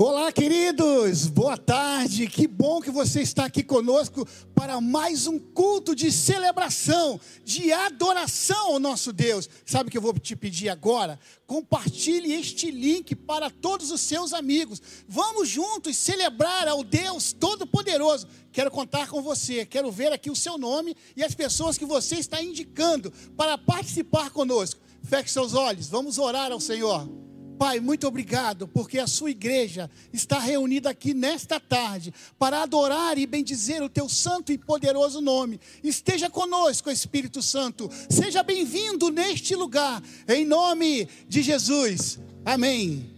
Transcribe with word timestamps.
Olá, 0.00 0.30
queridos, 0.30 1.26
boa 1.26 1.56
tarde. 1.56 2.28
Que 2.28 2.46
bom 2.46 2.80
que 2.80 2.88
você 2.88 3.20
está 3.20 3.46
aqui 3.46 3.64
conosco 3.64 4.24
para 4.54 4.80
mais 4.80 5.26
um 5.26 5.40
culto 5.40 5.92
de 5.92 6.12
celebração, 6.12 7.20
de 7.44 7.72
adoração 7.72 8.74
ao 8.74 8.78
nosso 8.78 9.12
Deus. 9.12 9.50
Sabe 9.66 9.88
o 9.88 9.90
que 9.90 9.98
eu 9.98 10.02
vou 10.02 10.16
te 10.16 10.36
pedir 10.36 10.68
agora? 10.68 11.18
Compartilhe 11.48 12.32
este 12.32 12.70
link 12.70 13.16
para 13.16 13.50
todos 13.50 13.90
os 13.90 14.00
seus 14.00 14.32
amigos. 14.32 14.80
Vamos 15.08 15.48
juntos 15.48 15.96
celebrar 15.96 16.68
ao 16.68 16.84
Deus 16.84 17.32
Todo-Poderoso. 17.32 18.28
Quero 18.52 18.70
contar 18.70 19.08
com 19.08 19.20
você, 19.20 19.66
quero 19.66 19.90
ver 19.90 20.12
aqui 20.12 20.30
o 20.30 20.36
seu 20.36 20.56
nome 20.56 20.96
e 21.16 21.24
as 21.24 21.34
pessoas 21.34 21.76
que 21.76 21.84
você 21.84 22.14
está 22.14 22.40
indicando 22.40 23.12
para 23.36 23.58
participar 23.58 24.30
conosco. 24.30 24.80
Feche 25.02 25.30
seus 25.30 25.54
olhos, 25.54 25.88
vamos 25.88 26.18
orar 26.18 26.52
ao 26.52 26.60
Senhor. 26.60 27.27
Pai, 27.58 27.80
muito 27.80 28.06
obrigado, 28.06 28.68
porque 28.68 29.00
a 29.00 29.06
sua 29.08 29.32
igreja 29.32 29.90
está 30.12 30.38
reunida 30.38 30.90
aqui 30.90 31.12
nesta 31.12 31.58
tarde 31.58 32.14
para 32.38 32.62
adorar 32.62 33.18
e 33.18 33.26
bendizer 33.26 33.82
o 33.82 33.88
teu 33.88 34.08
santo 34.08 34.52
e 34.52 34.56
poderoso 34.56 35.20
nome. 35.20 35.60
Esteja 35.82 36.30
conosco, 36.30 36.88
Espírito 36.88 37.42
Santo. 37.42 37.90
Seja 38.08 38.44
bem-vindo 38.44 39.10
neste 39.10 39.56
lugar, 39.56 40.00
em 40.28 40.44
nome 40.44 41.08
de 41.28 41.42
Jesus. 41.42 42.20
Amém. 42.44 43.10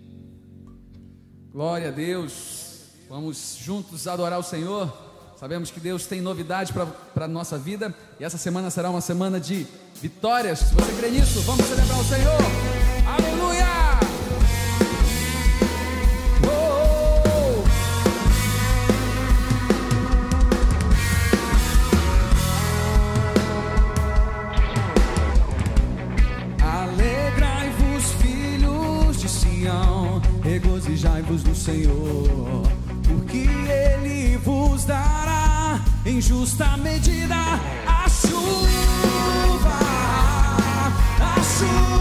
Glória 1.52 1.88
a 1.88 1.92
Deus. 1.92 2.70
Vamos 3.10 3.58
juntos 3.62 4.06
adorar 4.06 4.38
o 4.38 4.42
Senhor. 4.42 4.90
Sabemos 5.38 5.70
que 5.70 5.80
Deus 5.80 6.06
tem 6.06 6.22
novidade 6.22 6.72
para 6.72 7.24
a 7.24 7.28
nossa 7.28 7.58
vida 7.58 7.94
e 8.18 8.24
essa 8.24 8.38
semana 8.38 8.70
será 8.70 8.88
uma 8.88 9.00
semana 9.02 9.38
de 9.38 9.66
vitórias. 10.00 10.60
Se 10.60 10.74
você 10.74 10.92
crê 10.92 11.10
nisso, 11.10 11.42
vamos 11.42 11.66
celebrar 11.66 12.00
o 12.00 12.04
Senhor. 12.04 12.38
Aleluia! 13.06 13.89
Regozijai-vos 31.00 31.44
no 31.44 31.54
Senhor, 31.54 32.62
porque 33.08 33.48
Ele 33.48 34.36
vos 34.38 34.84
dará 34.84 35.80
em 36.04 36.20
justa 36.20 36.76
medida 36.76 37.36
a 37.86 38.08
chuva, 38.08 39.78
a 41.18 41.42
chuva, 41.42 41.99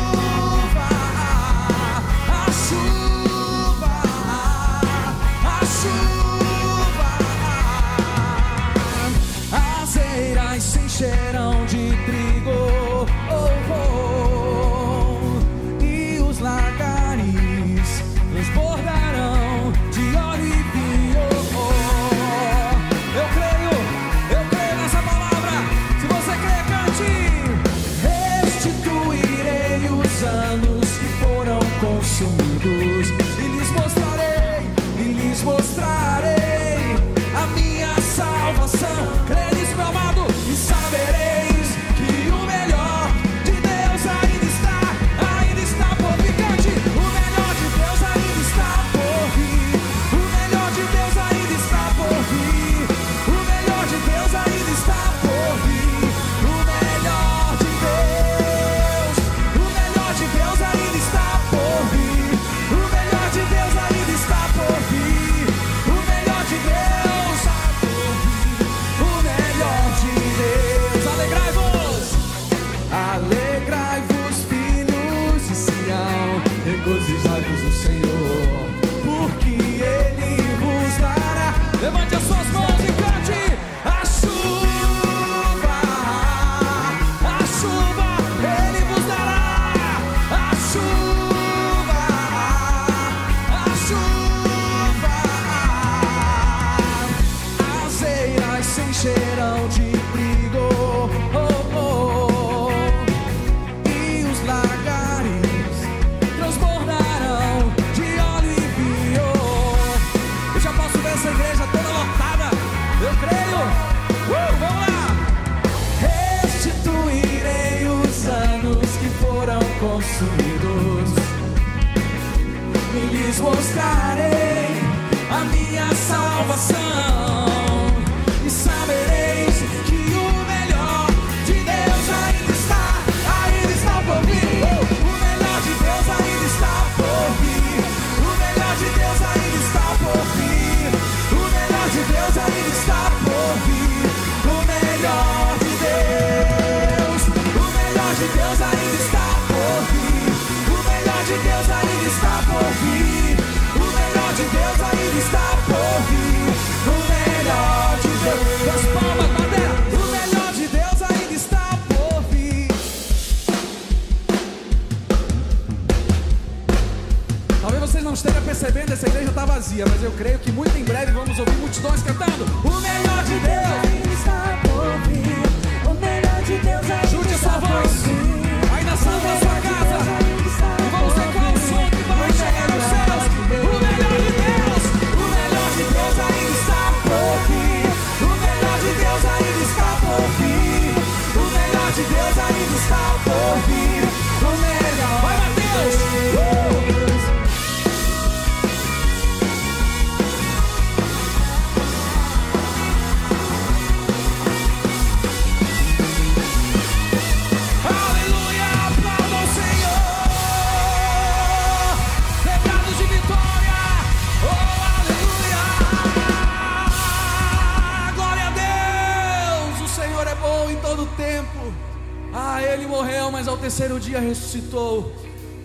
dia 223.99 224.19
ressuscitou. 224.19 225.13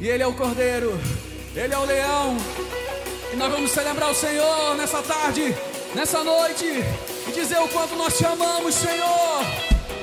E 0.00 0.08
Ele 0.08 0.22
é 0.22 0.26
o 0.26 0.32
Cordeiro, 0.32 0.98
Ele 1.54 1.72
é 1.72 1.78
o 1.78 1.84
Leão. 1.84 2.36
E 3.32 3.36
nós 3.36 3.50
vamos 3.50 3.70
celebrar 3.70 4.10
o 4.10 4.14
Senhor 4.14 4.76
nessa 4.76 5.02
tarde, 5.02 5.54
nessa 5.94 6.22
noite, 6.22 6.64
e 6.64 7.32
dizer 7.32 7.58
o 7.58 7.68
quanto 7.68 7.96
nós 7.96 8.16
te 8.16 8.24
amamos, 8.24 8.74
Senhor. 8.74 9.40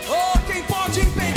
Oh, 0.09 0.51
quem 0.51 0.63
pode 0.63 1.01
impedir? 1.01 1.30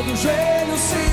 todo 0.00 0.16
joelho 0.16 0.76
se 0.78 1.09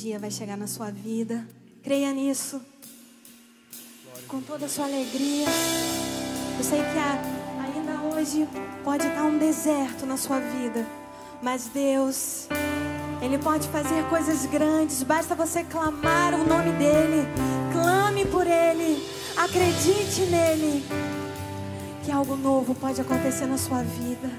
dia 0.00 0.18
vai 0.18 0.30
chegar 0.30 0.56
na 0.56 0.68
sua 0.68 0.90
vida. 0.90 1.44
Creia 1.82 2.12
nisso. 2.12 2.60
Com 4.28 4.40
toda 4.40 4.66
a 4.66 4.68
sua 4.68 4.84
alegria. 4.84 5.46
Eu 6.56 6.64
sei 6.64 6.78
que 6.78 6.98
há, 6.98 7.20
ainda 7.64 8.14
hoje 8.14 8.48
pode 8.84 9.04
estar 9.06 9.24
um 9.24 9.38
deserto 9.38 10.06
na 10.06 10.16
sua 10.16 10.38
vida. 10.38 10.86
Mas 11.42 11.66
Deus, 11.66 12.48
Ele 13.20 13.38
pode 13.38 13.66
fazer 13.68 14.04
coisas 14.08 14.46
grandes. 14.46 15.02
Basta 15.02 15.34
você 15.34 15.64
clamar 15.64 16.32
o 16.34 16.44
nome 16.44 16.70
dEle. 16.72 17.26
Clame 17.72 18.24
por 18.26 18.46
Ele. 18.46 19.04
Acredite 19.36 20.20
nele. 20.30 20.84
Que 22.04 22.12
algo 22.12 22.36
novo 22.36 22.72
pode 22.72 23.00
acontecer 23.00 23.46
na 23.46 23.58
sua 23.58 23.82
vida. 23.82 24.30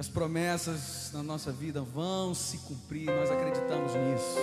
As 0.00 0.08
promessas 0.08 1.10
na 1.12 1.22
nossa 1.22 1.52
vida 1.52 1.82
vão 1.82 2.32
se 2.32 2.56
cumprir, 2.56 3.04
nós 3.04 3.30
acreditamos 3.30 3.94
nisso. 3.94 4.38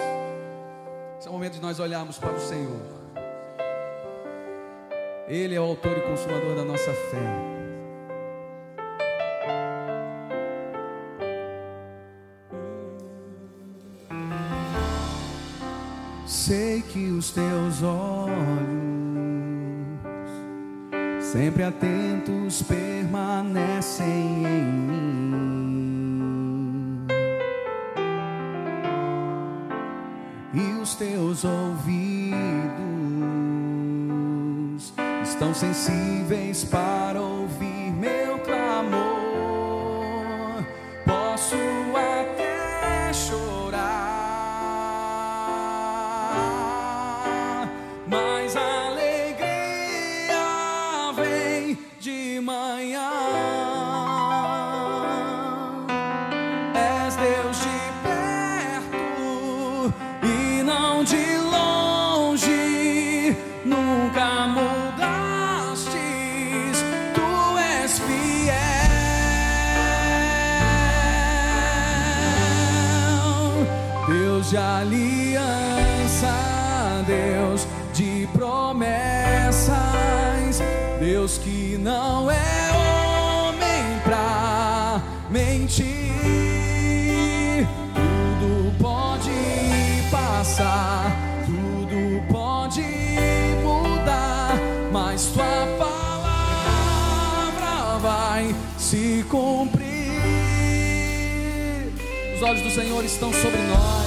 Esse 1.18 1.28
é 1.28 1.32
o 1.32 1.34
momento 1.34 1.54
de 1.54 1.62
nós 1.62 1.80
olharmos 1.80 2.20
para 2.20 2.32
o 2.32 2.40
Senhor. 2.40 2.80
Ele 5.28 5.56
é 5.56 5.60
o 5.60 5.64
autor 5.64 5.98
e 5.98 6.02
consumador 6.02 6.56
da 6.56 6.64
nossa 6.64 6.94
fé. 6.94 7.58
Sei 16.28 16.84
que 16.84 17.10
os 17.10 17.32
teus 17.32 17.82
olhos, 17.82 18.38
sempre 21.20 21.64
atentos, 21.64 22.62
permanecem 22.62 24.06
em 24.46 24.64
mim, 24.64 25.17
os 31.28 31.42
teus 31.42 31.44
ouvidos. 31.44 32.38
Estão 35.24 35.54
sensíveis 35.54 36.64
para 36.64 37.22
ouvir 37.22 37.37
de 74.50 74.56
aliança, 74.56 76.34
Deus 77.06 77.68
de 77.94 78.28
promessas, 78.32 79.74
Deus 81.02 81.38
que 81.38 81.78
não 81.78 82.32
é 82.32 82.72
homem 82.72 84.00
pra 84.06 85.02
mentir. 85.30 85.86
Tudo 87.94 88.74
pode 88.80 89.32
passar, 90.10 91.12
tudo 91.46 92.24
pode 92.32 92.86
mudar, 93.62 94.58
mas 94.94 95.26
tua 95.26 95.68
palavra 95.78 96.88
vai 98.00 98.56
se 98.78 99.26
cumprir. 99.28 99.88
Os 102.34 102.42
olhos 102.42 102.62
do 102.62 102.72
Senhor 102.72 103.04
estão 103.04 103.34
sobre 103.34 103.60
nós. 103.64 104.07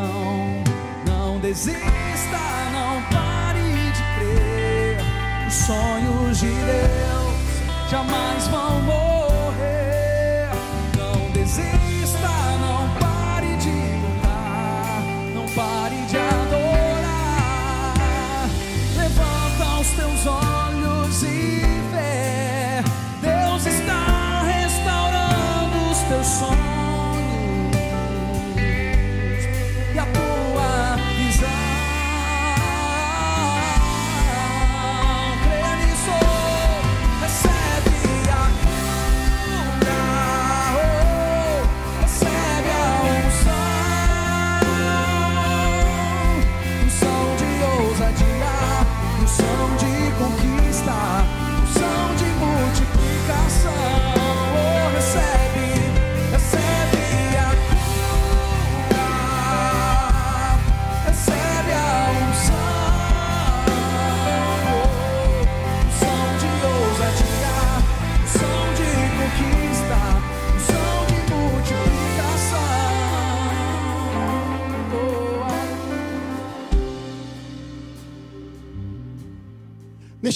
Desista, 1.51 2.39
não 2.71 3.01
pare 3.11 3.59
de 3.91 4.03
crer. 4.15 4.97
Os 5.45 5.53
sonhos 5.53 6.39
de 6.39 6.47
Deus 6.47 7.89
jamais 7.89 8.47
vão 8.47 8.81
morrer. 8.83 8.90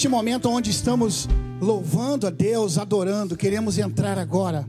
Neste 0.06 0.14
momento 0.14 0.48
onde 0.48 0.70
estamos 0.70 1.28
louvando 1.60 2.28
a 2.28 2.30
Deus, 2.30 2.78
adorando, 2.78 3.36
queremos 3.36 3.76
entrar 3.76 4.16
agora 4.20 4.64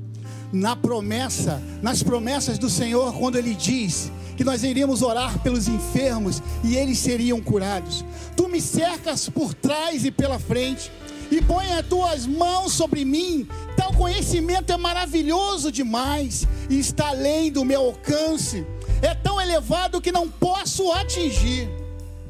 na 0.52 0.76
promessa, 0.76 1.62
nas 1.80 2.02
promessas 2.02 2.58
do 2.58 2.68
Senhor, 2.68 3.14
quando 3.14 3.36
Ele 3.36 3.54
diz 3.54 4.12
que 4.36 4.44
nós 4.44 4.64
iríamos 4.64 5.04
orar 5.04 5.38
pelos 5.44 5.68
enfermos 5.68 6.42
e 6.64 6.76
eles 6.76 6.98
seriam 6.98 7.40
curados. 7.40 8.04
Tu 8.36 8.50
me 8.50 8.60
cercas 8.60 9.30
por 9.30 9.54
trás 9.54 10.06
e 10.06 10.10
pela 10.10 10.40
frente 10.40 10.92
e 11.30 11.40
põe 11.40 11.72
as 11.72 11.86
tuas 11.86 12.26
mãos 12.26 12.74
sobre 12.74 13.06
mim. 13.06 13.48
Tal 13.76 13.94
conhecimento 13.94 14.74
é 14.74 14.78
maravilhoso 14.78 15.72
demais 15.72 16.48
e 16.68 16.80
está 16.80 17.10
além 17.10 17.52
do 17.52 17.64
meu 17.64 17.82
alcance. 17.82 18.66
É 19.04 19.14
tão 19.14 19.40
elevado 19.40 20.02
que 20.02 20.12
não 20.12 20.28
posso 20.28 20.92
atingir. 20.94 21.70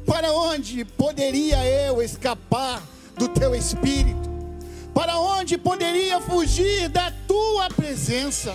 Para 0.04 0.30
onde 0.30 0.84
poderia 0.84 1.64
eu 1.64 2.02
escapar 2.02 2.82
do 3.18 3.28
teu 3.28 3.54
espírito? 3.54 4.28
Para 4.94 5.18
onde 5.18 5.58
poderia 5.58 6.20
fugir 6.20 6.88
da 6.88 7.12
tua 7.26 7.68
presença? 7.68 8.54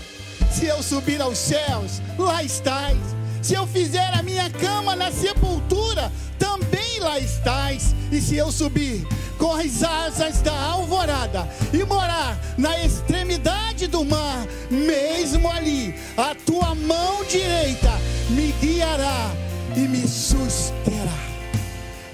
Se 0.52 0.65
eu 0.65 0.82
subir 0.82 1.21
aos 1.21 1.38
céus, 1.38 2.02
lá 2.17 2.43
estás. 2.43 2.97
Se 3.41 3.54
eu 3.54 3.67
fizer 3.67 4.13
a 4.13 4.23
minha 4.23 4.49
cama 4.49 4.95
na 4.95 5.12
sepultura, 5.12 6.12
também 6.39 6.99
lá 6.99 7.19
estás. 7.19 7.95
E 8.12 8.21
se 8.21 8.38
eu 8.38 8.52
subir 8.52 9.06
com 9.38 9.54
as 9.54 9.84
asas 9.84 10.41
da 10.41 10.54
alvorada 10.54 11.47
e 11.73 11.84
morar 11.84 12.38
na 12.58 12.80
extremidade 12.84 13.88
do 13.88 14.06
mar, 14.06 14.45
mesmo 14.69 15.49
ali, 15.49 15.93
a 16.15 16.34
tua 16.34 16.73
mão 16.76 17.23
direita 17.26 17.91
me 18.30 18.54
guiará 18.62 19.32
e 19.76 19.82
me 19.82 20.08
susterá. 20.08 21.33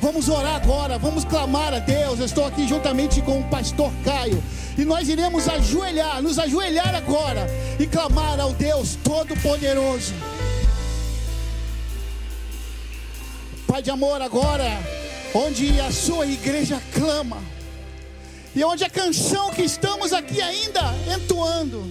Vamos 0.01 0.29
orar 0.29 0.55
agora, 0.55 0.97
vamos 0.97 1.25
clamar 1.25 1.73
a 1.73 1.79
Deus. 1.79 2.19
Eu 2.19 2.25
estou 2.25 2.45
aqui 2.45 2.65
juntamente 2.65 3.21
com 3.21 3.41
o 3.41 3.43
pastor 3.49 3.91
Caio. 4.05 4.41
E 4.77 4.85
nós 4.85 5.09
iremos 5.09 5.47
ajoelhar, 5.49 6.21
nos 6.21 6.39
ajoelhar 6.39 6.95
agora 6.95 7.45
e 7.77 7.85
clamar 7.85 8.39
ao 8.39 8.53
Deus 8.53 8.97
Todo-Poderoso. 9.03 10.13
Pai 13.67 13.81
de 13.81 13.91
amor, 13.91 14.21
agora, 14.21 14.65
onde 15.33 15.79
a 15.81 15.91
sua 15.91 16.25
igreja 16.25 16.81
clama, 16.93 17.37
e 18.55 18.63
onde 18.63 18.85
a 18.85 18.89
canção 18.89 19.51
que 19.51 19.63
estamos 19.63 20.13
aqui 20.13 20.41
ainda 20.41 20.81
entoando, 21.13 21.85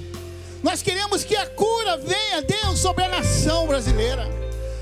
nós 0.62 0.82
queremos 0.82 1.24
que 1.24 1.36
a 1.36 1.46
cura 1.46 1.98
venha, 1.98 2.42
Deus, 2.42 2.78
sobre 2.80 3.04
a 3.04 3.08
nação 3.08 3.66
brasileira. 3.66 4.26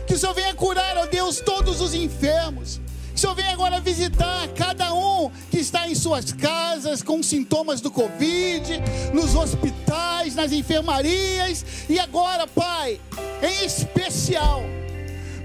Que 0.07 0.15
o 0.15 0.19
Senhor 0.19 0.33
venha 0.33 0.55
curar, 0.55 0.97
ó 0.97 1.07
Deus, 1.07 1.41
todos 1.41 1.81
os 1.81 1.93
enfermos. 1.93 2.81
Que 3.17 3.21
o 3.21 3.23
Senhor 3.23 3.35
venha 3.35 3.53
agora 3.53 3.81
visitar 3.81 4.47
cada 4.49 4.93
um 4.93 5.31
que 5.51 5.57
está 5.59 5.89
em 5.89 5.95
suas 5.95 6.33
casas 6.33 7.03
com 7.03 7.23
sintomas 7.23 7.81
do 7.81 7.91
Covid, 7.91 8.79
nos 9.15 9.35
hospitais, 9.35 10.35
nas 10.35 10.53
enfermarias. 10.53 11.65
E 11.89 11.99
agora, 11.99 12.47
Pai, 12.47 13.01
em 13.43 13.65
especial, 13.65 14.63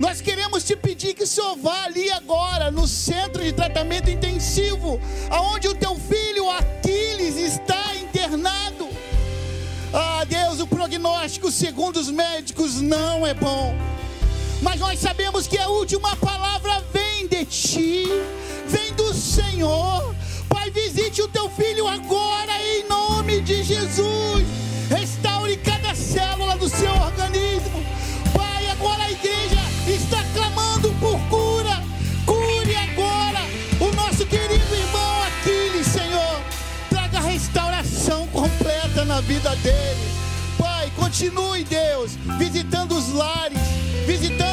nós 0.01 0.19
queremos 0.19 0.65
te 0.65 0.75
pedir 0.75 1.13
que 1.13 1.23
o 1.23 1.27
Senhor 1.27 1.55
vá 1.55 1.85
ali 1.85 2.11
agora, 2.11 2.69
no 2.69 2.85
centro 2.85 3.41
de 3.41 3.53
tratamento 3.53 4.09
intensivo, 4.09 4.99
aonde 5.29 5.69
o 5.69 5.73
teu 5.73 5.95
filho 5.95 6.51
Aquiles 6.51 7.37
está 7.37 7.95
internado. 7.95 8.89
Ah, 9.93 10.25
Deus, 10.25 10.59
o 10.59 10.67
prognóstico, 10.67 11.49
segundo 11.49 12.01
os 12.01 12.09
médicos, 12.09 12.81
não 12.81 13.25
é 13.25 13.33
bom. 13.33 13.73
Mas 14.61 14.77
nós 14.77 14.99
sabemos 14.99 15.47
que 15.47 15.57
a 15.57 15.69
última 15.69 16.17
palavra 16.17 16.83
vem 16.91 17.10
de 17.31 17.45
ti, 17.45 18.05
vem 18.67 18.93
do 18.93 19.13
Senhor. 19.13 20.13
Pai, 20.49 20.69
visite 20.69 21.21
o 21.21 21.27
teu 21.29 21.49
filho 21.49 21.87
agora, 21.87 22.51
em 22.61 22.87
nome 22.89 23.39
de 23.39 23.63
Jesus. 23.63 24.43
Restaure 24.89 25.55
cada 25.57 25.95
célula 25.95 26.57
do 26.57 26.67
seu 26.67 26.91
organismo. 26.91 27.83
Pai, 28.33 28.69
agora 28.69 29.03
a 29.03 29.11
igreja 29.11 29.61
está 29.87 30.21
clamando 30.33 30.93
por 30.99 31.17
cura. 31.29 31.81
Cure 32.25 32.75
agora 32.75 33.39
o 33.79 33.95
nosso 33.95 34.25
querido 34.25 34.75
irmão 34.75 35.23
Aquiles, 35.23 35.87
Senhor. 35.87 36.41
Traga 36.89 37.21
restauração 37.21 38.27
completa 38.27 39.05
na 39.05 39.21
vida 39.21 39.55
dele. 39.57 40.11
Pai, 40.57 40.91
continue, 40.97 41.63
Deus, 41.63 42.11
visitando 42.37 42.91
os 42.93 43.13
lares, 43.13 43.57
visitando, 44.05 44.50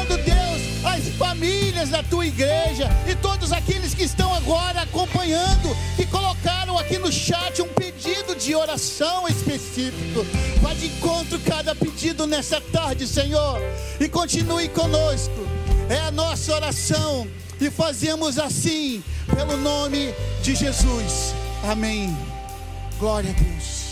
as 0.83 1.07
famílias 1.15 1.89
da 1.89 2.01
tua 2.03 2.25
igreja 2.25 2.89
e 3.07 3.15
todos 3.15 3.51
aqueles 3.51 3.93
que 3.93 4.03
estão 4.03 4.33
agora 4.33 4.81
acompanhando, 4.81 5.75
que 5.95 6.05
colocaram 6.05 6.77
aqui 6.77 6.97
no 6.97 7.11
chat 7.11 7.61
um 7.61 7.67
pedido 7.67 8.35
de 8.35 8.55
oração 8.55 9.27
específico. 9.27 10.25
Vá 10.61 10.73
de 10.73 10.87
encontro 10.87 11.39
cada 11.39 11.75
pedido 11.75 12.25
nessa 12.25 12.61
tarde, 12.61 13.07
Senhor. 13.07 13.59
E 13.99 14.07
continue 14.07 14.69
conosco. 14.69 15.47
É 15.89 15.99
a 15.99 16.11
nossa 16.11 16.53
oração. 16.53 17.27
E 17.59 17.69
fazemos 17.69 18.39
assim, 18.39 19.03
pelo 19.35 19.57
nome 19.57 20.13
de 20.41 20.55
Jesus. 20.55 21.33
Amém. 21.69 22.15
Glória 22.99 23.31
a 23.31 23.33
Deus. 23.33 23.89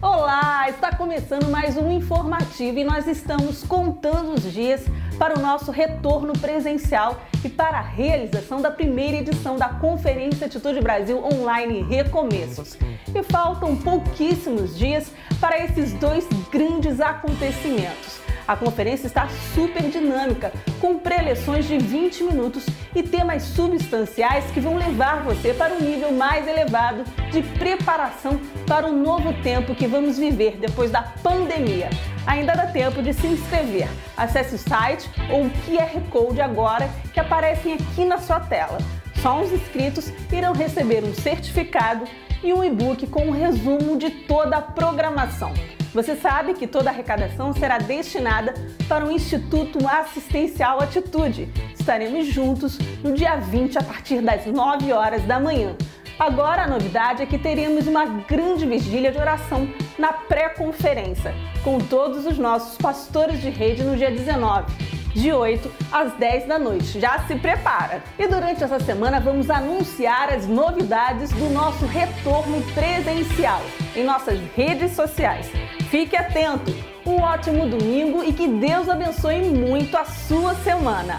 Olá, 0.00 0.68
está 0.68 0.94
começando 0.94 1.50
mais 1.50 1.76
um 1.76 1.90
informativo 1.90 2.78
e 2.78 2.84
nós 2.84 3.08
estamos 3.08 3.64
contando 3.64 4.32
os 4.34 4.52
dias 4.52 4.84
para 5.18 5.36
o 5.36 5.42
nosso 5.42 5.72
retorno 5.72 6.32
presencial 6.34 7.20
e 7.44 7.48
para 7.48 7.78
a 7.78 7.82
realização 7.82 8.62
da 8.62 8.70
primeira 8.70 9.16
edição 9.16 9.56
da 9.56 9.68
Conferência 9.68 10.46
Atitude 10.46 10.80
Brasil 10.80 11.20
Online 11.24 11.82
Recomeços. 11.82 12.78
E 13.12 13.22
faltam 13.24 13.74
pouquíssimos 13.74 14.78
dias 14.78 15.10
para 15.40 15.58
esses 15.64 15.92
dois 15.94 16.24
grandes 16.52 17.00
acontecimentos. 17.00 18.27
A 18.48 18.56
conferência 18.56 19.06
está 19.06 19.28
super 19.54 19.82
dinâmica, 19.90 20.50
com 20.80 20.98
preleções 20.98 21.68
de 21.68 21.76
20 21.76 22.24
minutos 22.24 22.64
e 22.96 23.02
temas 23.02 23.42
substanciais 23.42 24.50
que 24.52 24.58
vão 24.58 24.78
levar 24.78 25.22
você 25.22 25.52
para 25.52 25.74
um 25.74 25.80
nível 25.80 26.12
mais 26.12 26.48
elevado 26.48 27.04
de 27.30 27.42
preparação 27.42 28.40
para 28.66 28.86
o 28.86 28.92
novo 28.92 29.34
tempo 29.42 29.74
que 29.74 29.86
vamos 29.86 30.16
viver 30.16 30.56
depois 30.56 30.90
da 30.90 31.02
pandemia. 31.02 31.90
Ainda 32.26 32.54
dá 32.54 32.66
tempo 32.66 33.02
de 33.02 33.12
se 33.12 33.26
inscrever. 33.26 33.86
Acesse 34.16 34.54
o 34.54 34.58
site 34.58 35.10
ou 35.30 35.44
o 35.44 35.50
QR 35.50 36.00
Code 36.08 36.40
agora 36.40 36.88
que 37.12 37.20
aparecem 37.20 37.74
aqui 37.74 38.06
na 38.06 38.16
sua 38.16 38.40
tela. 38.40 38.78
Só 39.20 39.42
os 39.42 39.52
inscritos 39.52 40.10
irão 40.32 40.54
receber 40.54 41.04
um 41.04 41.12
certificado 41.12 42.06
e 42.42 42.50
um 42.54 42.64
e-book 42.64 43.06
com 43.08 43.26
um 43.26 43.30
resumo 43.30 43.98
de 43.98 44.08
toda 44.08 44.56
a 44.56 44.62
programação. 44.62 45.52
Você 45.94 46.16
sabe 46.16 46.54
que 46.54 46.66
toda 46.66 46.90
a 46.90 46.92
arrecadação 46.92 47.52
será 47.52 47.78
destinada 47.78 48.54
para 48.88 49.06
o 49.06 49.10
Instituto 49.10 49.86
Assistencial 49.88 50.80
Atitude. 50.80 51.48
Estaremos 51.78 52.26
juntos 52.26 52.78
no 53.02 53.12
dia 53.12 53.36
20 53.36 53.78
a 53.78 53.82
partir 53.82 54.20
das 54.20 54.44
9 54.44 54.92
horas 54.92 55.22
da 55.22 55.40
manhã. 55.40 55.74
Agora 56.18 56.64
a 56.64 56.66
novidade 56.66 57.22
é 57.22 57.26
que 57.26 57.38
teremos 57.38 57.86
uma 57.86 58.04
grande 58.04 58.66
vigília 58.66 59.12
de 59.12 59.18
oração 59.18 59.68
na 59.96 60.12
pré-conferência, 60.12 61.32
com 61.62 61.78
todos 61.78 62.26
os 62.26 62.36
nossos 62.36 62.76
pastores 62.76 63.40
de 63.40 63.48
rede 63.48 63.84
no 63.84 63.96
dia 63.96 64.10
19 64.10 64.98
de 65.14 65.32
8 65.32 65.70
às 65.90 66.12
10 66.14 66.46
da 66.46 66.58
noite. 66.58 67.00
Já 67.00 67.20
se 67.20 67.34
prepara! 67.36 68.02
E 68.18 68.26
durante 68.26 68.62
essa 68.62 68.78
semana 68.80 69.20
vamos 69.20 69.48
anunciar 69.48 70.32
as 70.32 70.46
novidades 70.46 71.30
do 71.30 71.50
nosso 71.50 71.86
retorno 71.86 72.62
presencial 72.72 73.62
em 73.96 74.04
nossas 74.04 74.38
redes 74.54 74.92
sociais. 74.92 75.50
Fique 75.90 76.14
atento! 76.14 76.70
Um 77.06 77.22
ótimo 77.22 77.66
domingo 77.66 78.22
e 78.22 78.30
que 78.30 78.46
Deus 78.46 78.90
abençoe 78.90 79.40
muito 79.40 79.96
a 79.96 80.04
sua 80.04 80.54
semana! 80.56 81.18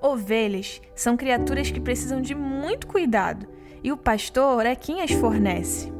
Ovelhas 0.00 0.80
são 0.94 1.16
criaturas 1.16 1.68
que 1.68 1.80
precisam 1.80 2.20
de 2.20 2.32
muito 2.32 2.86
cuidado 2.86 3.48
e 3.82 3.90
o 3.90 3.96
pastor 3.96 4.66
é 4.66 4.76
quem 4.76 5.00
as 5.00 5.10
fornece. 5.10 5.92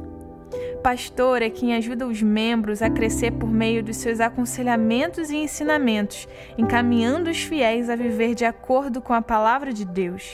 Pastor 0.81 1.41
é 1.41 1.49
quem 1.49 1.75
ajuda 1.75 2.07
os 2.07 2.21
membros 2.21 2.81
a 2.81 2.89
crescer 2.89 3.31
por 3.31 3.51
meio 3.51 3.83
dos 3.83 3.97
seus 3.97 4.21
aconselhamentos 4.21 5.29
e 5.29 5.35
ensinamentos, 5.35 6.25
encaminhando 6.57 7.29
os 7.29 7.43
fiéis 7.43 7.89
a 7.89 7.97
viver 7.97 8.33
de 8.33 8.45
acordo 8.45 9.01
com 9.01 9.13
a 9.13 9.21
palavra 9.21 9.73
de 9.73 9.83
Deus. 9.83 10.31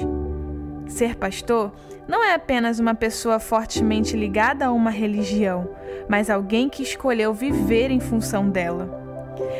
Ser 0.87 1.15
pastor 1.15 1.71
não 2.09 2.23
é 2.23 2.33
apenas 2.33 2.79
uma 2.79 2.95
pessoa 2.95 3.39
fortemente 3.39 4.17
ligada 4.17 4.65
a 4.65 4.71
uma 4.71 4.89
religião, 4.89 5.69
mas 6.07 6.27
alguém 6.27 6.67
que 6.67 6.81
escolheu 6.81 7.31
viver 7.35 7.91
em 7.91 7.99
função 7.99 8.49
dela. 8.49 8.89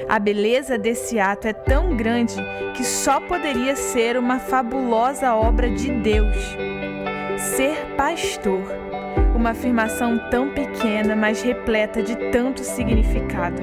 A 0.09 0.17
beleza 0.17 0.75
desse 0.75 1.19
ato 1.19 1.47
é 1.47 1.53
tão 1.53 1.95
grande 1.95 2.35
que 2.75 2.83
só 2.83 3.21
poderia 3.21 3.75
ser 3.75 4.17
uma 4.17 4.39
fabulosa 4.39 5.35
obra 5.35 5.69
de 5.69 5.91
Deus. 5.91 6.35
Ser 7.37 7.95
pastor, 7.95 8.63
uma 9.35 9.51
afirmação 9.51 10.17
tão 10.31 10.49
pequena, 10.49 11.15
mas 11.15 11.43
repleta 11.43 12.01
de 12.01 12.15
tanto 12.31 12.63
significado. 12.63 13.61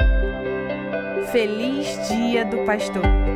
Feliz 1.32 2.08
Dia 2.08 2.44
do 2.44 2.58
Pastor! 2.58 3.35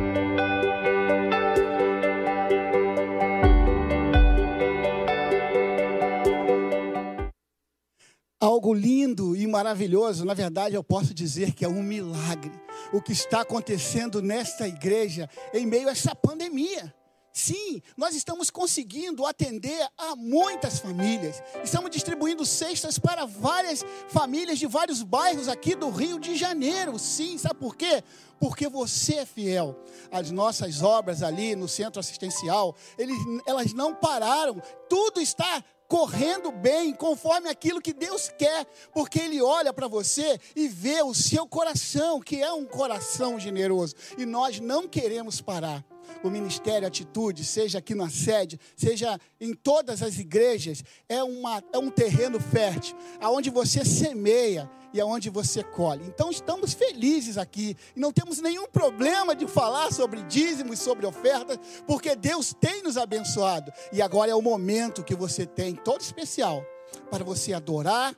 Algo 8.41 8.73
lindo 8.73 9.35
e 9.35 9.45
maravilhoso. 9.45 10.25
Na 10.25 10.33
verdade, 10.33 10.75
eu 10.75 10.83
posso 10.83 11.13
dizer 11.13 11.53
que 11.53 11.63
é 11.63 11.69
um 11.69 11.83
milagre 11.83 12.51
o 12.91 12.99
que 12.99 13.13
está 13.13 13.41
acontecendo 13.41 14.21
nesta 14.21 14.67
igreja 14.67 15.29
em 15.53 15.67
meio 15.67 15.87
a 15.87 15.91
essa 15.91 16.15
pandemia. 16.15 16.93
Sim, 17.33 17.81
nós 17.95 18.13
estamos 18.13 18.49
conseguindo 18.49 19.25
atender 19.25 19.87
a 19.97 20.17
muitas 20.17 20.79
famílias. 20.79 21.41
Estamos 21.63 21.89
distribuindo 21.89 22.45
cestas 22.45 22.99
para 22.99 23.25
várias 23.25 23.85
famílias 24.09 24.59
de 24.59 24.67
vários 24.67 25.01
bairros 25.01 25.47
aqui 25.47 25.73
do 25.73 25.89
Rio 25.89 26.19
de 26.19 26.35
Janeiro. 26.35 26.99
Sim, 26.99 27.37
sabe 27.37 27.55
por 27.55 27.77
quê? 27.77 28.03
Porque 28.37 28.67
você 28.67 29.19
é 29.19 29.25
fiel. 29.25 29.79
As 30.11 30.29
nossas 30.29 30.81
obras 30.81 31.23
ali 31.23 31.55
no 31.55 31.69
centro 31.69 32.01
assistencial, 32.01 32.75
eles, 32.97 33.15
elas 33.45 33.71
não 33.71 33.95
pararam. 33.95 34.61
Tudo 34.89 35.21
está 35.21 35.63
correndo 35.91 36.53
bem, 36.53 36.93
conforme 36.93 37.49
aquilo 37.49 37.81
que 37.81 37.91
Deus 37.91 38.29
quer, 38.37 38.65
porque 38.93 39.19
Ele 39.19 39.41
olha 39.41 39.73
para 39.73 39.89
você 39.89 40.39
e 40.55 40.69
vê 40.69 41.01
o 41.01 41.13
seu 41.13 41.45
coração, 41.45 42.21
que 42.21 42.41
é 42.41 42.49
um 42.53 42.63
coração 42.63 43.37
generoso, 43.37 43.93
e 44.17 44.25
nós 44.25 44.57
não 44.61 44.87
queremos 44.87 45.41
parar. 45.41 45.83
O 46.23 46.29
ministério 46.29 46.87
Atitude, 46.87 47.43
seja 47.43 47.79
aqui 47.79 47.95
na 47.95 48.09
sede, 48.09 48.59
seja 48.75 49.19
em 49.39 49.53
todas 49.53 50.01
as 50.01 50.17
igrejas, 50.19 50.83
é, 51.09 51.23
uma, 51.23 51.63
é 51.73 51.77
um 51.77 51.89
terreno 51.89 52.39
fértil, 52.39 52.95
aonde 53.19 53.49
você 53.49 53.83
semeia 53.83 54.69
e 54.93 54.99
aonde 54.99 55.29
você 55.29 55.63
colhe. 55.63 56.03
Então 56.05 56.29
estamos 56.29 56.73
felizes 56.73 57.37
aqui 57.37 57.75
e 57.95 57.99
não 57.99 58.11
temos 58.11 58.39
nenhum 58.39 58.67
problema 58.67 59.35
de 59.35 59.47
falar 59.47 59.91
sobre 59.91 60.21
dízimos, 60.23 60.79
sobre 60.79 61.05
ofertas, 61.05 61.57
porque 61.87 62.15
Deus 62.15 62.53
tem 62.59 62.83
nos 62.83 62.97
abençoado. 62.97 63.71
E 63.91 64.01
agora 64.01 64.31
é 64.31 64.35
o 64.35 64.41
momento 64.41 65.03
que 65.03 65.15
você 65.15 65.45
tem, 65.45 65.75
todo 65.75 66.01
especial, 66.01 66.63
para 67.09 67.23
você 67.23 67.53
adorar, 67.53 68.15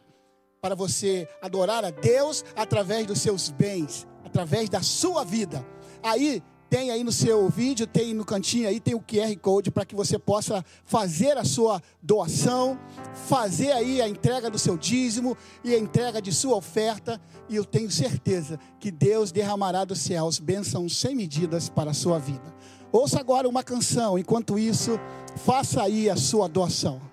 para 0.62 0.75
você 0.75 1.27
adorar 1.41 1.84
a 1.84 1.89
Deus 1.89 2.43
através 2.56 3.06
dos 3.06 3.19
seus 3.19 3.49
bens, 3.49 4.08
através 4.23 4.69
da 4.69 4.82
sua 4.82 5.23
vida. 5.23 5.65
Aí 6.01 6.41
tem 6.73 6.89
aí 6.89 7.03
no 7.03 7.12
seu 7.12 7.47
vídeo, 7.49 7.86
tem 7.86 8.15
no 8.15 8.25
cantinho 8.25 8.67
aí, 8.67 8.79
tem 8.79 8.95
o 8.95 8.99
QR 8.99 9.38
Code 9.39 9.69
para 9.69 9.86
que 9.86 9.93
você 9.93 10.17
possa 10.17 10.65
fazer 10.83 11.38
a 11.38 11.45
sua 11.45 11.79
doação, 12.01 12.79
fazer 13.27 13.71
aí 13.73 14.01
a 14.01 14.07
entrega 14.07 14.49
do 14.49 14.57
seu 14.57 14.75
dízimo 14.75 15.38
e 15.63 15.75
a 15.75 15.77
entrega 15.77 16.19
de 16.19 16.31
sua 16.31 16.55
oferta. 16.55 17.21
E 17.47 17.55
eu 17.55 17.63
tenho 17.63 17.91
certeza 17.91 18.59
que 18.79 18.89
Deus 18.89 19.31
derramará 19.31 19.86
dos 19.86 19.99
céus 19.99 20.39
bênçãos 20.39 20.97
sem 20.97 21.15
medidas 21.15 21.69
para 21.69 21.91
a 21.91 21.93
sua 21.93 22.17
vida. 22.17 22.51
Ouça 22.91 23.19
agora 23.19 23.47
uma 23.47 23.62
canção, 23.62 24.17
enquanto 24.17 24.57
isso, 24.57 24.99
faça 25.45 25.83
aí 25.83 26.09
a 26.09 26.15
sua 26.15 26.49
doação. 26.49 27.12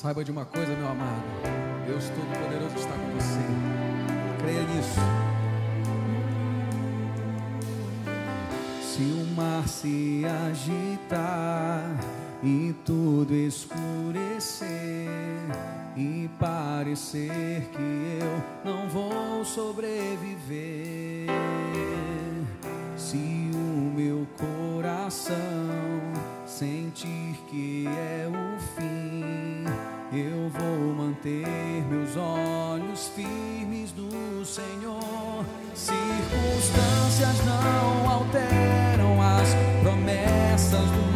Saiba 0.00 0.24
de 0.24 0.30
uma 0.30 0.46
coisa, 0.46 0.74
meu 0.74 0.88
amado. 0.88 1.22
Deus 1.86 2.08
Todo-Poderoso 2.08 2.74
está 2.74 2.94
com 2.94 3.10
você. 3.18 3.44
Creia 4.38 4.62
nisso. 4.62 4.98
Se 8.82 9.02
o 9.02 9.26
mar 9.36 9.68
se 9.68 10.22
agitar 10.48 12.00
e 12.42 12.74
tudo 12.82 13.34
escurecer 13.34 14.66
e 15.94 16.30
parecer 16.40 17.68
que 17.70 18.22
eu 18.22 18.42
não 18.64 18.88
vou 18.88 19.44
sobreviver, 19.44 21.26
se 22.96 23.50
o 23.52 23.92
meu 23.94 24.26
coração 24.38 25.36
sentir 26.46 27.38
que 27.50 27.84
é 27.86 28.26
o 28.26 28.49
eu 30.12 30.48
vou 30.48 30.94
manter 30.94 31.46
meus 31.88 32.16
olhos 32.16 33.08
firmes 33.14 33.94
no 33.96 34.44
Senhor. 34.44 35.44
Circunstâncias 35.74 37.44
não 37.46 38.10
alteram 38.10 39.22
as 39.22 39.54
promessas 39.82 40.80
do 40.80 41.09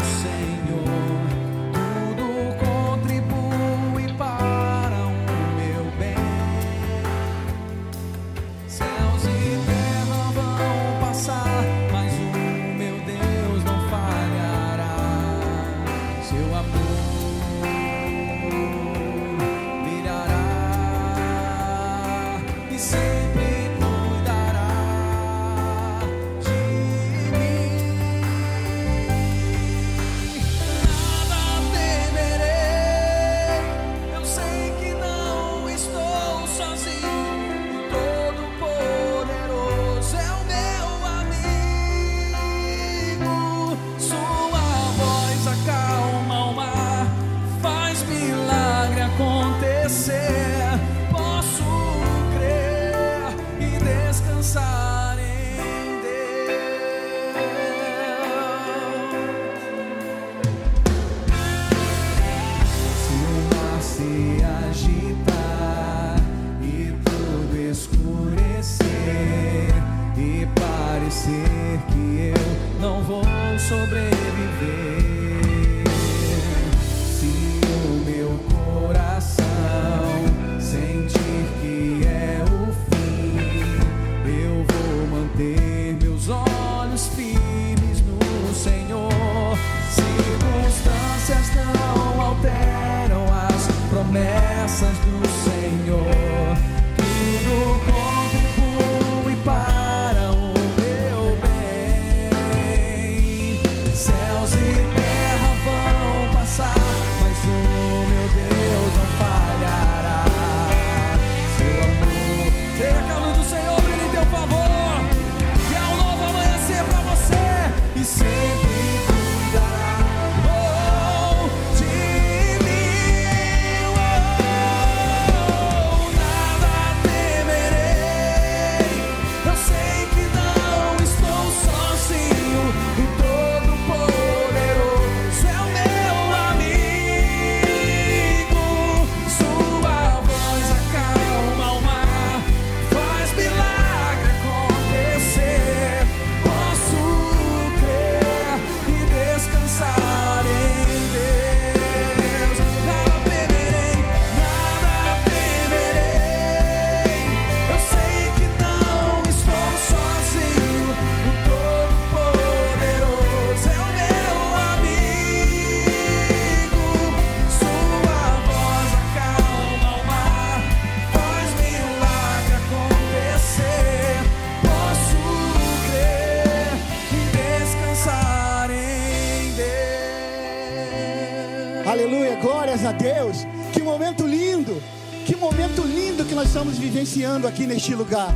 vivenciando 187.05 187.47
aqui 187.47 187.67
neste 187.67 187.95
lugar. 187.95 188.35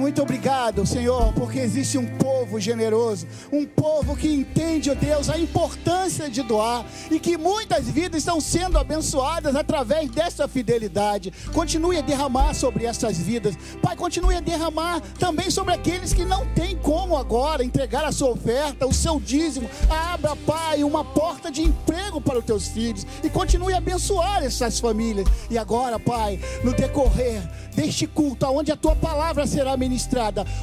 Muito 0.00 0.22
obrigado, 0.22 0.86
Senhor, 0.86 1.30
porque 1.34 1.58
existe 1.58 1.98
um 1.98 2.06
povo 2.16 2.58
generoso, 2.58 3.26
um 3.52 3.66
povo 3.66 4.16
que 4.16 4.32
entende, 4.32 4.90
ó 4.90 4.94
Deus, 4.94 5.28
a 5.28 5.38
importância 5.38 6.30
de 6.30 6.42
doar 6.42 6.86
e 7.10 7.20
que 7.20 7.36
muitas 7.36 7.86
vidas 7.86 8.20
estão 8.20 8.40
sendo 8.40 8.78
abençoadas 8.78 9.54
através 9.54 10.10
dessa 10.10 10.48
fidelidade. 10.48 11.30
Continue 11.52 11.98
a 11.98 12.00
derramar 12.00 12.54
sobre 12.54 12.86
essas 12.86 13.18
vidas, 13.18 13.54
Pai, 13.82 13.94
continue 13.94 14.36
a 14.36 14.40
derramar 14.40 15.02
também 15.18 15.50
sobre 15.50 15.74
aqueles 15.74 16.14
que 16.14 16.24
não 16.24 16.46
têm 16.54 16.78
como 16.78 17.14
agora 17.14 17.62
entregar 17.62 18.06
a 18.06 18.10
sua 18.10 18.30
oferta, 18.30 18.86
o 18.86 18.94
seu 18.94 19.20
dízimo. 19.20 19.68
Abra, 19.90 20.34
Pai, 20.34 20.82
uma 20.82 21.04
porta 21.04 21.50
de 21.50 21.60
emprego 21.60 22.22
para 22.22 22.38
os 22.38 22.44
teus 22.46 22.68
filhos 22.68 23.06
e 23.22 23.28
continue 23.28 23.74
a 23.74 23.76
abençoar 23.76 24.42
essas 24.42 24.80
famílias. 24.80 25.28
E 25.50 25.58
agora, 25.58 25.98
Pai, 26.00 26.40
no 26.64 26.72
decorrer 26.72 27.42
deste 27.74 28.06
culto, 28.06 28.46
onde 28.46 28.72
a 28.72 28.76
tua 28.76 28.96
palavra 28.96 29.46
será 29.46 29.76
ministrada, 29.76 29.89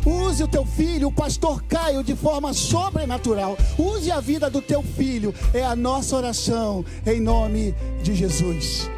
use 0.06 0.44
o 0.44 0.48
teu 0.48 0.66
filho, 0.66 1.08
o 1.10 1.12
pastor 1.12 1.64
Caio, 1.64 2.04
de 2.04 2.16
forma 2.16 2.54
sobrenatural. 2.54 3.58
Use 3.78 4.12
a 4.12 4.20
vida 4.20 4.50
do 4.50 4.62
teu 4.62 4.82
filho, 4.82 5.34
é 5.54 5.64
a 5.64 5.76
nossa 5.76 6.16
oração, 6.16 6.86
em 7.06 7.20
nome 7.20 7.76
de 8.02 8.16
Jesus. 8.16 8.90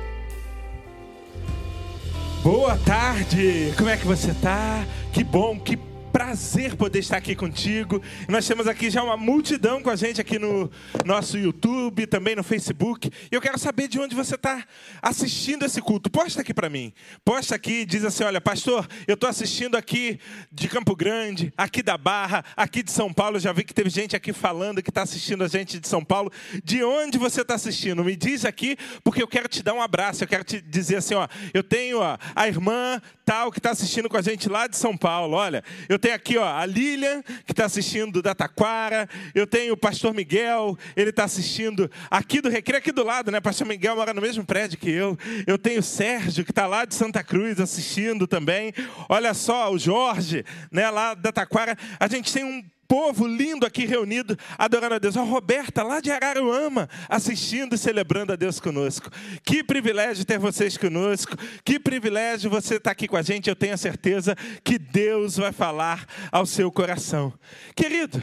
Boa 2.44 2.78
tarde! 2.86 3.74
Como 3.78 3.90
é 3.90 3.98
que 3.98 4.06
você 4.06 4.34
tá? 4.42 4.86
Que 5.12 5.24
bom, 5.24 5.60
que 5.60 5.78
prazer 6.20 6.76
poder 6.76 7.00
estar 7.00 7.16
aqui 7.16 7.34
contigo. 7.34 8.04
Nós 8.28 8.46
temos 8.46 8.68
aqui 8.68 8.90
já 8.90 9.02
uma 9.02 9.16
multidão 9.16 9.82
com 9.82 9.90
a 9.90 9.96
gente 9.96 10.20
aqui 10.20 10.38
no 10.38 10.70
nosso 11.06 11.38
YouTube, 11.38 12.06
também 12.08 12.36
no 12.36 12.44
Facebook. 12.44 13.10
E 13.32 13.34
eu 13.34 13.40
quero 13.40 13.58
saber 13.58 13.88
de 13.88 13.98
onde 14.02 14.14
você 14.14 14.36
está 14.36 14.66
assistindo 15.02 15.64
esse 15.64 15.82
culto. 15.82 16.10
Posta 16.10 16.42
aqui 16.42 16.54
para 16.54 16.70
mim. 16.70 16.92
Posta 17.24 17.56
aqui, 17.56 17.86
diz 17.86 18.04
assim: 18.04 18.26
olha, 18.26 18.42
pastor, 18.42 18.86
eu 19.08 19.14
estou 19.14 19.30
assistindo 19.30 19.78
aqui 19.78 20.20
de 20.52 20.68
Campo 20.68 20.94
Grande, 20.94 21.54
aqui 21.56 21.82
da 21.82 21.98
Barra, 21.98 22.44
aqui 22.54 22.84
de 22.84 22.92
São 22.92 23.14
Paulo. 23.14 23.40
Já 23.40 23.54
vi 23.54 23.64
que 23.64 23.74
teve 23.74 23.90
gente 23.90 24.14
aqui 24.14 24.34
falando 24.34 24.84
que 24.84 24.90
está 24.90 25.04
assistindo 25.04 25.42
a 25.46 25.48
gente 25.48 25.80
de 25.80 25.88
São 25.88 26.04
Paulo. 26.04 26.30
De 26.62 26.84
onde 26.84 27.18
você 27.18 27.44
está 27.44 27.56
assistindo? 27.56 28.04
Me 28.04 28.18
diz 28.18 28.44
aqui, 28.44 28.76
porque 29.06 29.24
eu 29.24 29.28
quero 29.28 29.48
te 29.48 29.64
dar 29.64 29.74
um 29.74 29.82
abraço. 29.82 30.26
Eu 30.26 30.28
quero 30.28 30.44
te 30.44 30.60
dizer 30.60 30.98
assim: 30.98 31.14
ó, 31.14 31.30
eu 31.54 31.64
tenho 31.64 32.00
ó, 32.02 32.18
a 32.36 32.46
irmã 32.46 33.02
tal 33.24 33.52
que 33.52 33.60
está 33.60 33.70
assistindo 33.70 34.10
com 34.10 34.18
a 34.18 34.22
gente 34.22 34.50
lá 34.50 34.68
de 34.68 34.76
São 34.76 34.98
Paulo. 34.98 35.38
Olha, 35.38 35.64
eu 35.88 35.98
tenho 35.98 36.09
aqui 36.12 36.38
ó, 36.38 36.46
a 36.46 36.66
Lilian, 36.66 37.22
que 37.46 37.52
está 37.52 37.66
assistindo 37.66 38.22
da 38.22 38.34
Taquara. 38.36 39.08
Eu 39.34 39.46
tenho 39.46 39.74
o 39.74 39.78
pastor 39.78 40.14
Miguel, 40.14 40.78
ele 40.96 41.10
está 41.10 41.24
assistindo 41.24 41.90
aqui 42.10 42.42
do 42.42 42.50
Recreio, 42.50 42.80
aqui 42.80 42.92
do 42.92 43.04
lado, 43.04 43.32
né? 43.32 43.40
Pastor 43.40 43.68
Miguel 43.68 43.96
mora 43.96 44.14
no 44.14 44.22
mesmo 44.22 44.46
prédio 44.46 44.78
que 44.78 44.90
eu. 44.90 45.18
Eu 45.46 45.58
tenho 45.58 45.80
o 45.80 45.84
Sérgio, 45.84 46.44
que 46.46 46.52
está 46.52 46.68
lá 46.68 46.86
de 46.86 46.96
Santa 46.96 47.24
Cruz 47.24 47.60
assistindo 47.60 48.28
também. 48.28 48.74
Olha 49.08 49.34
só, 49.34 49.72
o 49.72 49.78
Jorge, 49.78 50.44
né, 50.72 50.90
lá 50.90 51.14
da 51.14 51.32
Taquara. 51.32 51.78
A 52.00 52.08
gente 52.08 52.32
tem 52.32 52.44
um 52.44 52.64
povo 52.90 53.28
lindo 53.28 53.68
aqui 53.68 53.86
reunido, 53.86 54.36
adorando 54.58 54.96
a 54.96 55.00
Deus. 55.00 55.16
A 55.16 55.22
Roberta, 55.22 55.84
lá 55.84 56.00
de 56.00 56.10
Araruama, 56.10 56.90
assistindo 57.08 57.76
e 57.76 57.78
celebrando 57.78 58.34
a 58.34 58.36
Deus 58.36 58.60
conosco. 58.60 59.12
Que 59.44 59.64
privilégio 59.64 60.26
ter 60.26 60.40
vocês 60.40 60.76
conosco. 60.76 61.38
Que 61.64 61.80
privilégio 61.80 62.50
você 62.50 62.78
estar 62.78 62.90
aqui 62.90 63.08
com 63.08 63.16
a 63.16 63.22
gente. 63.22 63.48
Eu 63.48 63.56
tenho 63.56 63.76
a 63.76 63.78
certeza 63.78 64.36
que 64.64 64.80
Deus 64.80 65.38
vai 65.38 65.52
falar 65.52 66.08
ao 66.32 66.48
seu 66.48 66.72
coração. 66.72 67.32
Querido, 67.76 68.20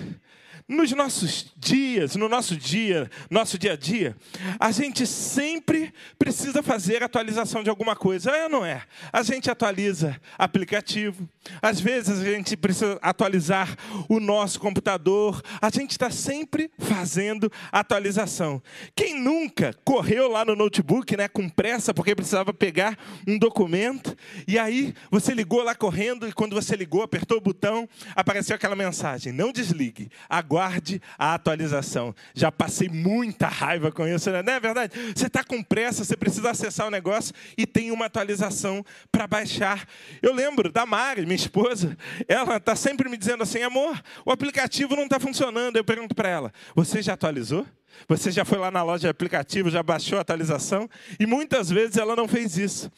nos 0.68 0.90
nossos 0.92 1.52
dias, 1.56 2.16
no 2.16 2.28
nosso 2.28 2.56
dia, 2.56 3.08
nosso 3.30 3.56
dia 3.56 3.74
a 3.74 3.76
dia, 3.76 4.16
a 4.58 4.72
gente 4.72 5.06
sempre 5.06 5.92
precisa 6.18 6.60
fazer 6.62 7.02
atualização 7.02 7.62
de 7.62 7.70
alguma 7.70 7.94
coisa, 7.94 8.30
é 8.30 8.44
ou 8.44 8.50
não 8.50 8.64
é? 8.64 8.82
A 9.12 9.22
gente 9.22 9.48
atualiza 9.48 10.20
aplicativo, 10.36 11.28
às 11.62 11.78
vezes 11.78 12.18
a 12.20 12.24
gente 12.24 12.56
precisa 12.56 12.98
atualizar 13.00 13.76
o 14.08 14.18
nosso 14.18 14.58
computador, 14.58 15.40
a 15.60 15.70
gente 15.70 15.92
está 15.92 16.10
sempre 16.10 16.70
fazendo 16.78 17.50
atualização. 17.70 18.60
Quem 18.94 19.20
nunca 19.20 19.72
correu 19.84 20.28
lá 20.28 20.44
no 20.44 20.56
notebook, 20.56 21.16
né, 21.16 21.28
com 21.28 21.48
pressa, 21.48 21.94
porque 21.94 22.14
precisava 22.14 22.52
pegar 22.52 22.98
um 23.26 23.38
documento, 23.38 24.16
e 24.48 24.58
aí 24.58 24.94
você 25.12 25.32
ligou 25.32 25.62
lá 25.62 25.76
correndo, 25.76 26.26
e 26.26 26.32
quando 26.32 26.54
você 26.54 26.74
ligou, 26.74 27.02
apertou 27.02 27.38
o 27.38 27.40
botão, 27.40 27.88
apareceu 28.16 28.56
aquela 28.56 28.74
mensagem: 28.74 29.32
não 29.32 29.52
desligue, 29.52 30.10
aguarde 30.56 31.02
a 31.18 31.34
atualização. 31.34 32.14
Já 32.34 32.50
passei 32.50 32.88
muita 32.88 33.46
raiva 33.46 33.92
com 33.92 34.06
isso, 34.08 34.30
né? 34.30 34.42
não 34.42 34.54
é 34.54 34.60
verdade? 34.60 34.92
Você 35.14 35.26
está 35.26 35.44
com 35.44 35.62
pressa, 35.62 36.02
você 36.02 36.16
precisa 36.16 36.50
acessar 36.50 36.86
o 36.86 36.90
negócio 36.90 37.34
e 37.58 37.66
tem 37.66 37.90
uma 37.90 38.06
atualização 38.06 38.84
para 39.12 39.26
baixar. 39.26 39.86
Eu 40.22 40.32
lembro 40.32 40.72
da 40.72 40.86
Mari, 40.86 41.22
minha 41.22 41.36
esposa, 41.36 41.96
ela 42.26 42.56
está 42.56 42.74
sempre 42.74 43.08
me 43.08 43.16
dizendo 43.16 43.42
assim: 43.42 43.62
amor, 43.62 44.02
o 44.24 44.32
aplicativo 44.32 44.96
não 44.96 45.04
está 45.04 45.20
funcionando. 45.20 45.76
Eu 45.76 45.84
pergunto 45.84 46.14
para 46.14 46.28
ela: 46.28 46.52
você 46.74 47.02
já 47.02 47.12
atualizou? 47.12 47.66
Você 48.08 48.30
já 48.30 48.44
foi 48.44 48.58
lá 48.58 48.70
na 48.70 48.82
loja 48.82 49.00
de 49.00 49.08
aplicativo, 49.08 49.70
já 49.70 49.82
baixou 49.82 50.18
a 50.18 50.20
atualização? 50.20 50.88
E 51.18 51.26
muitas 51.26 51.70
vezes 51.70 51.96
ela 51.96 52.14
não 52.14 52.28
fez 52.28 52.56
isso. 52.56 52.90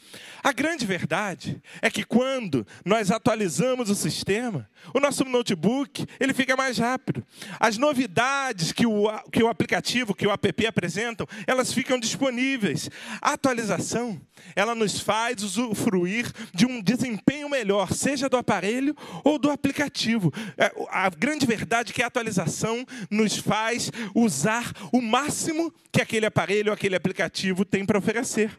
A 0.43 0.53
grande 0.53 0.87
verdade 0.87 1.61
é 1.83 1.91
que 1.91 2.05
quando 2.05 2.67
nós 2.85 3.11
atualizamos 3.11 3.91
o 3.91 3.95
sistema, 3.95 4.69
o 4.95 5.01
nosso 5.01 5.25
notebook 5.25 6.07
ele 6.21 6.33
fica 6.33 6.57
mais 6.57 6.79
rápido. 6.79 7.25
As 7.59 7.77
novidades 7.77 8.73
que 8.73 8.87
o, 8.87 9.09
que 9.31 9.43
o 9.43 9.49
aplicativo, 9.49 10.15
que 10.15 10.27
o 10.27 10.31
app 10.31 10.67
apresentam, 10.67 11.27
elas 11.47 11.73
ficam 11.73 11.99
disponíveis. 11.99 12.89
A 13.21 13.33
atualização, 13.33 14.21
ela 14.55 14.75
nos 14.75 15.01
faz 15.01 15.43
usufruir 15.43 16.31
de 16.55 16.67
um 16.67 16.81
desempenho 16.81 17.49
melhor, 17.49 17.93
seja 17.93 18.29
do 18.29 18.37
aparelho 18.37 18.97
ou 19.25 19.39
do 19.39 19.51
aplicativo. 19.51 20.33
É, 20.57 20.73
a 20.91 21.09
grande 21.11 21.47
verdade 21.47 21.93
é 21.93 21.95
que 21.95 22.03
a 22.03 22.07
atualização 22.07 22.85
nos 23.11 23.37
faz 23.37 23.91
usar 24.15 24.73
o 24.93 25.01
máximo 25.01 25.73
que 25.93 26.01
aquele 26.01 26.27
aparelho 26.27 26.69
ou 26.69 26.75
aquele 26.75 26.97
aplicativo 26.97 27.65
tem 27.65 27.85
para 27.85 27.99
oferecer. 27.99 28.51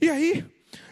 E 0.00 0.08
aí, 0.08 0.44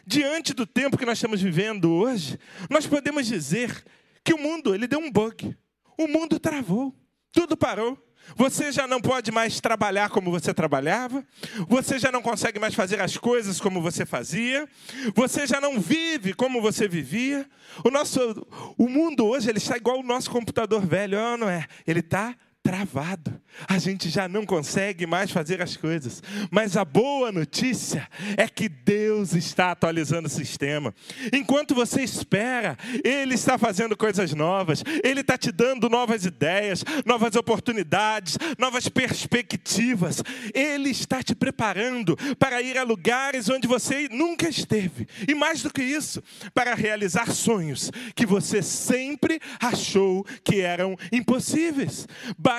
diante 0.06 0.54
do 0.54 0.66
tempo 0.66 0.96
que 0.96 1.06
nós 1.06 1.18
estamos 1.18 1.40
vivendo 1.40 1.92
hoje, 1.92 2.38
nós 2.70 2.86
podemos 2.86 3.26
dizer 3.26 3.84
que 4.24 4.34
o 4.34 4.38
mundo 4.38 4.74
ele 4.74 4.86
deu 4.86 4.98
um 4.98 5.10
bug. 5.10 5.56
O 5.96 6.06
mundo 6.06 6.38
travou, 6.38 6.94
tudo 7.32 7.56
parou. 7.56 7.98
Você 8.36 8.70
já 8.70 8.86
não 8.86 9.00
pode 9.00 9.30
mais 9.30 9.60
trabalhar 9.60 10.10
como 10.10 10.30
você 10.30 10.52
trabalhava, 10.52 11.24
você 11.66 11.98
já 11.98 12.12
não 12.12 12.20
consegue 12.20 12.58
mais 12.58 12.74
fazer 12.74 13.00
as 13.00 13.16
coisas 13.16 13.60
como 13.60 13.80
você 13.80 14.04
fazia, 14.04 14.68
você 15.14 15.46
já 15.46 15.60
não 15.60 15.80
vive 15.80 16.34
como 16.34 16.60
você 16.60 16.86
vivia. 16.86 17.48
O 17.84 17.90
nosso 17.90 18.46
o 18.76 18.88
mundo 18.88 19.24
hoje 19.24 19.48
ele 19.48 19.58
está 19.58 19.76
igual 19.76 20.00
o 20.00 20.02
nosso 20.02 20.30
computador 20.30 20.84
velho, 20.86 21.36
não 21.38 21.48
é? 21.48 21.66
Ele 21.86 22.00
está 22.00 22.36
travado. 22.62 23.40
A 23.66 23.78
gente 23.78 24.08
já 24.10 24.28
não 24.28 24.44
consegue 24.44 25.06
mais 25.06 25.30
fazer 25.30 25.60
as 25.62 25.76
coisas. 25.76 26.22
Mas 26.50 26.76
a 26.76 26.84
boa 26.84 27.32
notícia 27.32 28.06
é 28.36 28.46
que 28.46 28.68
Deus 28.68 29.34
está 29.34 29.72
atualizando 29.72 30.28
o 30.28 30.30
sistema. 30.30 30.94
Enquanto 31.32 31.74
você 31.74 32.02
espera, 32.02 32.76
Ele 33.02 33.34
está 33.34 33.56
fazendo 33.56 33.96
coisas 33.96 34.32
novas. 34.34 34.84
Ele 35.02 35.22
está 35.22 35.36
te 35.38 35.50
dando 35.50 35.88
novas 35.88 36.24
ideias, 36.24 36.84
novas 37.04 37.34
oportunidades, 37.36 38.36
novas 38.58 38.88
perspectivas. 38.88 40.22
Ele 40.54 40.90
está 40.90 41.22
te 41.22 41.34
preparando 41.34 42.16
para 42.38 42.60
ir 42.60 42.76
a 42.76 42.82
lugares 42.82 43.48
onde 43.48 43.66
você 43.66 44.08
nunca 44.10 44.48
esteve. 44.48 45.08
E 45.26 45.34
mais 45.34 45.62
do 45.62 45.72
que 45.72 45.82
isso, 45.82 46.22
para 46.52 46.74
realizar 46.74 47.30
sonhos 47.32 47.90
que 48.14 48.26
você 48.26 48.62
sempre 48.62 49.40
achou 49.58 50.24
que 50.44 50.60
eram 50.60 50.96
impossíveis. 51.10 52.06
Basta 52.36 52.57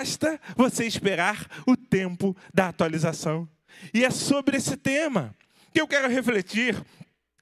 você 0.56 0.86
esperar 0.86 1.48
o 1.66 1.76
tempo 1.76 2.36
da 2.54 2.70
atualização. 2.70 3.48
E 3.94 4.04
é 4.04 4.10
sobre 4.10 4.58
esse 4.58 4.76
tema 4.76 5.36
que 5.74 5.80
eu 5.80 5.88
quero 5.88 6.10
refletir 6.10 6.76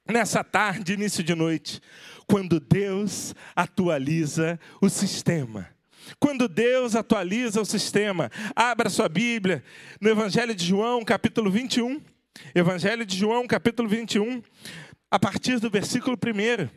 nessa 0.06 0.42
tarde, 0.42 0.94
início 0.94 1.22
de 1.22 1.34
noite, 1.34 1.80
quando 2.26 2.60
Deus 2.60 3.34
atualiza 3.54 4.58
o 4.80 4.88
sistema. 4.88 5.68
Quando 6.18 6.48
Deus 6.48 6.94
atualiza 6.94 7.60
o 7.60 7.64
sistema, 7.64 8.30
abra 8.56 8.88
sua 8.88 9.08
Bíblia 9.08 9.62
no 10.00 10.08
Evangelho 10.08 10.54
de 10.54 10.64
João, 10.64 11.04
capítulo 11.04 11.50
21. 11.50 12.00
Evangelho 12.54 13.04
de 13.04 13.16
João, 13.16 13.46
capítulo 13.46 13.88
21, 13.88 14.42
a 15.10 15.18
partir 15.18 15.58
do 15.58 15.68
versículo 15.68 16.16
1. 16.16 16.68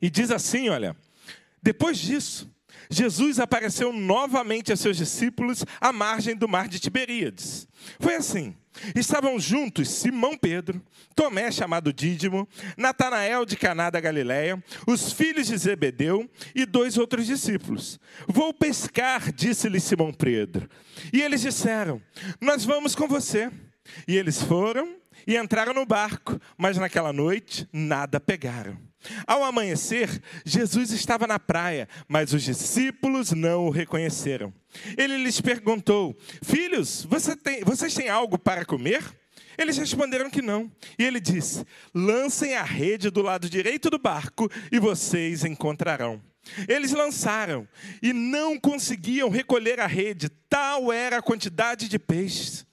E 0.00 0.10
diz 0.10 0.30
assim: 0.30 0.68
olha, 0.68 0.96
depois 1.62 1.98
disso, 1.98 2.51
Jesus 2.92 3.40
apareceu 3.40 3.92
novamente 3.92 4.72
a 4.72 4.76
seus 4.76 4.96
discípulos 4.96 5.64
à 5.80 5.92
margem 5.92 6.36
do 6.36 6.46
mar 6.46 6.68
de 6.68 6.78
Tiberíades. 6.78 7.66
Foi 7.98 8.14
assim. 8.14 8.54
Estavam 8.94 9.38
juntos 9.38 9.88
Simão 9.90 10.36
Pedro, 10.36 10.82
Tomé 11.14 11.50
chamado 11.50 11.92
Dídimo, 11.92 12.48
Natanael 12.76 13.44
de 13.44 13.54
Caná 13.54 13.90
da 13.90 14.00
Galiléia, 14.00 14.62
os 14.86 15.12
filhos 15.12 15.46
de 15.46 15.56
Zebedeu 15.56 16.28
e 16.54 16.64
dois 16.64 16.96
outros 16.96 17.26
discípulos. 17.26 18.00
Vou 18.26 18.52
pescar, 18.54 19.30
disse-lhe 19.32 19.78
Simão 19.78 20.12
Pedro. 20.12 20.68
E 21.12 21.20
eles 21.20 21.42
disseram: 21.42 22.00
Nós 22.40 22.64
vamos 22.64 22.94
com 22.94 23.06
você. 23.06 23.50
E 24.06 24.16
eles 24.16 24.40
foram 24.42 24.96
e 25.26 25.36
entraram 25.36 25.74
no 25.74 25.84
barco, 25.84 26.40
mas 26.56 26.78
naquela 26.78 27.12
noite 27.12 27.68
nada 27.72 28.20
pegaram. 28.20 28.91
Ao 29.26 29.42
amanhecer, 29.42 30.22
Jesus 30.44 30.92
estava 30.92 31.26
na 31.26 31.38
praia, 31.38 31.88
mas 32.08 32.32
os 32.32 32.42
discípulos 32.42 33.32
não 33.32 33.66
o 33.66 33.70
reconheceram. 33.70 34.52
Ele 34.96 35.16
lhes 35.18 35.40
perguntou: 35.40 36.16
Filhos, 36.42 37.06
você 37.08 37.36
tem, 37.36 37.62
vocês 37.64 37.94
têm 37.94 38.08
algo 38.08 38.38
para 38.38 38.64
comer? 38.64 39.02
Eles 39.58 39.76
responderam 39.76 40.30
que 40.30 40.42
não. 40.42 40.70
E 40.98 41.04
ele 41.04 41.20
disse: 41.20 41.64
Lancem 41.94 42.54
a 42.54 42.62
rede 42.62 43.10
do 43.10 43.22
lado 43.22 43.48
direito 43.48 43.90
do 43.90 43.98
barco 43.98 44.50
e 44.70 44.78
vocês 44.78 45.44
encontrarão. 45.44 46.22
Eles 46.68 46.92
lançaram 46.92 47.68
e 48.02 48.12
não 48.12 48.58
conseguiam 48.58 49.28
recolher 49.28 49.78
a 49.78 49.86
rede, 49.86 50.28
tal 50.48 50.92
era 50.92 51.18
a 51.18 51.22
quantidade 51.22 51.88
de 51.88 51.98
peixes. 51.98 52.66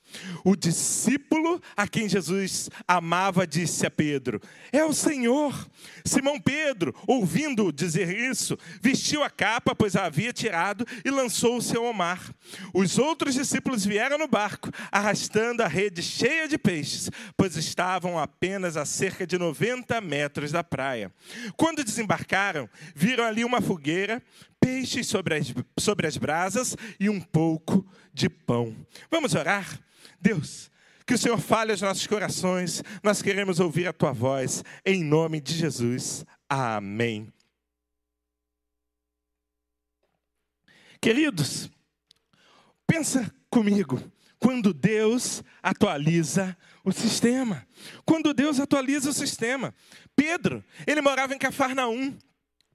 O 0.43 0.55
discípulo 0.55 1.61
a 1.75 1.87
quem 1.87 2.09
Jesus 2.09 2.69
amava 2.87 3.45
disse 3.45 3.85
a 3.85 3.91
Pedro: 3.91 4.41
É 4.71 4.83
o 4.83 4.93
Senhor. 4.93 5.69
Simão 6.03 6.39
Pedro, 6.39 6.93
ouvindo 7.07 7.71
dizer 7.71 8.09
isso, 8.09 8.57
vestiu 8.81 9.23
a 9.23 9.29
capa, 9.29 9.75
pois 9.75 9.95
a 9.95 10.05
havia 10.05 10.33
tirado, 10.33 10.85
e 11.03 11.09
lançou-se 11.09 11.75
ao 11.75 11.93
mar. 11.93 12.33
Os 12.73 12.97
outros 12.97 13.35
discípulos 13.35 13.85
vieram 13.85 14.17
no 14.17 14.27
barco, 14.27 14.69
arrastando 14.91 15.63
a 15.63 15.67
rede 15.67 16.01
cheia 16.01 16.47
de 16.47 16.57
peixes, 16.57 17.09
pois 17.37 17.55
estavam 17.55 18.17
apenas 18.17 18.77
a 18.77 18.85
cerca 18.85 19.25
de 19.25 19.37
90 19.37 19.99
metros 20.01 20.51
da 20.51 20.63
praia. 20.63 21.13
Quando 21.55 21.83
desembarcaram, 21.83 22.69
viram 22.95 23.23
ali 23.23 23.43
uma 23.43 23.61
fogueira, 23.61 24.21
peixes 24.59 25.07
sobre 25.07 25.35
as, 25.35 25.53
sobre 25.77 26.07
as 26.07 26.17
brasas 26.17 26.75
e 26.99 27.09
um 27.09 27.19
pouco 27.19 27.85
de 28.13 28.29
pão. 28.29 28.75
Vamos 29.09 29.33
orar? 29.35 29.79
Deus, 30.21 30.71
que 31.05 31.13
o 31.13 31.17
Senhor 31.17 31.39
fale 31.39 31.71
aos 31.71 31.81
nossos 31.81 32.05
corações, 32.05 32.83
nós 33.03 33.21
queremos 33.21 33.59
ouvir 33.59 33.87
a 33.87 33.93
tua 33.93 34.11
voz, 34.11 34.63
em 34.85 35.03
nome 35.03 35.39
de 35.41 35.53
Jesus. 35.53 36.25
Amém. 36.47 37.31
Queridos, 41.01 41.69
pensa 42.85 43.33
comigo, 43.49 44.01
quando 44.37 44.73
Deus 44.73 45.43
atualiza 45.61 46.57
o 46.83 46.91
sistema. 46.91 47.67
Quando 48.05 48.33
Deus 48.33 48.59
atualiza 48.59 49.09
o 49.09 49.13
sistema. 49.13 49.73
Pedro, 50.15 50.63
ele 50.87 51.01
morava 51.01 51.35
em 51.35 51.37
Cafarnaum. 51.37 52.17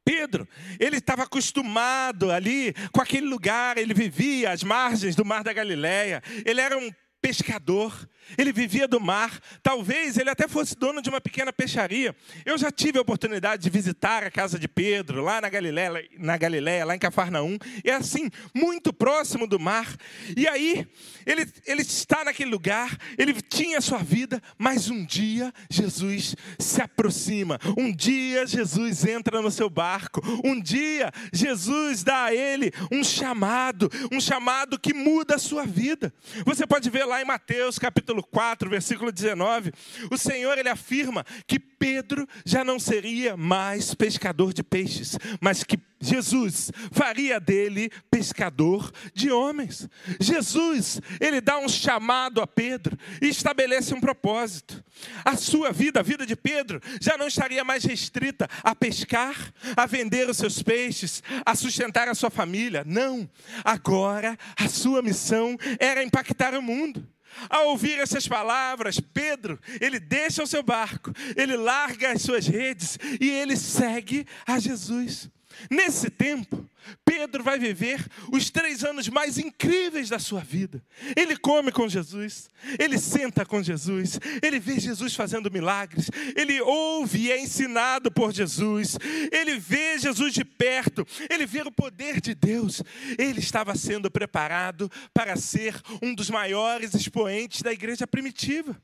Pedro, 0.05 0.47
ele 0.79 0.99
estava 0.99 1.23
acostumado 1.23 2.31
ali 2.31 2.75
com 2.93 3.01
aquele 3.01 3.27
lugar, 3.27 3.79
ele 3.79 3.95
vivia 3.95 4.51
às 4.51 4.63
margens 4.63 5.17
do 5.17 5.25
Mar 5.25 5.43
da 5.43 5.53
Galileia. 5.53 6.23
Ele 6.45 6.61
era 6.61 6.77
um 6.77 6.91
pescador, 7.25 8.07
ele 8.37 8.53
vivia 8.53 8.87
do 8.87 9.01
mar. 9.01 9.41
Talvez 9.63 10.19
ele 10.19 10.29
até 10.29 10.47
fosse 10.47 10.77
dono 10.77 11.01
de 11.01 11.09
uma 11.09 11.23
pequena 11.23 11.55
peixaria. 11.55 12.15
Eu 12.45 12.59
já 12.59 12.71
tive 12.71 12.99
a 12.99 13.01
oportunidade 13.01 13.63
de 13.63 13.71
visitar 13.71 14.23
a 14.23 14.31
casa 14.31 14.59
de 14.59 14.69
Pedro, 14.69 15.23
lá 15.23 15.41
na 15.41 15.49
Galiléia, 15.49 16.07
na 16.19 16.37
Galiléia 16.37 16.85
lá 16.85 16.95
em 16.95 16.99
Cafarnaum. 16.99 17.57
É 17.83 17.93
assim, 17.93 18.31
muito 18.53 18.93
próximo 18.93 19.47
do 19.47 19.59
mar. 19.59 19.97
E 20.37 20.47
aí, 20.47 20.87
ele, 21.25 21.51
ele 21.67 21.81
está 21.81 22.25
naquele 22.25 22.51
lugar, 22.51 22.95
ele 23.17 23.33
tinha 23.41 23.79
a 23.79 23.83
sua 23.83 23.99
vida, 23.99 24.43
mas 24.59 24.91
um 24.91 25.03
dia 25.03 25.51
Jesus 25.71 26.37
se 26.59 26.83
aproxima. 26.83 27.59
Um 27.79 27.91
dia 27.91 28.47
Jesus 28.47 29.07
entra 29.07 29.41
no 29.41 29.51
seu 29.51 29.71
barco. 29.71 30.21
Um 30.45 30.61
dia 30.61 31.11
Jesus 31.33 32.03
dá 32.03 32.25
a 32.25 32.35
ele 32.35 32.71
um 32.93 33.03
chamado, 33.03 33.91
um 34.13 34.21
chamado 34.21 34.79
que 34.79 34.93
muda 34.93 35.37
a 35.37 35.39
sua 35.39 35.65
vida. 35.65 36.13
Você 36.45 36.67
pode 36.67 36.91
ver 36.91 37.07
lá 37.07 37.14
em 37.21 37.25
Mateus 37.25 37.79
capítulo 37.79 38.23
4, 38.23 38.69
versículo 38.69 39.13
19, 39.13 39.73
o 40.11 40.17
Senhor 40.17 40.59
ele 40.59 40.69
afirma 40.69 41.25
que 41.47 41.59
Pedro 41.59 42.27
já 42.45 42.65
não 42.65 42.79
seria 42.79 43.37
mais 43.37 43.95
pescador 43.95 44.53
de 44.53 44.63
peixes, 44.63 45.19
mas 45.41 45.63
que 45.63 45.77
Jesus 46.05 46.71
faria 46.93 47.41
dele 47.41 47.91
pescador 48.11 48.93
de 49.13 49.31
homens. 49.31 49.89
Jesus, 50.21 51.01
ele 51.21 51.41
dá 51.41 51.59
um 51.59 51.69
chamado 51.69 52.41
a 52.41 52.47
Pedro 52.47 52.97
e 53.21 53.29
estabelece 53.29 53.95
um 53.95 54.01
propósito. 54.01 54.85
A 55.25 55.37
sua 55.37 55.73
vida, 55.73 56.01
a 56.01 56.03
vida 56.03 56.27
de 56.27 56.37
Pedro, 56.37 56.81
já 57.01 57.17
não 57.17 57.27
estaria 57.27 57.65
mais 57.65 57.85
restrita 57.85 58.49
a 58.63 58.75
pescar, 58.75 59.53
a 59.77 59.87
vender 59.87 60.29
os 60.29 60.37
seus 60.37 60.63
peixes, 60.63 61.23
a 61.45 61.55
sustentar 61.55 62.09
a 62.09 62.15
sua 62.15 62.31
família. 62.31 62.85
Não. 62.87 63.29
Agora, 63.65 64.39
a 64.57 64.69
sua 64.69 65.03
missão 65.03 65.57
era 65.79 66.03
impactar 66.03 66.55
o 66.55 66.63
mundo. 66.63 67.07
Ao 67.49 67.69
ouvir 67.69 67.99
essas 67.99 68.29
palavras, 68.29 69.01
Pedro, 69.01 69.59
ele 69.81 69.99
deixa 69.99 70.43
o 70.43 70.47
seu 70.47 70.63
barco, 70.63 71.13
ele 71.37 71.57
larga 71.57 72.13
as 72.13 72.23
suas 72.23 72.47
redes 72.47 72.99
e 73.21 73.29
ele 73.29 73.57
segue 73.57 74.27
a 74.47 74.59
Jesus. 74.59 75.29
Nesse 75.71 76.11
tempo, 76.11 76.69
Pedro 77.05 77.43
vai 77.43 77.59
viver 77.59 78.05
os 78.33 78.51
três 78.51 78.85
anos 78.85 79.09
mais 79.09 79.39
incríveis 79.39 80.09
da 80.09 80.19
sua 80.19 80.41
vida. 80.41 80.83
Ele 81.17 81.37
come 81.37 81.73
com 81.73 81.89
Jesus, 81.89 82.49
ele 82.79 82.99
senta 82.99 83.45
com 83.47 83.63
Jesus, 83.63 84.19
ele 84.43 84.59
vê 84.59 84.79
Jesus 84.79 85.15
fazendo 85.15 85.51
milagres, 85.51 86.11
ele 86.37 86.61
ouve 86.61 87.23
e 87.23 87.33
é 87.33 87.41
ensinado 87.41 88.11
por 88.11 88.33
Jesus, 88.33 88.99
ele 89.33 89.59
vê 89.59 89.99
Jesus 89.99 90.35
de 90.35 90.45
perto, 90.45 91.07
ele 91.31 91.47
vê 91.47 91.63
o 91.63 91.73
poder 91.73 92.21
de 92.21 92.35
Deus. 92.35 92.83
Ele 93.19 93.41
estava 93.41 93.75
sendo 93.75 94.11
preparado 94.11 94.91
para 95.13 95.37
ser 95.37 95.81
um 96.03 96.15
dos 96.15 96.31
maiores 96.31 96.95
expoentes 96.95 97.63
da 97.63 97.73
igreja 97.73 98.07
primitiva. 98.07 98.77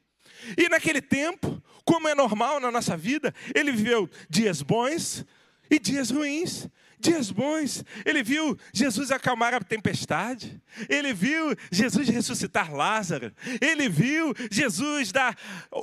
E 0.57 0.69
naquele 0.69 1.03
tempo, 1.03 1.63
como 1.85 2.09
é 2.09 2.15
normal 2.15 2.61
na 2.61 2.71
nossa 2.71 2.97
vida, 2.97 3.35
ele 3.55 3.73
viveu 3.73 4.09
dias 4.29 4.63
bons, 4.63 5.25
e 5.71 5.79
dias 5.79 6.11
ruins, 6.11 6.69
dias 6.99 7.31
bons. 7.31 7.85
Ele 8.05 8.23
viu 8.23 8.59
Jesus 8.73 9.11
acalmar 9.11 9.55
a 9.55 9.61
tempestade, 9.61 10.61
ele 10.89 11.13
viu 11.13 11.57
Jesus 11.71 12.09
ressuscitar 12.09 12.75
Lázaro, 12.75 13.33
ele 13.61 13.89
viu 13.89 14.35
Jesus 14.51 15.13
dar, 15.13 15.37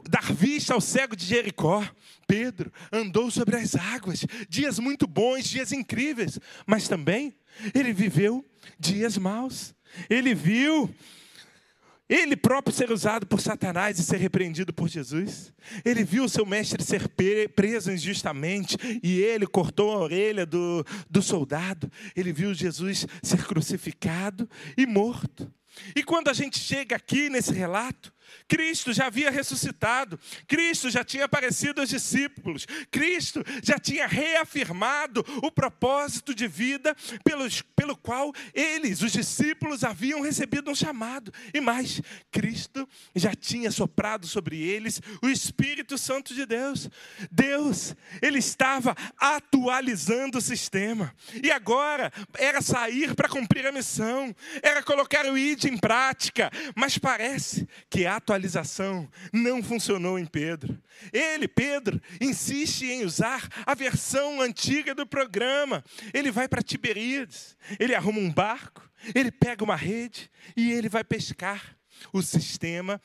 dar 0.10 0.34
vista 0.34 0.74
ao 0.74 0.82
cego 0.82 1.16
de 1.16 1.26
Jericó. 1.26 1.84
Pedro 2.28 2.72
andou 2.92 3.32
sobre 3.32 3.56
as 3.56 3.74
águas, 3.76 4.26
dias 4.50 4.80
muito 4.80 5.08
bons, 5.08 5.46
dias 5.46 5.72
incríveis, 5.72 6.38
mas 6.66 6.88
também 6.88 7.34
ele 7.74 7.94
viveu 7.94 8.46
dias 8.78 9.18
maus. 9.18 9.74
Ele 10.10 10.36
viu 10.36 10.94
ele 12.10 12.38
próprio 12.38 12.74
ser 12.74 12.92
usado 12.92 13.26
por 13.26 13.42
Satanás 13.42 14.00
e 14.00 14.04
ser 14.04 14.18
repreendido 14.18 14.74
por 14.74 14.88
Jesus. 14.88 15.54
Ele 15.84 16.04
viu 16.04 16.24
o 16.24 16.30
seu 16.30 16.46
mestre 16.46 16.82
ser 16.82 17.10
preso 17.54 17.92
injustamente 17.92 18.78
e 19.04 19.20
ele 19.20 19.46
cortou 19.46 19.92
a 19.92 20.00
orelha 20.00 20.46
do, 20.46 20.86
do 21.10 21.22
soldado. 21.22 21.92
Ele 22.16 22.32
viu 22.32 22.54
Jesus 22.54 23.06
ser 23.22 23.46
crucificado 23.46 24.50
e 24.78 24.86
morto. 24.86 25.52
E 25.96 26.02
quando 26.02 26.30
a 26.30 26.34
gente 26.34 26.58
chega 26.58 26.96
aqui 26.96 27.30
nesse 27.30 27.52
relato, 27.52 28.14
Cristo 28.48 28.94
já 28.94 29.08
havia 29.08 29.30
ressuscitado, 29.30 30.20
Cristo 30.48 30.90
já 30.90 31.04
tinha 31.04 31.26
aparecido 31.26 31.82
aos 31.82 31.90
discípulos, 31.90 32.66
Cristo 32.92 33.44
já 33.64 33.78
tinha 33.78 34.08
reafirmado 34.08 35.26
o 35.44 35.52
propósito 35.52 36.34
de 36.34 36.48
vida 36.48 36.96
pelos, 37.24 37.62
pelo 37.62 37.96
qual 37.96 38.34
eles, 38.54 39.02
os 39.02 39.12
discípulos, 39.12 39.84
haviam 39.84 40.22
recebido 40.22 40.72
um 40.72 40.76
chamado. 40.76 41.34
E 41.54 41.60
mais, 41.60 42.02
Cristo 42.32 42.88
já 43.16 43.34
tinha 43.34 43.72
soprado 43.72 44.28
sobre 44.28 44.60
eles 44.62 45.02
o 45.22 45.30
Espírito 45.30 45.98
Santo 45.98 46.34
de 46.34 46.46
Deus. 46.46 46.90
Deus, 47.32 47.96
Ele 48.22 48.40
estava 48.40 48.96
atualizando 49.18 50.38
o 50.38 50.42
sistema, 50.42 51.14
e 51.44 51.52
agora 51.52 52.12
era 52.38 52.62
sair 52.62 53.16
para 53.16 53.30
cumprir 53.30 53.66
a 53.66 53.72
missão, 53.72 54.36
era 54.62 54.84
colocar 54.84 55.26
o 55.26 55.38
ID 55.38 55.66
em 55.66 55.78
prática, 55.78 56.52
mas 56.76 56.98
parece 56.98 57.68
que 57.90 58.06
a 58.06 58.17
atualização 58.18 59.10
não 59.32 59.64
funcionou 59.64 60.20
em 60.20 60.26
Pedro. 60.26 60.78
Ele, 61.12 61.48
Pedro, 61.48 62.02
insiste 62.20 62.84
em 62.84 63.06
usar 63.06 63.48
a 63.66 63.74
versão 63.74 64.42
antiga 64.42 64.94
do 64.94 65.06
programa. 65.06 65.84
Ele 66.14 66.32
vai 66.32 66.48
para 66.48 66.62
Tiberíades, 66.62 67.56
ele 67.80 67.96
arruma 67.96 68.20
um 68.20 68.32
barco, 68.32 68.88
ele 69.16 69.32
pega 69.32 69.64
uma 69.64 69.76
rede 69.76 70.30
e 70.56 70.72
ele 70.72 70.90
vai 70.90 71.04
pescar. 71.04 71.78
O 72.12 72.22
sistema 72.22 73.02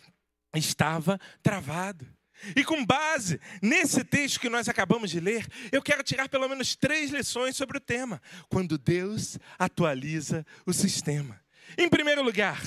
estava 0.54 1.18
travado. 1.42 2.06
E 2.56 2.64
com 2.64 2.84
base 2.84 3.40
nesse 3.62 4.02
texto 4.02 4.40
que 4.40 4.48
nós 4.48 4.68
acabamos 4.68 5.10
de 5.10 5.20
ler, 5.20 5.46
eu 5.70 5.80
quero 5.80 6.02
tirar 6.02 6.28
pelo 6.28 6.48
menos 6.48 6.74
três 6.74 7.10
lições 7.10 7.56
sobre 7.56 7.78
o 7.78 7.80
tema: 7.80 8.20
quando 8.48 8.76
Deus 8.76 9.38
atualiza 9.58 10.44
o 10.66 10.72
sistema. 10.72 11.40
Em 11.78 11.88
primeiro 11.88 12.22
lugar, 12.22 12.60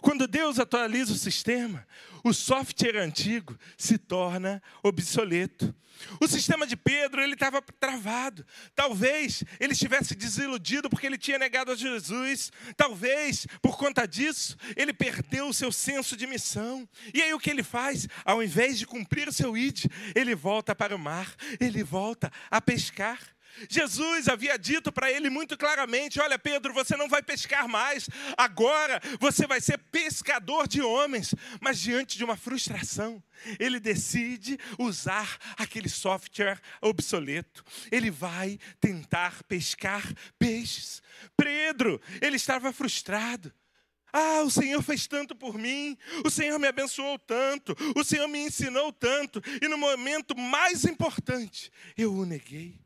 quando 0.00 0.26
Deus 0.26 0.58
atualiza 0.58 1.12
o 1.12 1.16
sistema, 1.16 1.86
o 2.24 2.32
software 2.32 2.98
antigo 2.98 3.58
se 3.76 3.98
torna 3.98 4.62
obsoleto. 4.82 5.74
O 6.20 6.26
sistema 6.26 6.66
de 6.66 6.76
Pedro, 6.76 7.22
ele 7.22 7.34
estava 7.34 7.62
travado. 7.62 8.44
Talvez 8.74 9.44
ele 9.60 9.72
estivesse 9.72 10.14
desiludido 10.14 10.88
porque 10.88 11.06
ele 11.06 11.18
tinha 11.18 11.38
negado 11.38 11.72
a 11.72 11.76
Jesus. 11.76 12.50
Talvez, 12.76 13.46
por 13.60 13.76
conta 13.76 14.06
disso, 14.06 14.56
ele 14.76 14.92
perdeu 14.92 15.48
o 15.48 15.54
seu 15.54 15.70
senso 15.70 16.16
de 16.16 16.26
missão. 16.26 16.88
E 17.12 17.22
aí 17.22 17.32
o 17.34 17.38
que 17.38 17.50
ele 17.50 17.62
faz? 17.62 18.08
Ao 18.24 18.42
invés 18.42 18.78
de 18.78 18.86
cumprir 18.86 19.28
o 19.28 19.32
seu 19.32 19.56
id, 19.56 19.86
ele 20.14 20.34
volta 20.34 20.74
para 20.74 20.94
o 20.94 20.98
mar, 20.98 21.34
ele 21.60 21.82
volta 21.82 22.30
a 22.50 22.60
pescar. 22.60 23.18
Jesus 23.68 24.28
havia 24.28 24.58
dito 24.58 24.90
para 24.90 25.10
ele 25.10 25.28
muito 25.30 25.56
claramente: 25.56 26.20
Olha, 26.20 26.38
Pedro, 26.38 26.72
você 26.72 26.96
não 26.96 27.08
vai 27.08 27.22
pescar 27.22 27.68
mais, 27.68 28.08
agora 28.36 29.00
você 29.20 29.46
vai 29.46 29.60
ser 29.60 29.78
pescador 29.78 30.66
de 30.66 30.80
homens. 30.80 31.34
Mas 31.60 31.80
diante 31.80 32.16
de 32.16 32.24
uma 32.24 32.36
frustração, 32.36 33.22
ele 33.58 33.78
decide 33.78 34.58
usar 34.78 35.38
aquele 35.56 35.88
software 35.88 36.60
obsoleto. 36.80 37.64
Ele 37.90 38.10
vai 38.10 38.58
tentar 38.80 39.42
pescar 39.44 40.02
peixes. 40.38 41.02
Pedro, 41.36 42.00
ele 42.20 42.36
estava 42.36 42.72
frustrado. 42.72 43.52
Ah, 44.12 44.42
o 44.42 44.50
Senhor 44.50 44.82
fez 44.82 45.06
tanto 45.06 45.34
por 45.34 45.56
mim, 45.56 45.96
o 46.22 46.28
Senhor 46.28 46.58
me 46.58 46.68
abençoou 46.68 47.18
tanto, 47.18 47.74
o 47.96 48.04
Senhor 48.04 48.28
me 48.28 48.40
ensinou 48.40 48.92
tanto, 48.92 49.42
e 49.60 49.66
no 49.68 49.78
momento 49.78 50.36
mais 50.36 50.84
importante, 50.84 51.72
eu 51.96 52.12
o 52.12 52.26
neguei. 52.26 52.78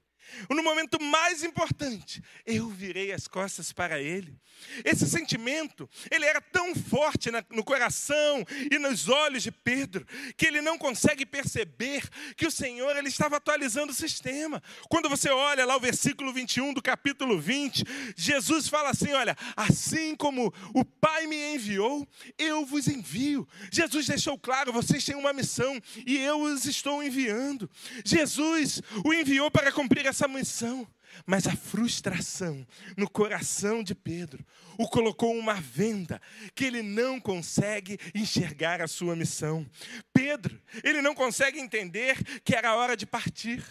No 0.51 0.63
momento 0.63 1.01
mais 1.01 1.43
importante, 1.43 2.23
eu 2.45 2.69
virei 2.69 3.13
as 3.13 3.27
costas 3.27 3.73
para 3.73 4.01
ele. 4.01 4.39
Esse 4.85 5.09
sentimento, 5.09 5.89
ele 6.11 6.25
era 6.25 6.41
tão 6.41 6.75
forte 6.75 7.31
no 7.51 7.65
coração 7.65 8.45
e 8.71 8.79
nos 8.79 9.09
olhos 9.09 9.43
de 9.43 9.51
Pedro, 9.51 10.07
que 10.37 10.47
ele 10.47 10.61
não 10.61 10.79
consegue 10.79 11.25
perceber 11.25 12.09
que 12.37 12.47
o 12.47 12.51
Senhor 12.51 12.97
ele 12.97 13.09
estava 13.09 13.37
atualizando 13.37 13.93
o 13.93 13.95
sistema. 13.95 14.63
Quando 14.89 15.09
você 15.09 15.29
olha 15.31 15.65
lá 15.65 15.77
o 15.77 15.81
versículo 15.81 16.33
21 16.33 16.73
do 16.75 16.83
capítulo 16.83 17.39
20, 17.39 17.85
Jesus 18.17 18.69
fala 18.69 18.91
assim: 18.91 19.13
Olha, 19.13 19.37
assim 19.57 20.15
como 20.17 20.53
o 20.75 20.85
Pai 20.85 21.27
me 21.27 21.55
enviou, 21.55 22.07
eu 22.39 22.65
vos 22.65 22.89
envio. 22.89 23.47
Jesus 23.71 24.07
deixou 24.07 24.39
claro: 24.39 24.73
vocês 24.73 25.05
têm 25.05 25.17
uma 25.17 25.33
missão 25.33 25.81
e 26.07 26.17
eu 26.19 26.41
os 26.41 26.65
estou 26.67 27.03
enviando. 27.03 27.71
Jesus 28.05 28.81
o 29.05 29.13
enviou 29.13 29.51
para 29.51 29.73
cumprir 29.73 30.07
essa 30.17 30.27
missão. 30.27 30.89
Mas 31.25 31.47
a 31.47 31.57
frustração 31.57 32.67
no 32.97 33.09
coração 33.09 33.83
de 33.83 33.95
Pedro 33.95 34.45
o 34.77 34.89
colocou 34.89 35.35
uma 35.35 35.55
venda 35.55 36.21
que 36.55 36.65
ele 36.65 36.83
não 36.83 37.21
consegue 37.21 37.99
enxergar 38.15 38.83
a 38.83 38.89
sua 38.89 39.15
missão. 39.15 39.65
Pedro, 40.13 40.61
ele 40.83 41.01
não 41.01 41.15
consegue 41.15 41.59
entender 41.59 42.17
que 42.43 42.55
era 42.55 42.75
hora 42.75 42.97
de 42.97 43.07
partir. 43.07 43.63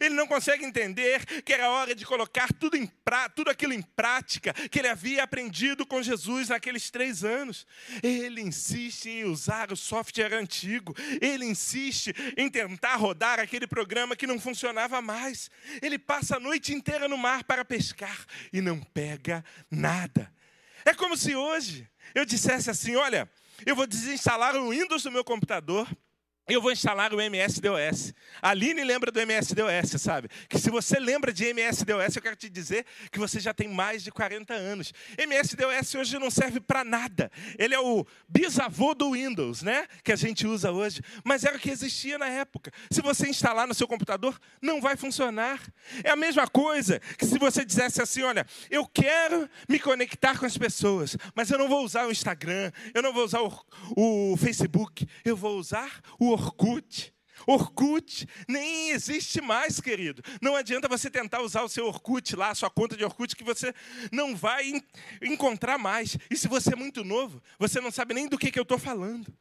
Ele 0.00 0.14
não 0.14 0.26
consegue 0.26 0.64
entender 0.64 1.24
que 1.42 1.52
era 1.52 1.70
hora 1.70 1.94
de 1.94 2.04
colocar 2.04 2.52
tudo, 2.52 2.76
em 2.76 2.86
pra, 2.86 3.28
tudo 3.28 3.50
aquilo 3.50 3.72
em 3.72 3.82
prática 3.82 4.52
que 4.52 4.78
ele 4.78 4.88
havia 4.88 5.22
aprendido 5.22 5.86
com 5.86 6.02
Jesus 6.02 6.48
naqueles 6.48 6.90
três 6.90 7.24
anos. 7.24 7.66
Ele 8.02 8.40
insiste 8.40 9.06
em 9.06 9.24
usar 9.24 9.72
o 9.72 9.76
software 9.76 10.34
antigo. 10.34 10.94
Ele 11.20 11.44
insiste 11.44 12.14
em 12.36 12.48
tentar 12.48 12.96
rodar 12.96 13.40
aquele 13.40 13.66
programa 13.66 14.14
que 14.14 14.26
não 14.26 14.38
funcionava 14.38 15.00
mais. 15.00 15.50
Ele 15.80 15.98
passa 15.98 16.36
a 16.36 16.40
noite 16.40 16.72
inteira 16.72 17.08
no 17.08 17.16
mar 17.16 17.44
para 17.44 17.64
pescar 17.64 18.26
e 18.52 18.60
não 18.60 18.80
pega 18.80 19.44
nada. 19.70 20.32
É 20.84 20.94
como 20.94 21.16
se 21.16 21.34
hoje 21.34 21.88
eu 22.14 22.24
dissesse 22.24 22.70
assim: 22.70 22.96
olha, 22.96 23.30
eu 23.66 23.76
vou 23.76 23.86
desinstalar 23.86 24.56
o 24.56 24.70
Windows 24.70 25.02
do 25.02 25.12
meu 25.12 25.24
computador 25.24 25.88
eu 26.48 26.60
vou 26.60 26.72
instalar 26.72 27.14
o 27.14 27.18
MSDOS. 27.18 28.12
A 28.42 28.50
Aline 28.50 28.82
lembra 28.82 29.10
do 29.10 29.20
MSDOS, 29.20 30.00
sabe? 30.00 30.28
Que 30.48 30.58
se 30.58 30.70
você 30.70 30.98
lembra 30.98 31.32
de 31.32 31.44
MSDOS, 31.52 32.16
eu 32.16 32.22
quero 32.22 32.36
te 32.36 32.48
dizer 32.48 32.84
que 33.10 33.18
você 33.18 33.38
já 33.38 33.54
tem 33.54 33.68
mais 33.68 34.02
de 34.02 34.10
40 34.10 34.52
anos. 34.54 34.92
MSDOS 35.18 35.94
hoje 35.94 36.18
não 36.18 36.30
serve 36.30 36.60
para 36.60 36.84
nada. 36.84 37.30
Ele 37.58 37.74
é 37.74 37.80
o 37.80 38.04
bisavô 38.28 38.94
do 38.94 39.12
Windows, 39.12 39.62
né? 39.62 39.86
Que 40.02 40.12
a 40.12 40.16
gente 40.16 40.46
usa 40.46 40.72
hoje. 40.72 41.00
Mas 41.24 41.44
era 41.44 41.56
o 41.56 41.60
que 41.60 41.70
existia 41.70 42.18
na 42.18 42.26
época. 42.26 42.72
Se 42.90 43.00
você 43.00 43.28
instalar 43.28 43.68
no 43.68 43.74
seu 43.74 43.86
computador, 43.86 44.38
não 44.60 44.80
vai 44.80 44.96
funcionar. 44.96 45.60
É 46.02 46.10
a 46.10 46.16
mesma 46.16 46.48
coisa 46.48 47.00
que 47.16 47.26
se 47.26 47.38
você 47.38 47.64
dissesse 47.64 48.02
assim: 48.02 48.22
olha, 48.22 48.46
eu 48.70 48.86
quero 48.86 49.48
me 49.68 49.78
conectar 49.78 50.38
com 50.38 50.46
as 50.46 50.58
pessoas, 50.58 51.16
mas 51.34 51.50
eu 51.50 51.58
não 51.58 51.68
vou 51.68 51.84
usar 51.84 52.06
o 52.06 52.10
Instagram, 52.10 52.72
eu 52.92 53.02
não 53.02 53.12
vou 53.12 53.24
usar 53.24 53.40
o, 53.40 53.52
o 53.96 54.36
Facebook, 54.36 55.06
eu 55.24 55.36
vou 55.36 55.56
usar 55.58 56.00
o 56.18 56.29
Orkut. 56.30 57.12
Orkut 57.50 58.28
nem 58.46 58.90
existe 58.90 59.40
mais, 59.40 59.80
querido. 59.80 60.22
Não 60.40 60.54
adianta 60.54 60.88
você 60.88 61.10
tentar 61.10 61.42
usar 61.42 61.62
o 61.62 61.68
seu 61.68 61.86
Orkut 61.86 62.36
lá, 62.36 62.50
a 62.50 62.54
sua 62.54 62.70
conta 62.70 62.96
de 62.96 63.04
Orkut, 63.04 63.34
que 63.34 63.42
você 63.42 63.74
não 64.12 64.36
vai 64.36 64.80
encontrar 65.20 65.76
mais. 65.78 66.16
E 66.30 66.36
se 66.36 66.46
você 66.46 66.74
é 66.74 66.76
muito 66.76 67.04
novo, 67.04 67.42
você 67.58 67.80
não 67.80 67.90
sabe 67.90 68.14
nem 68.14 68.28
do 68.28 68.38
que, 68.38 68.50
que 68.50 68.58
eu 68.58 68.62
estou 68.62 68.78
falando. 68.78 69.32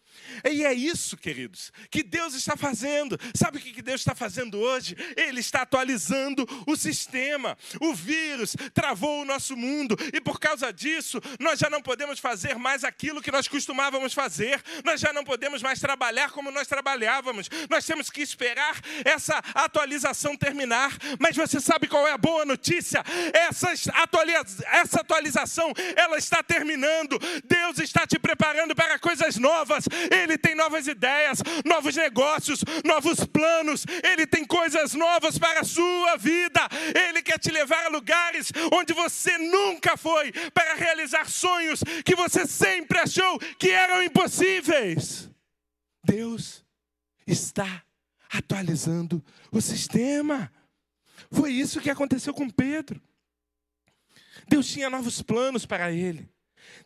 E 0.44 0.66
é 0.66 0.74
isso, 0.74 1.16
queridos, 1.18 1.72
que 1.90 2.02
Deus 2.02 2.34
está 2.34 2.58
fazendo. 2.58 3.18
Sabe 3.34 3.58
o 3.58 3.62
que, 3.62 3.72
que 3.72 3.82
Deus 3.82 4.02
está 4.02 4.16
fazendo 4.16 4.58
hoje? 4.58 4.96
Ele 5.16 5.40
está 5.40 5.62
atualizando 5.62 6.48
o 6.66 6.76
sistema. 6.76 7.58
O 7.80 7.94
vírus 7.94 8.56
travou 8.74 9.22
o 9.22 9.26
nosso 9.26 9.56
mundo. 9.56 9.96
E 10.14 10.20
por 10.20 10.40
causa 10.40 10.74
disso, 10.74 11.22
nós 11.40 11.60
já 11.60 11.70
não 11.70 11.82
podemos 11.82 12.20
fazer 12.20 12.56
mais 12.56 12.84
aquilo 12.84 13.22
que 13.22 13.32
nós 13.32 13.48
costumávamos 13.48 14.14
fazer. 14.14 14.62
Nós 14.84 15.00
já 15.00 15.14
não 15.14 15.24
podemos 15.24 15.62
mais 15.62 15.80
trabalhar 15.80 16.32
como 16.32 16.52
nós 16.52 16.68
trabalhávamos. 16.68 17.50
Nós 17.70 17.86
temos 17.86 17.99
que 18.08 18.22
esperar 18.22 18.80
essa 19.04 19.42
atualização 19.56 20.38
terminar. 20.38 20.96
Mas 21.20 21.36
você 21.36 21.60
sabe 21.60 21.88
qual 21.88 22.08
é 22.08 22.12
a 22.12 22.18
boa 22.20 22.46
notícia? 22.46 23.04
Essa, 23.34 23.74
atualiza 23.94 24.64
essa 24.72 25.02
atualização, 25.02 25.74
ela 25.96 26.18
está 26.20 26.44
terminando. 26.44 27.18
Deus 27.44 27.80
está 27.80 28.06
te 28.06 28.20
preparando 28.20 28.76
para 28.76 29.00
coisas 29.00 29.38
novas. 29.38 29.86
Ele 30.12 30.38
tem 30.38 30.54
novas 30.54 30.86
ideias, 30.86 31.42
novos 31.66 31.96
negócios, 31.96 32.64
novos 32.86 33.26
planos. 33.26 33.86
Ele 34.04 34.28
tem 34.28 34.46
coisas 34.46 34.94
novas 34.94 35.40
para 35.40 35.62
a 35.62 35.64
sua 35.64 36.16
vida. 36.18 36.62
Ele 37.08 37.24
quer 37.24 37.40
te 37.40 37.50
levar 37.50 37.86
a 37.86 37.90
lugares 37.90 38.52
onde 38.72 38.94
você 38.94 39.38
nunca 39.38 39.98
foi, 39.98 40.32
para 40.54 40.76
realizar 40.76 41.30
sonhos 41.30 41.82
que 42.06 42.16
você 42.16 42.46
sempre 42.46 43.00
achou 43.00 43.40
que 43.58 43.70
eram 43.70 44.04
impossíveis. 44.04 45.30
Deus 46.04 46.64
está 47.26 47.84
atualizando 48.30 49.24
o 49.52 49.62
sistema. 49.62 50.52
Foi 51.32 51.52
isso 51.52 51.82
que 51.82 51.90
aconteceu 51.90 52.34
com 52.34 52.50
Pedro. 52.50 53.02
Deus 54.48 54.68
tinha 54.68 54.90
novos 54.90 55.22
planos 55.22 55.66
para 55.66 55.92
ele. 55.92 56.30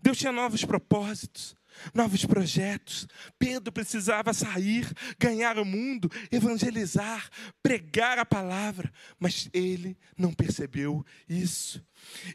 Deus 0.01 0.17
tinha 0.17 0.31
novos 0.31 0.63
propósitos, 0.65 1.55
novos 1.93 2.25
projetos. 2.25 3.07
Pedro 3.37 3.71
precisava 3.71 4.33
sair, 4.33 4.91
ganhar 5.19 5.57
o 5.57 5.65
mundo, 5.65 6.09
evangelizar, 6.31 7.29
pregar 7.61 8.17
a 8.17 8.25
palavra, 8.25 8.91
mas 9.19 9.49
ele 9.53 9.97
não 10.17 10.33
percebeu 10.33 11.05
isso. 11.27 11.83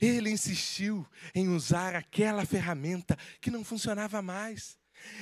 Ele 0.00 0.30
insistiu 0.30 1.06
em 1.34 1.48
usar 1.48 1.94
aquela 1.94 2.44
ferramenta 2.44 3.16
que 3.40 3.50
não 3.50 3.64
funcionava 3.64 4.22
mais. 4.22 4.77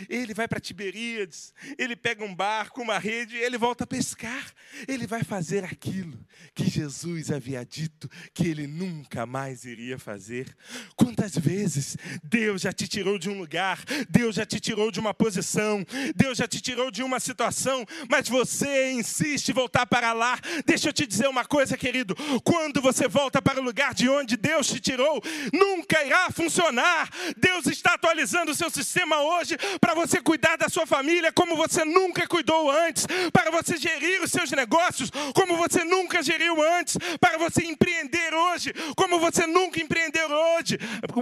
Ele 0.08 0.34
vai 0.34 0.46
para 0.46 0.60
Tiberíades, 0.60 1.54
ele 1.78 1.96
pega 1.96 2.24
um 2.24 2.34
barco, 2.34 2.82
uma 2.82 2.98
rede, 2.98 3.36
ele 3.36 3.58
volta 3.58 3.84
a 3.84 3.86
pescar. 3.86 4.52
Ele 4.86 5.06
vai 5.06 5.22
fazer 5.22 5.64
aquilo 5.64 6.18
que 6.54 6.68
Jesus 6.68 7.30
havia 7.30 7.64
dito 7.64 8.10
que 8.34 8.48
ele 8.48 8.66
nunca 8.66 9.24
mais 9.26 9.64
iria 9.64 9.98
fazer. 9.98 10.54
Quantas 10.94 11.36
vezes 11.36 11.96
Deus 12.22 12.62
já 12.62 12.72
te 12.72 12.86
tirou 12.86 13.18
de 13.18 13.28
um 13.30 13.38
lugar, 13.38 13.82
Deus 14.08 14.36
já 14.36 14.44
te 14.44 14.60
tirou 14.60 14.90
de 14.90 15.00
uma 15.00 15.14
posição, 15.14 15.84
Deus 16.14 16.38
já 16.38 16.46
te 16.46 16.60
tirou 16.60 16.90
de 16.90 17.02
uma 17.02 17.20
situação, 17.20 17.84
mas 18.10 18.28
você 18.28 18.90
insiste 18.92 19.50
em 19.50 19.54
voltar 19.54 19.86
para 19.86 20.12
lá. 20.12 20.38
Deixa 20.64 20.88
eu 20.88 20.92
te 20.92 21.06
dizer 21.06 21.28
uma 21.28 21.44
coisa, 21.44 21.76
querido: 21.76 22.14
quando 22.44 22.80
você 22.80 23.08
volta 23.08 23.40
para 23.40 23.60
o 23.60 23.64
lugar 23.64 23.94
de 23.94 24.08
onde 24.08 24.36
Deus 24.36 24.66
te 24.66 24.80
tirou, 24.80 25.22
nunca 25.52 26.04
irá 26.04 26.30
funcionar. 26.30 27.10
Deus 27.36 27.66
está 27.66 27.94
atualizando 27.94 28.52
o 28.52 28.54
seu 28.54 28.70
sistema 28.70 29.20
hoje 29.20 29.56
para 29.80 29.94
você 29.94 30.20
cuidar 30.20 30.56
da 30.56 30.68
sua 30.68 30.86
família 30.86 31.32
como 31.32 31.56
você 31.56 31.84
nunca 31.84 32.26
cuidou 32.26 32.70
antes, 32.70 33.06
para 33.32 33.50
você 33.50 33.76
gerir 33.76 34.22
os 34.22 34.30
seus 34.30 34.50
negócios 34.50 35.10
como 35.34 35.56
você 35.56 35.84
nunca 35.84 36.22
geriu 36.22 36.62
antes, 36.78 36.96
para 37.20 37.38
você 37.38 37.64
empreender 37.64 38.34
hoje 38.34 38.72
como 38.96 39.18
você 39.18 39.46
nunca 39.46 39.80
empreendeu 39.80 40.28
hoje, 40.30 40.78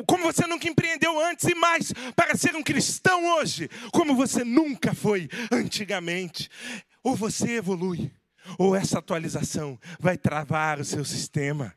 como 0.06 0.24
você 0.24 0.46
nunca 0.46 0.68
empreendeu 0.68 1.18
antes 1.20 1.46
e 1.48 1.54
mais, 1.54 1.92
para 2.14 2.36
ser 2.36 2.54
um 2.56 2.62
cristão 2.62 3.24
hoje 3.36 3.68
como 3.92 4.14
você 4.14 4.44
nunca 4.44 4.94
foi 4.94 5.28
antigamente. 5.50 6.48
Ou 7.02 7.14
você 7.14 7.56
evolui, 7.56 8.10
ou 8.58 8.74
essa 8.74 8.98
atualização 8.98 9.78
vai 10.00 10.16
travar 10.16 10.80
o 10.80 10.84
seu 10.84 11.04
sistema. 11.04 11.74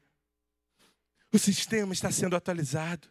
O 1.34 1.38
sistema 1.38 1.94
está 1.94 2.10
sendo 2.12 2.36
atualizado. 2.36 3.10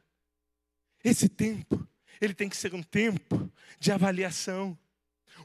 Esse 1.04 1.28
tempo 1.28 1.86
ele 2.20 2.34
tem 2.34 2.48
que 2.48 2.56
ser 2.56 2.74
um 2.74 2.82
tempo 2.82 3.50
de 3.78 3.92
avaliação, 3.92 4.78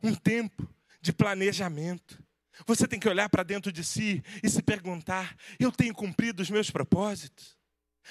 um 0.01 0.13
tempo 0.13 0.67
de 1.01 1.11
planejamento. 1.11 2.21
Você 2.65 2.87
tem 2.87 2.99
que 2.99 3.09
olhar 3.09 3.29
para 3.29 3.43
dentro 3.43 3.71
de 3.71 3.83
si 3.83 4.23
e 4.43 4.49
se 4.49 4.61
perguntar: 4.61 5.35
eu 5.59 5.71
tenho 5.71 5.93
cumprido 5.93 6.41
os 6.41 6.49
meus 6.49 6.69
propósitos? 6.69 7.57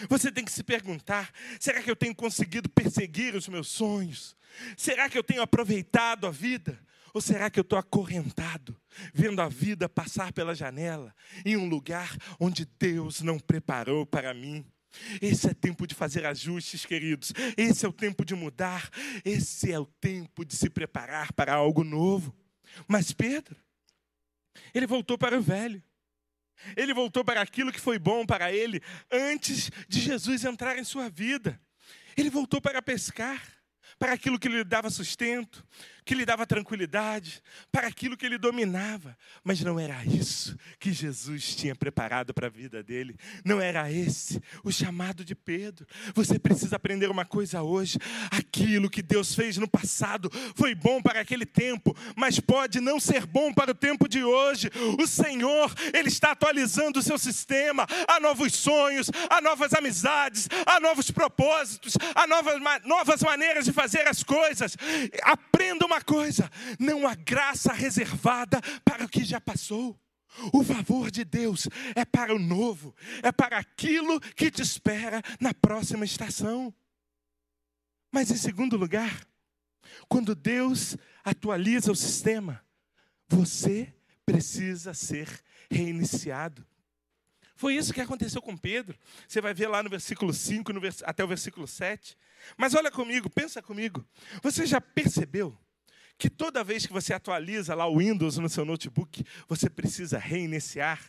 Você 0.09 0.31
tem 0.31 0.45
que 0.45 0.53
se 0.53 0.63
perguntar: 0.63 1.31
será 1.59 1.83
que 1.83 1.91
eu 1.91 1.97
tenho 1.97 2.15
conseguido 2.15 2.69
perseguir 2.69 3.35
os 3.35 3.49
meus 3.49 3.69
sonhos? 3.69 4.37
Será 4.77 5.09
que 5.09 5.17
eu 5.17 5.23
tenho 5.23 5.43
aproveitado 5.43 6.27
a 6.27 6.31
vida? 6.31 6.81
Ou 7.13 7.21
será 7.21 7.51
que 7.51 7.59
eu 7.59 7.63
estou 7.63 7.79
acorrentado, 7.79 8.81
vendo 9.13 9.43
a 9.43 9.49
vida 9.49 9.89
passar 9.89 10.33
pela 10.33 10.55
janela, 10.55 11.13
em 11.45 11.57
um 11.57 11.69
lugar 11.69 12.17
onde 12.39 12.65
Deus 12.79 13.21
não 13.21 13.39
preparou 13.39 14.07
para 14.07 14.33
mim? 14.33 14.65
Esse 15.21 15.49
é 15.49 15.55
tempo 15.55 15.87
de 15.87 15.95
fazer 15.95 16.27
ajustes, 16.27 16.85
queridos. 16.85 17.33
Esse 17.57 17.87
é 17.87 17.89
o 17.89 17.93
tempo 17.93 18.25
de 18.25 18.35
mudar. 18.35 18.91
Esse 19.25 19.73
é 19.73 19.79
o 19.79 19.87
tempo 19.87 20.45
de 20.45 20.57
se 20.57 20.69
preparar 20.69 21.33
para 21.33 21.55
algo 21.55 21.85
novo. 21.85 22.35
Mas 22.87 23.13
Pedro, 23.13 23.57
ele 24.75 24.87
voltou 24.87 25.17
para 25.17 25.39
o 25.39 25.43
velho. 25.43 25.83
Ele 26.77 26.93
voltou 26.93 27.25
para 27.25 27.41
aquilo 27.41 27.73
que 27.73 27.81
foi 27.81 27.99
bom 27.99 28.27
para 28.27 28.53
ele 28.53 28.83
antes 29.11 29.71
de 29.89 30.01
Jesus 30.01 30.45
entrar 30.45 30.79
em 30.79 30.85
sua 30.85 31.09
vida. 31.09 31.61
Ele 32.17 32.29
voltou 32.29 32.61
para 32.61 32.83
pescar, 32.83 33.43
para 33.99 34.13
aquilo 34.13 34.39
que 34.39 34.49
lhe 34.49 34.63
dava 34.63 34.91
sustento, 34.91 35.67
que 36.05 36.15
lhe 36.15 36.25
dava 36.25 36.47
tranquilidade, 36.47 37.43
para 37.71 37.87
aquilo 37.87 38.17
que 38.17 38.27
ele 38.27 38.39
dominava. 38.39 39.17
Mas 39.45 39.61
não 39.61 39.79
era 39.79 40.05
isso 40.05 40.57
que 40.79 40.93
Jesus 40.93 41.55
tinha 41.55 41.75
preparado 41.75 42.33
para 42.35 42.47
a 42.47 42.51
vida 42.51 42.83
dele. 42.83 43.17
Não 43.45 43.61
era 43.61 43.91
esse 43.91 44.41
o 44.65 44.73
chamado 44.73 45.25
de 45.25 45.35
Pedro. 45.35 45.87
Você 46.15 46.39
precisa 46.39 46.77
aprender 46.77 47.11
uma 47.11 47.25
coisa 47.25 47.63
hoje: 47.63 47.99
aquilo 48.31 48.91
que 48.91 49.03
Deus 49.03 49.35
fez 49.35 49.57
no 49.57 49.69
passado 49.69 50.31
foi 50.55 50.75
bom 50.75 51.01
para 51.03 51.21
aquele 51.21 51.47
tempo, 51.47 51.97
mas 52.17 52.41
pode 52.41 52.81
não 52.81 52.99
ser 52.99 53.27
bom 53.27 53.53
para 53.53 53.73
o 53.73 53.75
tempo 53.75 54.09
de 54.09 54.23
hoje. 54.23 54.71
O 54.99 55.07
Senhor, 55.07 55.73
Ele 55.93 56.09
está 56.09 56.33
atualizando 56.33 56.99
o 56.99 57.03
seu 57.03 57.19
sistema 57.19 57.87
a 58.09 58.21
novos 58.21 58.55
sonhos, 58.55 59.11
a 59.29 59.41
novas 59.41 59.73
amizades, 59.75 60.49
a 60.67 60.81
novos 60.81 61.11
propósitos, 61.11 61.95
a 62.15 62.27
novas, 62.27 62.61
novas 62.85 63.23
maneiras 63.23 63.65
de 63.65 63.73
fazer 63.73 64.07
as 64.07 64.23
coisas. 64.23 64.77
Aprenda 65.23 65.87
uma 65.87 66.00
coisa: 66.05 66.51
não 66.79 67.07
há 67.07 67.15
graça 67.15 67.73
reservada 67.73 68.61
para 68.85 69.05
o 69.05 69.09
que 69.09 69.25
já 69.25 69.41
passou. 69.41 69.99
O 70.53 70.63
favor 70.63 71.11
de 71.11 71.25
Deus 71.25 71.69
é 71.95 72.05
para 72.05 72.35
o 72.35 72.39
novo, 72.39 72.95
é 73.23 73.33
para 73.33 73.59
aquilo 73.59 74.21
que 74.21 74.51
te 74.51 74.63
espera 74.63 75.21
na 75.41 75.53
próxima 75.53 76.05
estação. 76.05 76.73
Mas, 78.13 78.31
em 78.31 78.37
segundo 78.37 78.77
lugar, 78.77 79.27
quando 80.09 80.35
Deus 80.35 80.97
atualiza 81.25 81.91
o 81.91 81.97
sistema, 81.97 82.65
você 83.29 83.93
precisa 84.25 84.95
ser 84.95 85.29
reiniciado. 85.71 86.67
Foi 87.55 87.75
isso 87.75 87.93
que 87.93 88.01
aconteceu 88.01 88.41
com 88.41 88.57
Pedro. 88.57 88.99
Você 89.29 89.41
vai 89.41 89.53
ver 89.53 89.69
lá 89.69 89.83
no 89.83 89.91
versículo 89.91 90.33
5 90.33 90.73
no 90.73 90.81
vers... 90.81 91.03
até 91.05 91.23
o 91.23 91.29
versículo 91.29 91.67
7. 91.67 92.17
Mas 92.57 92.75
olha 92.75 92.91
comigo, 92.91 93.29
pensa 93.29 93.61
comigo. 93.61 94.05
Você 94.43 94.65
já 94.65 94.81
percebeu 94.81 95.57
que 96.21 96.29
toda 96.29 96.63
vez 96.63 96.85
que 96.85 96.93
você 96.93 97.15
atualiza 97.15 97.75
lá 97.75 97.87
o 97.87 97.97
Windows 97.97 98.37
no 98.37 98.49
seu 98.51 98.63
notebook, 98.63 99.25
você 99.49 99.71
precisa 99.71 100.19
reiniciar? 100.19 101.01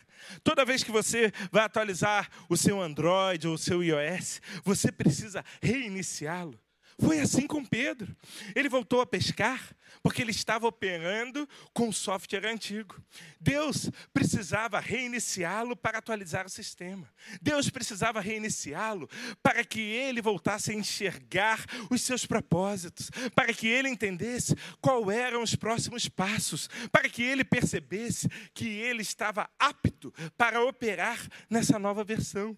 Toda 0.42 0.64
vez 0.64 0.82
que 0.82 0.90
você 0.90 1.30
vai 1.50 1.62
atualizar 1.64 2.30
o 2.48 2.56
seu 2.56 2.80
Android 2.80 3.46
ou 3.46 3.54
o 3.54 3.58
seu 3.58 3.84
iOS, 3.84 4.40
você 4.64 4.90
precisa 4.90 5.44
reiniciá-lo. 5.60 6.58
Foi 6.98 7.20
assim 7.20 7.46
com 7.46 7.64
Pedro. 7.64 8.14
Ele 8.54 8.68
voltou 8.68 9.00
a 9.00 9.06
pescar 9.06 9.74
porque 10.02 10.22
ele 10.22 10.30
estava 10.30 10.66
operando 10.66 11.48
com 11.72 11.88
o 11.88 11.92
software 11.92 12.46
antigo. 12.46 13.00
Deus 13.40 13.90
precisava 14.12 14.80
reiniciá-lo 14.80 15.76
para 15.76 15.98
atualizar 15.98 16.46
o 16.46 16.50
sistema. 16.50 17.08
Deus 17.40 17.68
precisava 17.70 18.20
reiniciá-lo 18.20 19.08
para 19.42 19.64
que 19.64 19.80
ele 19.80 20.20
voltasse 20.20 20.70
a 20.70 20.74
enxergar 20.74 21.64
os 21.90 22.02
seus 22.02 22.26
propósitos, 22.26 23.10
para 23.34 23.52
que 23.52 23.66
ele 23.68 23.88
entendesse 23.88 24.56
qual 24.80 25.10
eram 25.10 25.42
os 25.42 25.54
próximos 25.54 26.08
passos, 26.08 26.68
para 26.90 27.08
que 27.08 27.22
ele 27.22 27.44
percebesse 27.44 28.28
que 28.54 28.68
ele 28.68 29.02
estava 29.02 29.48
apto 29.58 30.12
para 30.36 30.64
operar 30.64 31.18
nessa 31.48 31.78
nova 31.78 32.02
versão. 32.02 32.56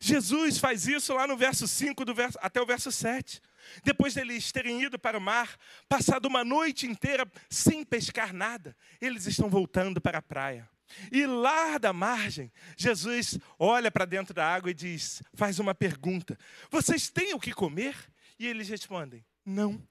Jesus 0.00 0.58
faz 0.58 0.86
isso 0.86 1.12
lá 1.12 1.26
no 1.26 1.36
verso 1.36 1.66
5 1.66 2.04
do 2.04 2.14
verso, 2.14 2.38
até 2.40 2.60
o 2.60 2.66
verso 2.66 2.90
7. 2.92 3.40
Depois 3.82 4.14
deles 4.14 4.50
terem 4.52 4.82
ido 4.82 4.98
para 4.98 5.18
o 5.18 5.20
mar, 5.20 5.56
passado 5.88 6.26
uma 6.26 6.44
noite 6.44 6.86
inteira 6.86 7.30
sem 7.48 7.84
pescar 7.84 8.32
nada, 8.32 8.76
eles 9.00 9.26
estão 9.26 9.48
voltando 9.48 10.00
para 10.00 10.18
a 10.18 10.22
praia. 10.22 10.68
E 11.12 11.26
lá 11.26 11.78
da 11.78 11.92
margem, 11.92 12.50
Jesus 12.76 13.38
olha 13.58 13.90
para 13.90 14.04
dentro 14.04 14.32
da 14.32 14.46
água 14.46 14.70
e 14.70 14.74
diz: 14.74 15.22
faz 15.34 15.58
uma 15.58 15.74
pergunta: 15.74 16.38
Vocês 16.70 17.10
têm 17.10 17.34
o 17.34 17.40
que 17.40 17.52
comer? 17.52 17.94
E 18.38 18.46
eles 18.46 18.68
respondem: 18.68 19.24
Não. 19.44 19.82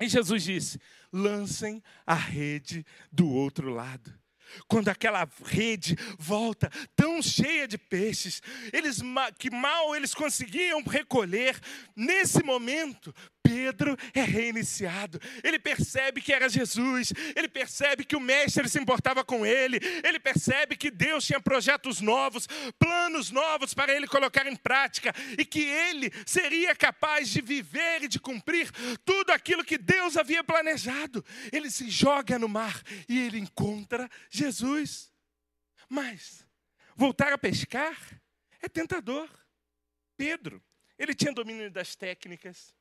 E 0.00 0.08
Jesus 0.08 0.42
disse: 0.42 0.80
Lancem 1.12 1.82
a 2.06 2.14
rede 2.14 2.86
do 3.12 3.28
outro 3.28 3.68
lado 3.68 4.18
quando 4.68 4.88
aquela 4.88 5.28
rede 5.44 5.96
volta 6.18 6.70
tão 6.96 7.22
cheia 7.22 7.66
de 7.66 7.78
peixes, 7.78 8.42
eles 8.72 9.00
que 9.38 9.50
mal 9.50 9.94
eles 9.94 10.14
conseguiam 10.14 10.82
recolher, 10.82 11.58
nesse 11.96 12.42
momento 12.42 13.14
Pedro 13.42 13.96
é 14.14 14.22
reiniciado. 14.22 15.20
Ele 15.42 15.58
percebe 15.58 16.20
que 16.20 16.32
era 16.32 16.48
Jesus, 16.48 17.12
ele 17.34 17.48
percebe 17.48 18.04
que 18.04 18.14
o 18.14 18.20
mestre 18.20 18.68
se 18.68 18.78
importava 18.78 19.24
com 19.24 19.44
ele, 19.44 19.80
ele 20.04 20.20
percebe 20.20 20.76
que 20.76 20.90
Deus 20.90 21.26
tinha 21.26 21.40
projetos 21.40 22.00
novos, 22.00 22.46
planos 22.78 23.32
novos 23.32 23.74
para 23.74 23.92
ele 23.92 24.06
colocar 24.06 24.46
em 24.46 24.54
prática 24.54 25.12
e 25.36 25.44
que 25.44 25.64
ele 25.64 26.12
seria 26.24 26.76
capaz 26.76 27.28
de 27.28 27.40
viver 27.40 28.04
e 28.04 28.08
de 28.08 28.20
cumprir 28.20 28.70
tudo 29.04 29.30
aquilo 29.30 29.64
que 29.64 29.78
Deus 29.78 30.16
havia 30.16 30.44
planejado. 30.44 31.24
Ele 31.52 31.70
se 31.70 31.90
joga 31.90 32.38
no 32.38 32.48
mar 32.48 32.80
e 33.08 33.18
ele 33.18 33.38
encontra 33.38 34.08
Jesus. 34.30 34.39
Mas 35.88 36.46
voltar 36.96 37.32
a 37.32 37.38
pescar 37.38 38.20
é 38.60 38.68
tentador. 38.68 39.28
Pedro, 40.16 40.62
ele 40.98 41.14
tinha 41.14 41.32
domínio 41.32 41.70
das 41.70 41.96
técnicas, 41.96 42.74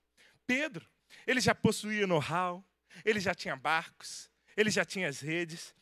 Pedro, 0.45 0.85
ele 1.25 1.39
já 1.39 1.55
possuía 1.55 2.05
know-how, 2.05 2.65
ele 3.05 3.19
já 3.19 3.33
tinha 3.33 3.55
barcos, 3.55 4.29
ele 4.57 4.69
já 4.69 4.83
tinha 4.83 5.07
as 5.07 5.21
redes. 5.21 5.73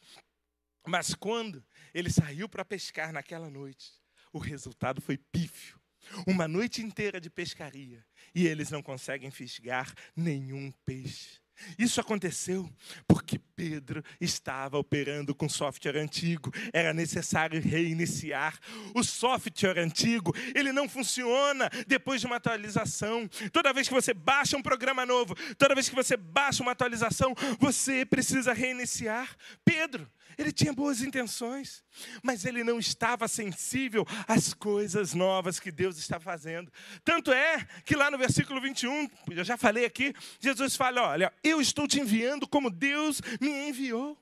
Mas 0.86 1.16
quando 1.16 1.66
ele 1.94 2.12
saiu 2.12 2.48
para 2.48 2.64
pescar 2.64 3.12
naquela 3.12 3.50
noite, 3.50 3.94
o 4.32 4.40
resultado 4.40 5.02
foi 5.02 5.18
pífio. 5.18 5.80
Uma 6.26 6.48
noite 6.48 6.82
inteira 6.82 7.20
de 7.20 7.30
pescaria 7.30 8.06
e 8.34 8.48
eles 8.48 8.70
não 8.70 8.82
conseguem 8.82 9.32
fisgar 9.32 9.94
nenhum 10.16 10.72
peixe. 10.86 11.42
Isso 11.78 12.00
aconteceu 12.00 12.70
porque 13.08 13.40
Pedro 13.56 14.04
estava 14.22 14.78
operando 14.78 15.34
com 15.34 15.50
software 15.50 15.98
antigo, 15.98 16.52
era 16.72 16.94
necessário 16.94 17.62
reiniciar. 17.62 18.60
O 18.94 19.04
software 19.04 19.80
antigo, 19.80 20.34
ele 20.54 20.72
não 20.72 20.88
funciona 20.88 21.70
depois 21.88 22.22
de 22.22 22.28
uma 22.28 22.36
atualização. 22.36 23.28
Toda 23.52 23.74
vez 23.74 23.88
que 23.88 23.94
você 23.94 24.14
baixa 24.14 24.58
um 24.58 24.62
programa 24.62 25.06
novo, 25.06 25.36
toda 25.58 25.74
vez 25.74 25.90
que 25.90 25.96
você 25.96 26.16
baixa 26.16 26.62
uma 26.62 26.72
atualização, 26.72 27.34
você 27.60 28.06
precisa 28.06 28.54
reiniciar. 28.54 29.36
Pedro, 29.66 30.10
ele 30.38 30.52
tinha 30.52 30.72
boas 30.72 31.02
intenções, 31.02 31.84
mas 32.22 32.46
ele 32.46 32.64
não 32.64 32.80
estava 32.80 33.28
sensível 33.28 34.06
às 34.28 34.54
coisas 34.54 35.14
novas 35.14 35.60
que 35.60 35.72
Deus 35.72 35.98
está 35.98 36.20
fazendo. 36.20 36.72
Tanto 37.04 37.32
é 37.32 37.66
que 37.84 37.96
lá 37.96 38.12
no 38.12 38.18
versículo 38.18 38.62
21, 38.62 39.10
eu 39.32 39.44
já 39.44 39.58
falei 39.58 39.86
aqui, 39.86 40.14
Jesus 40.40 40.76
fala: 40.76 41.10
Olha, 41.10 41.34
eu 41.44 41.60
estou 41.60 41.88
te 41.88 42.00
enviando 42.00 42.48
como 42.48 42.70
Deus 42.70 43.22
me 43.42 43.70
enviou. 43.70 44.18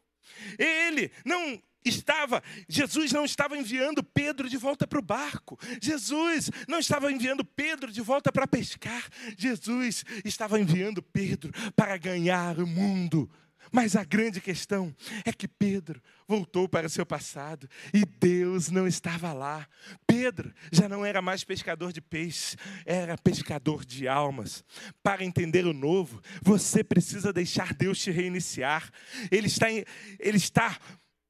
Ele 0.57 1.11
não 1.23 1.61
estava, 1.85 2.41
Jesus 2.67 3.11
não 3.11 3.23
estava 3.23 3.57
enviando 3.57 4.03
Pedro 4.03 4.49
de 4.49 4.57
volta 4.57 4.87
para 4.87 4.99
o 4.99 5.03
barco. 5.03 5.57
Jesus 5.81 6.49
não 6.67 6.79
estava 6.79 7.11
enviando 7.11 7.45
Pedro 7.45 7.91
de 7.91 8.01
volta 8.01 8.31
para 8.31 8.47
pescar. 8.47 9.07
Jesus 9.37 10.03
estava 10.23 10.59
enviando 10.59 11.01
Pedro 11.01 11.51
para 11.75 11.95
ganhar 11.97 12.59
o 12.59 12.65
mundo. 12.67 13.29
Mas 13.71 13.95
a 13.95 14.03
grande 14.03 14.39
questão 14.41 14.95
é 15.23 15.31
que 15.31 15.47
Pedro 15.47 16.01
voltou 16.27 16.67
para 16.67 16.87
o 16.87 16.89
seu 16.89 17.05
passado 17.05 17.69
e 17.93 18.05
Deus 18.05 18.69
não 18.69 18.87
estava 18.87 19.33
lá. 19.33 19.67
Pedro 20.07 20.53
já 20.71 20.89
não 20.89 21.05
era 21.05 21.21
mais 21.21 21.43
pescador 21.43 21.91
de 21.91 22.01
peixes, 22.01 22.57
era 22.85 23.17
pescador 23.17 23.85
de 23.85 24.07
almas. 24.07 24.63
Para 25.03 25.23
entender 25.23 25.65
o 25.65 25.73
novo, 25.73 26.21
você 26.41 26.83
precisa 26.83 27.31
deixar 27.31 27.73
Deus 27.73 27.99
te 27.99 28.11
reiniciar. 28.11 28.89
Ele 29.31 29.47
está, 29.47 29.67
ele 29.71 30.37
está 30.37 30.77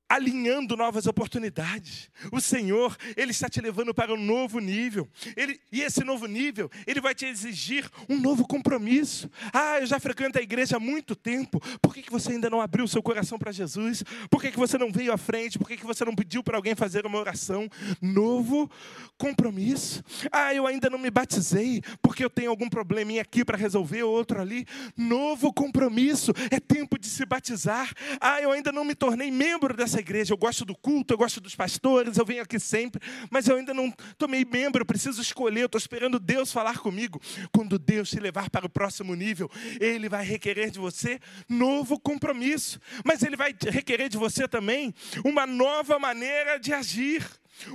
alinhando 0.07 0.77
novas 0.77 1.07
oportunidades. 1.07 2.09
O 2.31 2.39
Senhor, 2.39 2.95
Ele 3.17 3.31
está 3.31 3.49
te 3.49 3.59
levando 3.59 3.93
para 3.93 4.13
um 4.13 4.17
novo 4.17 4.59
nível. 4.59 5.07
Ele, 5.35 5.59
e 5.71 5.81
esse 5.81 6.03
novo 6.03 6.27
nível, 6.27 6.69
Ele 6.85 7.01
vai 7.01 7.15
te 7.15 7.25
exigir 7.25 7.89
um 8.07 8.19
novo 8.19 8.47
compromisso. 8.47 9.29
Ah, 9.51 9.79
eu 9.79 9.85
já 9.87 9.99
frequento 9.99 10.37
a 10.37 10.41
igreja 10.41 10.77
há 10.77 10.79
muito 10.79 11.15
tempo. 11.15 11.59
Por 11.81 11.93
que, 11.93 12.03
que 12.03 12.11
você 12.11 12.33
ainda 12.33 12.49
não 12.49 12.61
abriu 12.61 12.87
seu 12.87 13.01
coração 13.01 13.39
para 13.39 13.51
Jesus? 13.51 14.03
Por 14.29 14.41
que, 14.41 14.51
que 14.51 14.59
você 14.59 14.77
não 14.77 14.91
veio 14.91 15.11
à 15.11 15.17
frente? 15.17 15.57
Por 15.57 15.67
que, 15.67 15.77
que 15.77 15.85
você 15.85 16.05
não 16.05 16.15
pediu 16.15 16.43
para 16.43 16.57
alguém 16.57 16.75
fazer 16.75 17.05
uma 17.05 17.19
oração? 17.19 17.67
Novo 18.01 18.69
compromisso. 19.17 20.03
Ah, 20.31 20.53
eu 20.53 20.67
ainda 20.67 20.89
não 20.89 20.99
me 20.99 21.09
batizei 21.09 21.81
porque 22.01 22.23
eu 22.23 22.29
tenho 22.29 22.51
algum 22.51 22.69
probleminha 22.69 23.21
aqui 23.21 23.43
para 23.43 23.57
resolver, 23.57 24.03
outro 24.03 24.39
ali. 24.39 24.67
Novo 24.95 25.51
compromisso. 25.51 26.31
É 26.51 26.59
tempo 26.59 26.99
de 26.99 27.07
se 27.07 27.25
batizar. 27.25 27.91
Ah, 28.21 28.39
eu 28.41 28.51
ainda 28.51 28.71
não 28.71 28.85
me 28.85 28.93
tornei 28.93 29.31
membro 29.31 29.75
dessa 29.75 29.94
igreja, 29.99 30.33
eu 30.33 30.37
gosto 30.37 30.65
do 30.65 30.75
culto, 30.75 31.13
eu 31.13 31.17
gosto 31.17 31.39
dos 31.41 31.55
pastores, 31.55 32.17
eu 32.17 32.25
venho 32.25 32.41
aqui 32.41 32.59
sempre, 32.59 33.01
mas 33.29 33.47
eu 33.47 33.55
ainda 33.55 33.73
não 33.73 33.91
tomei 34.17 34.45
membro, 34.45 34.81
eu 34.81 34.85
preciso 34.85 35.21
escolher, 35.21 35.61
eu 35.61 35.65
estou 35.65 35.79
esperando 35.79 36.19
Deus 36.19 36.51
falar 36.51 36.79
comigo. 36.79 37.21
Quando 37.51 37.77
Deus 37.77 38.09
te 38.09 38.19
levar 38.19 38.49
para 38.49 38.65
o 38.65 38.69
próximo 38.69 39.15
nível, 39.15 39.49
Ele 39.79 40.09
vai 40.09 40.25
requerer 40.25 40.71
de 40.71 40.79
você 40.79 41.19
novo 41.47 41.99
compromisso, 41.99 42.79
mas 43.03 43.23
Ele 43.23 43.35
vai 43.35 43.53
requerer 43.69 44.09
de 44.09 44.17
você 44.17 44.47
também 44.47 44.93
uma 45.23 45.45
nova 45.45 45.99
maneira 45.99 46.57
de 46.59 46.73
agir 46.73 47.25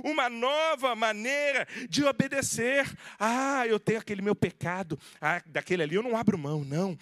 uma 0.03 0.29
nova 0.29 0.95
maneira 0.95 1.67
de 1.89 2.03
obedecer. 2.03 2.85
Ah, 3.19 3.65
eu 3.67 3.79
tenho 3.79 3.99
aquele 3.99 4.21
meu 4.21 4.35
pecado, 4.35 4.99
ah, 5.19 5.41
daquele 5.45 5.83
ali 5.83 5.95
eu 5.95 6.03
não 6.03 6.15
abro 6.15 6.37
mão, 6.37 6.63
não. 6.63 6.97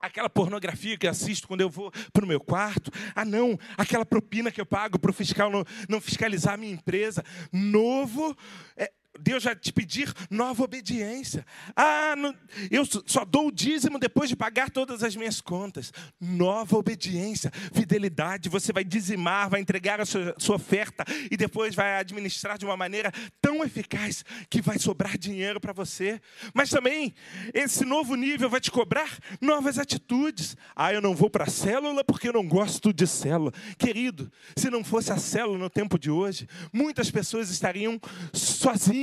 Aquela 0.00 0.30
pornografia 0.30 0.96
que 0.96 1.06
assisto 1.06 1.46
quando 1.46 1.60
eu 1.60 1.68
vou 1.68 1.92
para 2.12 2.24
o 2.24 2.28
meu 2.28 2.40
quarto. 2.40 2.90
Ah, 3.14 3.24
não, 3.24 3.58
aquela 3.76 4.04
propina 4.04 4.50
que 4.50 4.60
eu 4.60 4.66
pago 4.66 4.98
para 4.98 5.10
o 5.10 5.14
fiscal 5.14 5.50
não, 5.50 5.64
não, 5.88 6.00
fiscalizar 6.00 6.54
a 6.54 6.56
minha 6.56 6.72
empresa. 6.72 7.24
Novo, 7.52 8.36
é, 8.76 8.90
Deus 9.18 9.44
vai 9.44 9.56
te 9.56 9.72
pedir 9.72 10.12
nova 10.30 10.62
obediência. 10.62 11.44
Ah, 11.74 12.14
não, 12.16 12.34
eu 12.70 12.84
só 13.06 13.24
dou 13.24 13.48
o 13.48 13.52
dízimo 13.52 13.98
depois 13.98 14.28
de 14.28 14.36
pagar 14.36 14.70
todas 14.70 15.02
as 15.02 15.16
minhas 15.16 15.40
contas. 15.40 15.92
Nova 16.20 16.76
obediência, 16.76 17.50
fidelidade. 17.72 18.48
Você 18.48 18.72
vai 18.72 18.84
dizimar, 18.84 19.50
vai 19.50 19.60
entregar 19.60 20.00
a 20.00 20.06
sua, 20.06 20.34
sua 20.38 20.56
oferta 20.56 21.04
e 21.30 21.36
depois 21.36 21.74
vai 21.74 21.96
administrar 21.96 22.56
de 22.56 22.64
uma 22.64 22.76
maneira 22.76 23.12
tão 23.40 23.64
eficaz 23.64 24.24
que 24.48 24.62
vai 24.62 24.78
sobrar 24.78 25.18
dinheiro 25.18 25.60
para 25.60 25.72
você. 25.72 26.20
Mas 26.54 26.70
também, 26.70 27.12
esse 27.52 27.84
novo 27.84 28.14
nível 28.14 28.48
vai 28.48 28.60
te 28.60 28.70
cobrar 28.70 29.18
novas 29.40 29.78
atitudes. 29.78 30.56
Ah, 30.74 30.92
eu 30.92 31.00
não 31.00 31.14
vou 31.14 31.28
para 31.28 31.44
a 31.44 31.50
célula 31.50 32.04
porque 32.04 32.28
eu 32.28 32.32
não 32.32 32.46
gosto 32.46 32.92
de 32.92 33.06
célula. 33.06 33.52
Querido, 33.76 34.30
se 34.56 34.70
não 34.70 34.84
fosse 34.84 35.12
a 35.12 35.18
célula 35.18 35.58
no 35.58 35.70
tempo 35.70 35.98
de 35.98 36.10
hoje, 36.10 36.48
muitas 36.72 37.10
pessoas 37.10 37.50
estariam 37.50 38.00
sozinhas, 38.32 38.99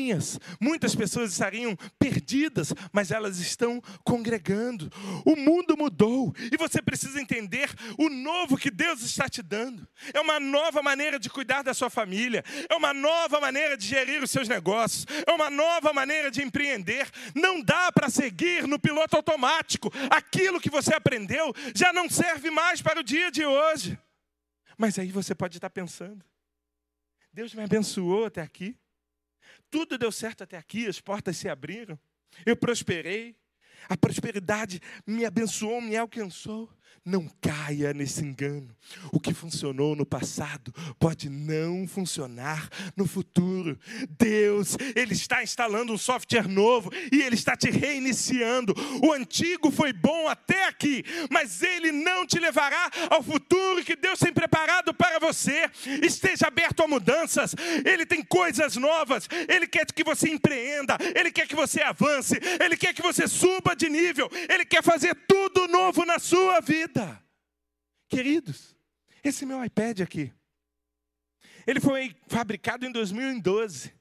muitas 0.59 0.95
pessoas 0.95 1.31
estariam 1.31 1.75
perdidas, 1.97 2.73
mas 2.91 3.11
elas 3.11 3.39
estão 3.39 3.81
congregando. 4.03 4.91
O 5.25 5.35
mundo 5.35 5.75
mudou 5.77 6.33
e 6.51 6.57
você 6.57 6.81
precisa 6.81 7.21
entender 7.21 7.69
o 7.97 8.09
novo 8.09 8.57
que 8.57 8.69
Deus 8.69 9.01
está 9.01 9.27
te 9.27 9.41
dando. 9.41 9.87
É 10.13 10.19
uma 10.19 10.39
nova 10.39 10.81
maneira 10.81 11.19
de 11.19 11.29
cuidar 11.29 11.61
da 11.61 11.73
sua 11.73 11.89
família, 11.89 12.43
é 12.69 12.75
uma 12.75 12.93
nova 12.93 13.39
maneira 13.39 13.77
de 13.77 13.85
gerir 13.85 14.21
os 14.21 14.31
seus 14.31 14.47
negócios, 14.47 15.05
é 15.25 15.31
uma 15.31 15.49
nova 15.49 15.93
maneira 15.93 16.29
de 16.29 16.41
empreender. 16.41 17.09
Não 17.35 17.61
dá 17.61 17.91
para 17.91 18.09
seguir 18.09 18.67
no 18.67 18.79
piloto 18.79 19.15
automático. 19.15 19.91
Aquilo 20.09 20.59
que 20.59 20.69
você 20.69 20.93
aprendeu 20.93 21.53
já 21.75 21.91
não 21.91 22.09
serve 22.09 22.49
mais 22.51 22.81
para 22.81 22.99
o 22.99 23.03
dia 23.03 23.31
de 23.31 23.45
hoje. 23.45 23.97
Mas 24.77 24.99
aí 24.99 25.11
você 25.11 25.33
pode 25.33 25.57
estar 25.57 25.69
pensando: 25.69 26.23
Deus 27.33 27.53
me 27.53 27.63
abençoou 27.63 28.25
até 28.25 28.41
aqui, 28.41 28.77
tudo 29.69 29.97
deu 29.97 30.11
certo 30.11 30.43
até 30.43 30.57
aqui, 30.57 30.87
as 30.87 30.99
portas 30.99 31.37
se 31.37 31.49
abriram, 31.49 31.99
eu 32.45 32.55
prosperei, 32.55 33.35
a 33.89 33.95
prosperidade 33.95 34.81
me 35.05 35.25
abençoou, 35.25 35.81
me 35.81 35.95
alcançou. 35.95 36.69
Não 37.07 37.25
caia 37.39 37.93
nesse 37.93 38.21
engano. 38.21 38.67
O 39.13 39.19
que 39.19 39.33
funcionou 39.33 39.95
no 39.95 40.05
passado 40.05 40.73
pode 40.99 41.29
não 41.29 41.87
funcionar 41.87 42.69
no 42.97 43.07
futuro. 43.07 43.79
Deus, 44.09 44.75
Ele 44.93 45.13
está 45.13 45.41
instalando 45.41 45.93
um 45.93 45.97
software 45.97 46.49
novo 46.49 46.91
e 47.09 47.21
Ele 47.21 47.35
está 47.35 47.55
te 47.55 47.69
reiniciando. 47.69 48.73
O 49.01 49.13
antigo 49.13 49.71
foi 49.71 49.93
bom 49.93 50.27
até 50.27 50.67
aqui, 50.67 51.03
mas 51.29 51.61
Ele 51.61 51.93
não 51.93 52.25
te 52.25 52.39
levará 52.39 52.91
ao 53.09 53.23
futuro 53.23 53.85
que 53.85 53.95
Deus 53.95 54.19
tem 54.19 54.33
preparado 54.33 54.93
para 54.93 55.17
você. 55.17 55.69
Esteja 56.03 56.47
aberto 56.47 56.83
a 56.83 56.89
mudanças. 56.89 57.55
Ele 57.85 58.05
tem 58.05 58.21
coisas 58.21 58.75
novas. 58.75 59.29
Ele 59.47 59.65
quer 59.65 59.85
que 59.85 60.03
você 60.03 60.29
empreenda. 60.29 60.97
Ele 61.15 61.31
quer 61.31 61.47
que 61.47 61.55
você 61.55 61.81
avance. 61.81 62.37
Ele 62.61 62.75
quer 62.75 62.93
que 62.93 63.01
você 63.01 63.29
suba 63.29 63.73
de 63.77 63.89
nível. 63.89 64.29
Ele 64.49 64.65
quer 64.65 64.83
fazer 64.83 65.15
tudo 65.25 65.69
novo 65.69 66.05
na 66.05 66.19
sua 66.19 66.59
vida. 66.59 66.76
Queridos, 68.07 68.75
esse 69.23 69.45
meu 69.45 69.63
iPad 69.63 70.01
aqui, 70.01 70.31
ele 71.65 71.79
foi 71.79 72.15
fabricado 72.27 72.85
em 72.85 72.91
2012. 72.91 73.93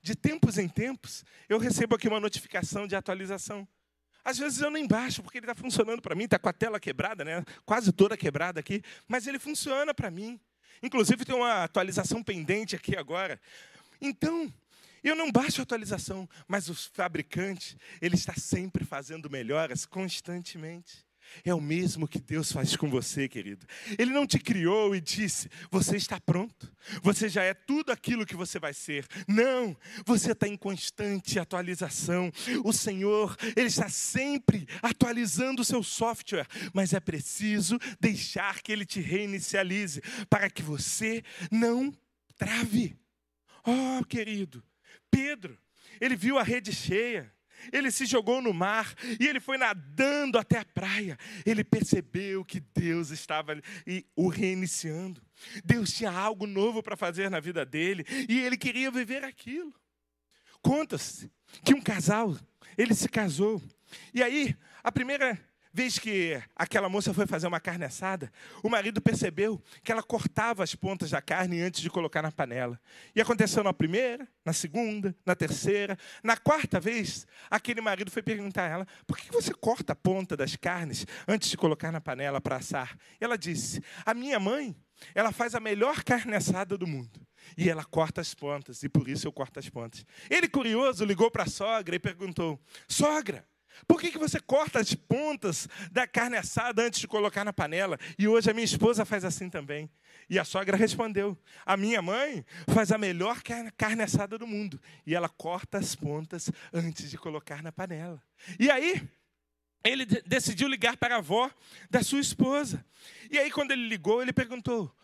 De 0.00 0.14
tempos 0.14 0.56
em 0.58 0.68
tempos, 0.68 1.24
eu 1.48 1.58
recebo 1.58 1.96
aqui 1.96 2.06
uma 2.06 2.20
notificação 2.20 2.86
de 2.86 2.94
atualização. 2.94 3.66
Às 4.24 4.38
vezes 4.38 4.60
eu 4.60 4.70
nem 4.70 4.86
baixo, 4.86 5.22
porque 5.22 5.38
ele 5.38 5.46
está 5.46 5.54
funcionando 5.54 6.00
para 6.00 6.14
mim, 6.14 6.24
está 6.24 6.38
com 6.38 6.48
a 6.48 6.52
tela 6.52 6.78
quebrada, 6.78 7.24
né? 7.24 7.42
quase 7.66 7.92
toda 7.92 8.16
quebrada 8.16 8.60
aqui, 8.60 8.82
mas 9.08 9.26
ele 9.26 9.38
funciona 9.38 9.92
para 9.92 10.10
mim. 10.10 10.40
Inclusive 10.82 11.24
tem 11.24 11.34
uma 11.34 11.64
atualização 11.64 12.22
pendente 12.22 12.76
aqui 12.76 12.96
agora. 12.96 13.40
Então, 14.00 14.52
eu 15.02 15.16
não 15.16 15.32
baixo 15.32 15.60
a 15.60 15.64
atualização, 15.64 16.28
mas 16.46 16.68
o 16.68 16.74
fabricante, 16.74 17.76
ele 18.00 18.14
está 18.14 18.34
sempre 18.34 18.84
fazendo 18.84 19.28
melhoras 19.28 19.84
constantemente. 19.84 21.07
É 21.44 21.54
o 21.54 21.60
mesmo 21.60 22.08
que 22.08 22.20
Deus 22.20 22.50
faz 22.50 22.76
com 22.76 22.90
você, 22.90 23.28
querido. 23.28 23.66
Ele 23.98 24.10
não 24.10 24.26
te 24.26 24.38
criou 24.38 24.94
e 24.94 25.00
disse: 25.00 25.50
você 25.70 25.96
está 25.96 26.20
pronto, 26.20 26.72
você 27.02 27.28
já 27.28 27.42
é 27.42 27.54
tudo 27.54 27.90
aquilo 27.90 28.26
que 28.26 28.36
você 28.36 28.58
vai 28.58 28.74
ser. 28.74 29.06
Não, 29.26 29.76
você 30.04 30.32
está 30.32 30.46
em 30.46 30.56
constante 30.56 31.38
atualização. 31.38 32.30
O 32.64 32.72
Senhor, 32.72 33.36
Ele 33.56 33.68
está 33.68 33.88
sempre 33.88 34.66
atualizando 34.82 35.62
o 35.62 35.64
seu 35.64 35.82
software, 35.82 36.46
mas 36.72 36.92
é 36.92 37.00
preciso 37.00 37.78
deixar 38.00 38.62
que 38.62 38.72
Ele 38.72 38.84
te 38.84 39.00
reinicialize 39.00 40.02
para 40.28 40.50
que 40.50 40.62
você 40.62 41.22
não 41.50 41.92
trave. 42.36 42.96
Oh, 43.64 44.04
querido, 44.04 44.64
Pedro, 45.10 45.58
ele 46.00 46.16
viu 46.16 46.38
a 46.38 46.42
rede 46.42 46.72
cheia. 46.72 47.32
Ele 47.72 47.90
se 47.90 48.06
jogou 48.06 48.40
no 48.40 48.52
mar 48.52 48.94
e 49.18 49.26
ele 49.26 49.40
foi 49.40 49.58
nadando 49.58 50.38
até 50.38 50.58
a 50.58 50.64
praia. 50.64 51.18
Ele 51.44 51.64
percebeu 51.64 52.44
que 52.44 52.60
Deus 52.60 53.10
estava 53.10 53.52
ali, 53.52 54.06
o 54.16 54.28
reiniciando. 54.28 55.22
Deus 55.64 55.92
tinha 55.92 56.10
algo 56.10 56.46
novo 56.46 56.82
para 56.82 56.96
fazer 56.96 57.30
na 57.30 57.40
vida 57.40 57.64
dele 57.64 58.04
e 58.28 58.40
ele 58.40 58.56
queria 58.56 58.90
viver 58.90 59.24
aquilo. 59.24 59.72
Conta-se 60.60 61.30
que 61.64 61.74
um 61.74 61.80
casal, 61.80 62.36
ele 62.76 62.94
se 62.94 63.08
casou. 63.08 63.62
E 64.12 64.22
aí, 64.22 64.56
a 64.82 64.90
primeira 64.90 65.38
vez 65.78 65.96
que 65.96 66.42
aquela 66.56 66.88
moça 66.88 67.14
foi 67.14 67.24
fazer 67.24 67.46
uma 67.46 67.60
carne 67.60 67.84
assada, 67.84 68.32
o 68.64 68.68
marido 68.68 69.00
percebeu 69.00 69.62
que 69.84 69.92
ela 69.92 70.02
cortava 70.02 70.64
as 70.64 70.74
pontas 70.74 71.10
da 71.10 71.22
carne 71.22 71.60
antes 71.60 71.80
de 71.80 71.88
colocar 71.88 72.20
na 72.20 72.32
panela. 72.32 72.80
E 73.14 73.20
aconteceu 73.20 73.62
na 73.62 73.72
primeira, 73.72 74.26
na 74.44 74.52
segunda, 74.52 75.14
na 75.24 75.36
terceira. 75.36 75.96
Na 76.20 76.36
quarta 76.36 76.80
vez, 76.80 77.28
aquele 77.48 77.80
marido 77.80 78.10
foi 78.10 78.22
perguntar 78.22 78.64
a 78.64 78.68
ela: 78.68 78.86
por 79.06 79.16
que 79.16 79.30
você 79.30 79.54
corta 79.54 79.92
a 79.92 79.96
ponta 79.96 80.36
das 80.36 80.56
carnes 80.56 81.06
antes 81.28 81.48
de 81.48 81.56
colocar 81.56 81.92
na 81.92 82.00
panela 82.00 82.40
para 82.40 82.56
assar? 82.56 82.98
E 83.20 83.24
ela 83.24 83.38
disse: 83.38 83.80
a 84.04 84.12
minha 84.12 84.40
mãe, 84.40 84.74
ela 85.14 85.30
faz 85.30 85.54
a 85.54 85.60
melhor 85.60 86.02
carne 86.02 86.34
assada 86.34 86.76
do 86.76 86.88
mundo. 86.88 87.24
E 87.56 87.70
ela 87.70 87.84
corta 87.84 88.20
as 88.20 88.34
pontas, 88.34 88.82
e 88.82 88.88
por 88.88 89.08
isso 89.08 89.28
eu 89.28 89.32
corto 89.32 89.60
as 89.60 89.68
pontas. 89.68 90.04
Ele, 90.28 90.48
curioso, 90.48 91.04
ligou 91.04 91.30
para 91.30 91.44
a 91.44 91.48
sogra 91.48 91.94
e 91.94 92.00
perguntou: 92.00 92.60
Sogra, 92.88 93.46
por 93.86 94.00
que, 94.00 94.10
que 94.10 94.18
você 94.18 94.40
corta 94.40 94.80
as 94.80 94.94
pontas 94.94 95.68
da 95.90 96.06
carne 96.06 96.36
assada 96.36 96.82
antes 96.82 97.00
de 97.00 97.08
colocar 97.08 97.44
na 97.44 97.52
panela? 97.52 97.98
E 98.18 98.26
hoje 98.26 98.50
a 98.50 98.54
minha 98.54 98.64
esposa 98.64 99.04
faz 99.04 99.24
assim 99.24 99.48
também. 99.48 99.90
E 100.28 100.38
a 100.38 100.44
sogra 100.44 100.76
respondeu: 100.76 101.38
A 101.64 101.76
minha 101.76 102.02
mãe 102.02 102.44
faz 102.74 102.92
a 102.92 102.98
melhor 102.98 103.40
carne 103.76 104.02
assada 104.02 104.36
do 104.36 104.46
mundo. 104.46 104.80
E 105.06 105.14
ela 105.14 105.28
corta 105.28 105.78
as 105.78 105.94
pontas 105.94 106.50
antes 106.72 107.10
de 107.10 107.16
colocar 107.16 107.62
na 107.62 107.72
panela. 107.72 108.22
E 108.58 108.70
aí, 108.70 109.08
ele 109.84 110.04
decidiu 110.04 110.68
ligar 110.68 110.96
para 110.96 111.14
a 111.14 111.18
avó 111.18 111.50
da 111.88 112.02
sua 112.02 112.20
esposa. 112.20 112.84
E 113.30 113.38
aí, 113.38 113.50
quando 113.50 113.70
ele 113.70 113.88
ligou, 113.88 114.20
ele 114.20 114.32
perguntou: 114.32 114.94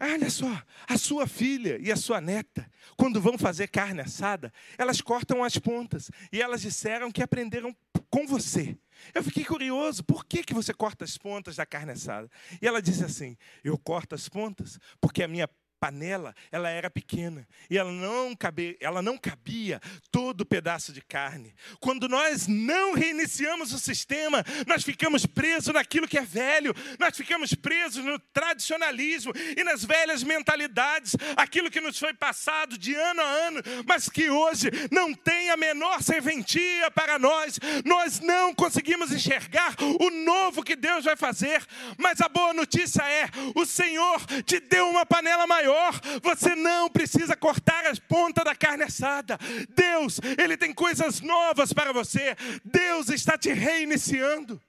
Olha 0.00 0.28
só, 0.30 0.62
a 0.86 0.98
sua 0.98 1.26
filha 1.26 1.78
e 1.80 1.90
a 1.90 1.96
sua 1.96 2.20
neta, 2.20 2.70
quando 2.96 3.20
vão 3.20 3.38
fazer 3.38 3.68
carne 3.68 4.00
assada, 4.00 4.52
elas 4.76 5.00
cortam 5.00 5.42
as 5.44 5.56
pontas. 5.58 6.10
E 6.32 6.42
elas 6.42 6.62
disseram 6.62 7.10
que 7.10 7.22
aprenderam 7.22 7.74
com 8.10 8.26
você. 8.26 8.76
Eu 9.12 9.22
fiquei 9.22 9.44
curioso, 9.44 10.04
por 10.04 10.24
que, 10.24 10.42
que 10.42 10.54
você 10.54 10.72
corta 10.72 11.04
as 11.04 11.18
pontas 11.18 11.56
da 11.56 11.66
carne 11.66 11.92
assada? 11.92 12.30
E 12.60 12.66
ela 12.66 12.80
disse 12.80 13.04
assim: 13.04 13.36
Eu 13.62 13.76
corto 13.76 14.14
as 14.14 14.28
pontas 14.28 14.78
porque 15.00 15.22
a 15.22 15.28
minha 15.28 15.48
panela, 15.84 16.34
ela 16.50 16.70
era 16.70 16.88
pequena 16.88 17.46
e 17.68 17.76
ela 17.76 17.92
não, 17.92 18.34
cabe, 18.34 18.74
ela 18.80 19.02
não 19.02 19.18
cabia 19.18 19.82
todo 20.10 20.40
o 20.40 20.46
pedaço 20.46 20.94
de 20.94 21.02
carne. 21.02 21.54
Quando 21.78 22.08
nós 22.08 22.46
não 22.46 22.94
reiniciamos 22.94 23.70
o 23.70 23.78
sistema, 23.78 24.42
nós 24.66 24.82
ficamos 24.82 25.26
presos 25.26 25.74
naquilo 25.74 26.08
que 26.08 26.16
é 26.16 26.22
velho, 26.22 26.74
nós 26.98 27.14
ficamos 27.14 27.52
presos 27.52 28.02
no 28.02 28.18
tradicionalismo 28.18 29.34
e 29.54 29.62
nas 29.62 29.84
velhas 29.84 30.22
mentalidades, 30.22 31.16
aquilo 31.36 31.70
que 31.70 31.82
nos 31.82 31.98
foi 31.98 32.14
passado 32.14 32.78
de 32.78 32.94
ano 32.94 33.20
a 33.20 33.30
ano, 33.46 33.60
mas 33.86 34.08
que 34.08 34.30
hoje 34.30 34.70
não 34.90 35.12
tem 35.12 35.50
a 35.50 35.56
menor 35.56 36.02
serventia 36.02 36.90
para 36.92 37.18
nós. 37.18 37.58
Nós 37.84 38.20
não 38.20 38.54
conseguimos 38.54 39.12
enxergar 39.12 39.76
o 40.00 40.08
novo 40.08 40.62
que 40.62 40.76
Deus 40.76 41.04
vai 41.04 41.14
fazer, 41.16 41.62
mas 41.98 42.22
a 42.22 42.28
boa 42.28 42.54
notícia 42.54 43.02
é: 43.02 43.28
o 43.54 43.66
Senhor 43.66 44.24
te 44.46 44.58
deu 44.60 44.88
uma 44.88 45.04
panela 45.04 45.46
maior 45.46 45.73
Você 46.22 46.54
não 46.54 46.88
precisa 46.88 47.36
cortar 47.36 47.86
as 47.86 47.98
pontas 47.98 48.44
da 48.44 48.54
carne 48.54 48.84
assada. 48.84 49.38
Deus, 49.74 50.20
Ele 50.38 50.56
tem 50.56 50.72
coisas 50.72 51.20
novas 51.20 51.72
para 51.72 51.92
você. 51.92 52.36
Deus 52.64 53.08
está 53.08 53.36
te 53.36 53.52
reiniciando. 53.52 54.60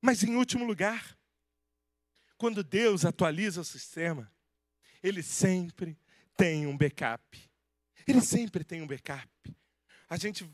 Mas 0.00 0.22
em 0.22 0.36
último 0.36 0.64
lugar, 0.64 1.16
quando 2.38 2.62
Deus 2.62 3.04
atualiza 3.04 3.60
o 3.60 3.64
sistema, 3.64 4.30
Ele 5.02 5.22
sempre 5.22 5.98
tem 6.36 6.66
um 6.66 6.76
backup. 6.76 7.50
Ele 8.06 8.20
sempre 8.20 8.62
tem 8.62 8.82
um 8.82 8.86
backup. 8.86 9.28
A 10.08 10.16
gente 10.16 10.48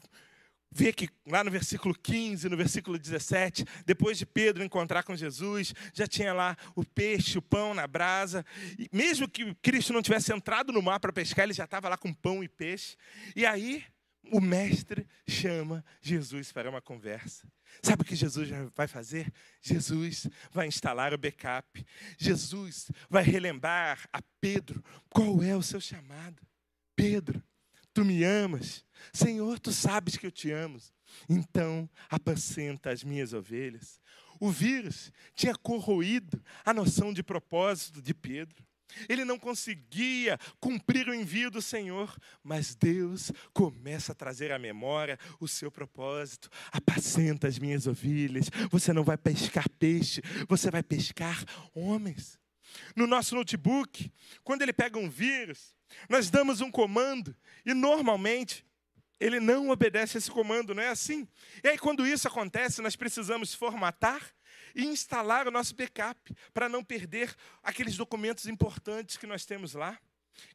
vê 0.72 0.92
que 0.92 1.08
lá 1.26 1.44
no 1.44 1.50
versículo 1.50 1.94
15, 1.94 2.48
no 2.48 2.56
versículo 2.56 2.98
17, 2.98 3.64
depois 3.84 4.18
de 4.18 4.24
Pedro 4.24 4.64
encontrar 4.64 5.02
com 5.02 5.14
Jesus, 5.14 5.74
já 5.92 6.06
tinha 6.06 6.32
lá 6.32 6.56
o 6.74 6.84
peixe, 6.84 7.38
o 7.38 7.42
pão 7.42 7.74
na 7.74 7.86
brasa. 7.86 8.44
E 8.78 8.88
mesmo 8.92 9.28
que 9.28 9.54
Cristo 9.56 9.92
não 9.92 10.02
tivesse 10.02 10.32
entrado 10.32 10.72
no 10.72 10.82
mar 10.82 10.98
para 10.98 11.12
pescar, 11.12 11.44
ele 11.44 11.52
já 11.52 11.64
estava 11.64 11.88
lá 11.88 11.96
com 11.96 12.12
pão 12.12 12.42
e 12.42 12.48
peixe. 12.48 12.96
E 13.36 13.44
aí 13.44 13.84
o 14.30 14.40
mestre 14.40 15.06
chama 15.28 15.84
Jesus 16.00 16.52
para 16.52 16.70
uma 16.70 16.80
conversa. 16.80 17.46
Sabe 17.82 18.02
o 18.02 18.04
que 18.04 18.14
Jesus 18.14 18.48
vai 18.74 18.86
fazer? 18.86 19.32
Jesus 19.60 20.28
vai 20.50 20.66
instalar 20.66 21.12
o 21.12 21.18
backup. 21.18 21.84
Jesus 22.18 22.90
vai 23.08 23.22
relembrar 23.22 24.08
a 24.12 24.20
Pedro 24.40 24.82
qual 25.08 25.42
é 25.42 25.56
o 25.56 25.62
seu 25.62 25.80
chamado. 25.80 26.42
Pedro, 26.94 27.42
tu 27.92 28.04
me 28.04 28.24
amas. 28.24 28.84
Senhor, 29.12 29.58
tu 29.58 29.72
sabes 29.72 30.16
que 30.16 30.26
eu 30.26 30.30
te 30.30 30.50
amo. 30.50 30.78
Então, 31.28 31.88
apacenta 32.08 32.90
as 32.90 33.04
minhas 33.04 33.32
ovelhas. 33.32 34.00
O 34.40 34.50
vírus 34.50 35.12
tinha 35.34 35.54
corroído 35.54 36.42
a 36.64 36.72
noção 36.72 37.12
de 37.12 37.22
propósito 37.22 38.02
de 38.02 38.14
Pedro. 38.14 38.64
Ele 39.08 39.24
não 39.24 39.38
conseguia 39.38 40.38
cumprir 40.60 41.08
o 41.08 41.14
envio 41.14 41.50
do 41.50 41.62
Senhor, 41.62 42.14
mas 42.42 42.74
Deus 42.74 43.32
começa 43.52 44.12
a 44.12 44.14
trazer 44.14 44.52
à 44.52 44.58
memória 44.58 45.18
o 45.40 45.48
seu 45.48 45.70
propósito. 45.70 46.50
Apacenta 46.70 47.46
as 47.46 47.58
minhas 47.58 47.86
ovelhas. 47.86 48.50
Você 48.70 48.92
não 48.92 49.04
vai 49.04 49.16
pescar 49.16 49.68
peixe, 49.78 50.20
você 50.48 50.70
vai 50.70 50.82
pescar 50.82 51.44
homens. 51.74 52.38
No 52.94 53.06
nosso 53.06 53.34
notebook, 53.34 54.12
quando 54.42 54.62
ele 54.62 54.72
pega 54.72 54.98
um 54.98 55.08
vírus, 55.08 55.74
nós 56.08 56.30
damos 56.30 56.60
um 56.60 56.70
comando 56.70 57.36
e 57.64 57.74
normalmente 57.74 58.64
ele 59.20 59.38
não 59.38 59.70
obedece 59.70 60.18
esse 60.18 60.30
comando, 60.30 60.74
não 60.74 60.82
é 60.82 60.88
assim? 60.88 61.28
E 61.62 61.68
aí, 61.68 61.78
quando 61.78 62.06
isso 62.06 62.26
acontece, 62.26 62.82
nós 62.82 62.96
precisamos 62.96 63.54
formatar 63.54 64.34
e 64.74 64.84
instalar 64.84 65.46
o 65.46 65.50
nosso 65.50 65.74
backup 65.74 66.34
para 66.52 66.68
não 66.68 66.82
perder 66.82 67.34
aqueles 67.62 67.96
documentos 67.96 68.46
importantes 68.46 69.16
que 69.16 69.26
nós 69.26 69.44
temos 69.44 69.74
lá. 69.74 69.98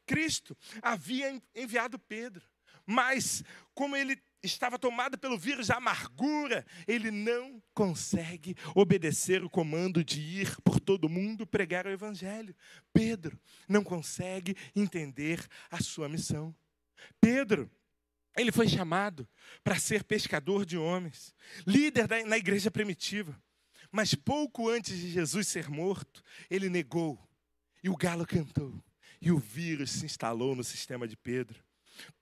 Cristo 0.04 0.56
havia 0.82 1.40
enviado 1.54 1.98
Pedro, 1.98 2.44
mas 2.84 3.42
como 3.74 3.96
ele 3.96 4.20
estava 4.42 4.78
tomado 4.78 5.18
pelo 5.18 5.38
vírus 5.38 5.68
da 5.68 5.76
amargura, 5.76 6.64
ele 6.86 7.10
não 7.10 7.62
consegue 7.74 8.56
obedecer 8.74 9.42
o 9.42 9.50
comando 9.50 10.04
de 10.04 10.20
ir 10.20 10.56
por 10.62 10.78
todo 10.80 11.08
mundo 11.08 11.46
pregar 11.46 11.86
o 11.86 11.90
evangelho. 11.90 12.54
Pedro 12.92 13.38
não 13.68 13.82
consegue 13.82 14.56
entender 14.74 15.46
a 15.70 15.80
sua 15.80 16.08
missão. 16.08 16.54
Pedro 17.20 17.70
ele 18.36 18.52
foi 18.52 18.68
chamado 18.68 19.28
para 19.64 19.78
ser 19.78 20.04
pescador 20.04 20.64
de 20.64 20.78
homens, 20.78 21.34
líder 21.66 22.06
da, 22.06 22.24
na 22.24 22.38
igreja 22.38 22.70
primitiva. 22.70 23.36
Mas 23.90 24.14
pouco 24.14 24.68
antes 24.68 24.96
de 24.96 25.10
Jesus 25.10 25.48
ser 25.48 25.68
morto, 25.68 26.22
ele 26.48 26.68
negou, 26.68 27.18
e 27.82 27.88
o 27.88 27.96
galo 27.96 28.26
cantou, 28.26 28.80
e 29.20 29.32
o 29.32 29.38
vírus 29.38 29.90
se 29.90 30.06
instalou 30.06 30.54
no 30.54 30.62
sistema 30.62 31.08
de 31.08 31.16
Pedro. 31.16 31.60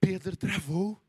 Pedro 0.00 0.36
travou. 0.36 1.02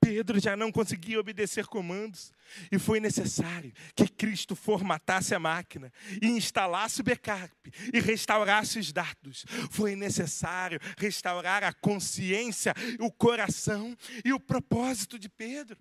Pedro 0.00 0.38
já 0.38 0.56
não 0.56 0.70
conseguia 0.70 1.18
obedecer 1.18 1.66
comandos 1.66 2.32
e 2.70 2.78
foi 2.78 3.00
necessário 3.00 3.72
que 3.94 4.08
Cristo 4.08 4.54
formatasse 4.54 5.34
a 5.34 5.38
máquina 5.38 5.92
e 6.20 6.26
instalasse 6.26 7.00
o 7.00 7.04
backup 7.04 7.52
e 7.92 8.00
restaurasse 8.00 8.78
os 8.78 8.92
dados. 8.92 9.44
Foi 9.70 9.96
necessário 9.96 10.78
restaurar 10.98 11.64
a 11.64 11.72
consciência, 11.72 12.74
o 13.00 13.10
coração 13.10 13.96
e 14.24 14.32
o 14.32 14.40
propósito 14.40 15.18
de 15.18 15.28
Pedro. 15.28 15.78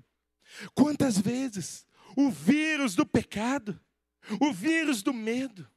Quantas 0.74 1.18
vezes 1.18 1.86
o 2.16 2.30
vírus 2.30 2.96
do 2.96 3.06
pecado, 3.06 3.80
o 4.40 4.54
vírus 4.54 5.02
do 5.02 5.14
medo, 5.14 5.68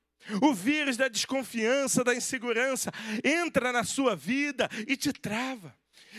o 0.43 0.53
vírus 0.53 0.97
da 0.97 1.09
desconfiança, 1.09 2.03
da 2.03 2.15
insegurança 2.15 2.91
entra 3.23 3.73
na 3.73 3.85
sua 3.85 4.17
vida 4.17 4.69
e 4.87 4.97
te 4.97 5.13
trava. 5.13 5.75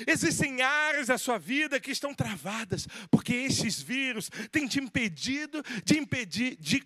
Existem 0.05 0.61
áreas 0.61 1.07
da 1.07 1.17
sua 1.17 1.37
vida 1.37 1.79
que 1.79 1.91
estão 1.91 2.13
travadas, 2.13 2.87
porque 3.09 3.33
esses 3.33 3.81
vírus 3.81 4.29
têm 4.51 4.67
te 4.67 4.79
impedido 4.79 5.63
de 5.83 5.97
impedir, 5.97 6.57
de, 6.59 6.83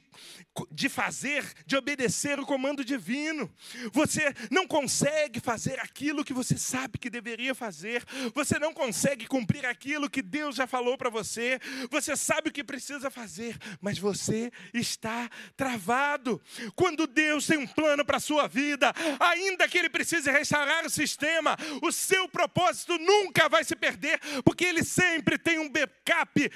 de 0.71 0.89
fazer, 0.89 1.43
de 1.65 1.75
obedecer 1.75 2.39
o 2.39 2.45
comando 2.45 2.85
divino. 2.85 3.51
Você 3.91 4.33
não 4.49 4.67
consegue 4.67 5.39
fazer 5.39 5.79
aquilo 5.79 6.23
que 6.23 6.33
você 6.33 6.57
sabe 6.57 6.97
que 6.97 7.09
deveria 7.09 7.55
fazer. 7.55 8.03
Você 8.33 8.59
não 8.59 8.73
consegue 8.73 9.27
cumprir 9.27 9.65
aquilo 9.65 10.09
que 10.09 10.21
Deus 10.21 10.55
já 10.55 10.67
falou 10.67 10.97
para 10.97 11.09
você. 11.09 11.59
Você 11.89 12.15
sabe 12.15 12.49
o 12.49 12.51
que 12.51 12.63
precisa 12.63 13.09
fazer, 13.09 13.57
mas 13.81 13.97
você 13.97 14.51
está 14.73 15.29
travado. 15.55 16.41
Quando 16.75 17.07
Deus 17.07 17.47
tem 17.47 17.57
um 17.57 17.67
plano 17.67 18.05
para 18.05 18.17
a 18.17 18.21
sua 18.21 18.47
vida, 18.47 18.93
ainda 19.19 19.67
que 19.67 19.77
Ele 19.77 19.89
precise 19.89 20.29
restaurar 20.31 20.85
o 20.85 20.89
sistema, 20.89 21.57
o 21.81 21.91
seu 21.91 22.27
propósito 22.27 22.97
nunca 23.05 23.49
vai 23.49 23.63
se 23.63 23.75
perder, 23.75 24.19
porque 24.43 24.65
Ele 24.65 24.83
sempre 24.83 25.37
tem 25.37 25.59
um 25.59 25.69
backup 25.69 26.49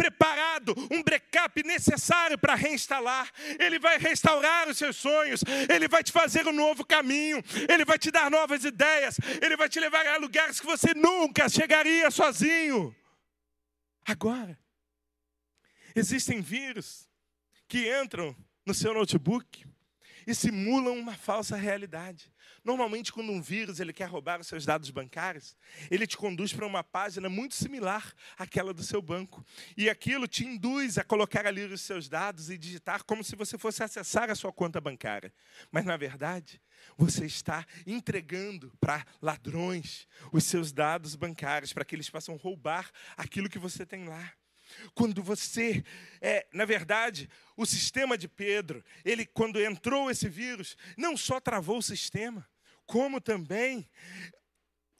preparado, 0.00 0.74
um 0.90 1.02
backup 1.02 1.62
necessário 1.62 2.38
para 2.38 2.54
reinstalar. 2.54 3.30
Ele 3.58 3.78
vai 3.78 3.98
restaurar 3.98 4.66
os 4.66 4.78
seus 4.78 4.96
sonhos, 4.96 5.42
ele 5.68 5.88
vai 5.88 6.02
te 6.02 6.10
fazer 6.10 6.48
um 6.48 6.52
novo 6.52 6.86
caminho, 6.86 7.42
ele 7.68 7.84
vai 7.84 7.98
te 7.98 8.10
dar 8.10 8.30
novas 8.30 8.64
ideias, 8.64 9.18
ele 9.42 9.58
vai 9.58 9.68
te 9.68 9.78
levar 9.78 10.06
a 10.06 10.16
lugares 10.16 10.58
que 10.58 10.66
você 10.66 10.94
nunca 10.94 11.50
chegaria 11.50 12.10
sozinho. 12.10 12.96
Agora, 14.06 14.58
existem 15.94 16.40
vírus 16.40 17.06
que 17.68 17.94
entram 18.02 18.34
no 18.64 18.72
seu 18.72 18.94
notebook 18.94 19.66
e 20.26 20.34
simulam 20.34 20.98
uma 20.98 21.14
falsa 21.14 21.56
realidade. 21.56 22.32
Normalmente, 22.64 23.12
quando 23.12 23.32
um 23.32 23.40
vírus 23.40 23.80
ele 23.80 23.92
quer 23.92 24.08
roubar 24.08 24.40
os 24.40 24.46
seus 24.46 24.66
dados 24.66 24.90
bancários, 24.90 25.56
ele 25.90 26.06
te 26.06 26.16
conduz 26.16 26.52
para 26.52 26.66
uma 26.66 26.84
página 26.84 27.28
muito 27.28 27.54
similar 27.54 28.12
àquela 28.36 28.74
do 28.74 28.82
seu 28.82 29.00
banco. 29.00 29.44
E 29.76 29.88
aquilo 29.88 30.28
te 30.28 30.44
induz 30.44 30.98
a 30.98 31.04
colocar 31.04 31.46
ali 31.46 31.64
os 31.64 31.80
seus 31.80 32.08
dados 32.08 32.50
e 32.50 32.58
digitar 32.58 33.04
como 33.04 33.24
se 33.24 33.34
você 33.34 33.56
fosse 33.56 33.82
acessar 33.82 34.30
a 34.30 34.34
sua 34.34 34.52
conta 34.52 34.80
bancária. 34.80 35.32
Mas, 35.70 35.84
na 35.84 35.96
verdade, 35.96 36.60
você 36.96 37.26
está 37.26 37.66
entregando 37.86 38.72
para 38.80 39.06
ladrões 39.20 40.06
os 40.32 40.44
seus 40.44 40.72
dados 40.72 41.14
bancários, 41.14 41.72
para 41.72 41.84
que 41.84 41.94
eles 41.94 42.10
possam 42.10 42.36
roubar 42.36 42.90
aquilo 43.16 43.48
que 43.48 43.58
você 43.58 43.86
tem 43.86 44.06
lá. 44.06 44.32
Quando 44.94 45.22
você, 45.22 45.84
é, 46.20 46.46
na 46.52 46.64
verdade, 46.64 47.28
o 47.56 47.66
sistema 47.66 48.16
de 48.16 48.28
Pedro, 48.28 48.84
ele 49.04 49.26
quando 49.26 49.60
entrou 49.60 50.10
esse 50.10 50.28
vírus, 50.28 50.76
não 50.96 51.16
só 51.16 51.40
travou 51.40 51.78
o 51.78 51.82
sistema, 51.82 52.48
como 52.90 53.20
também 53.20 53.88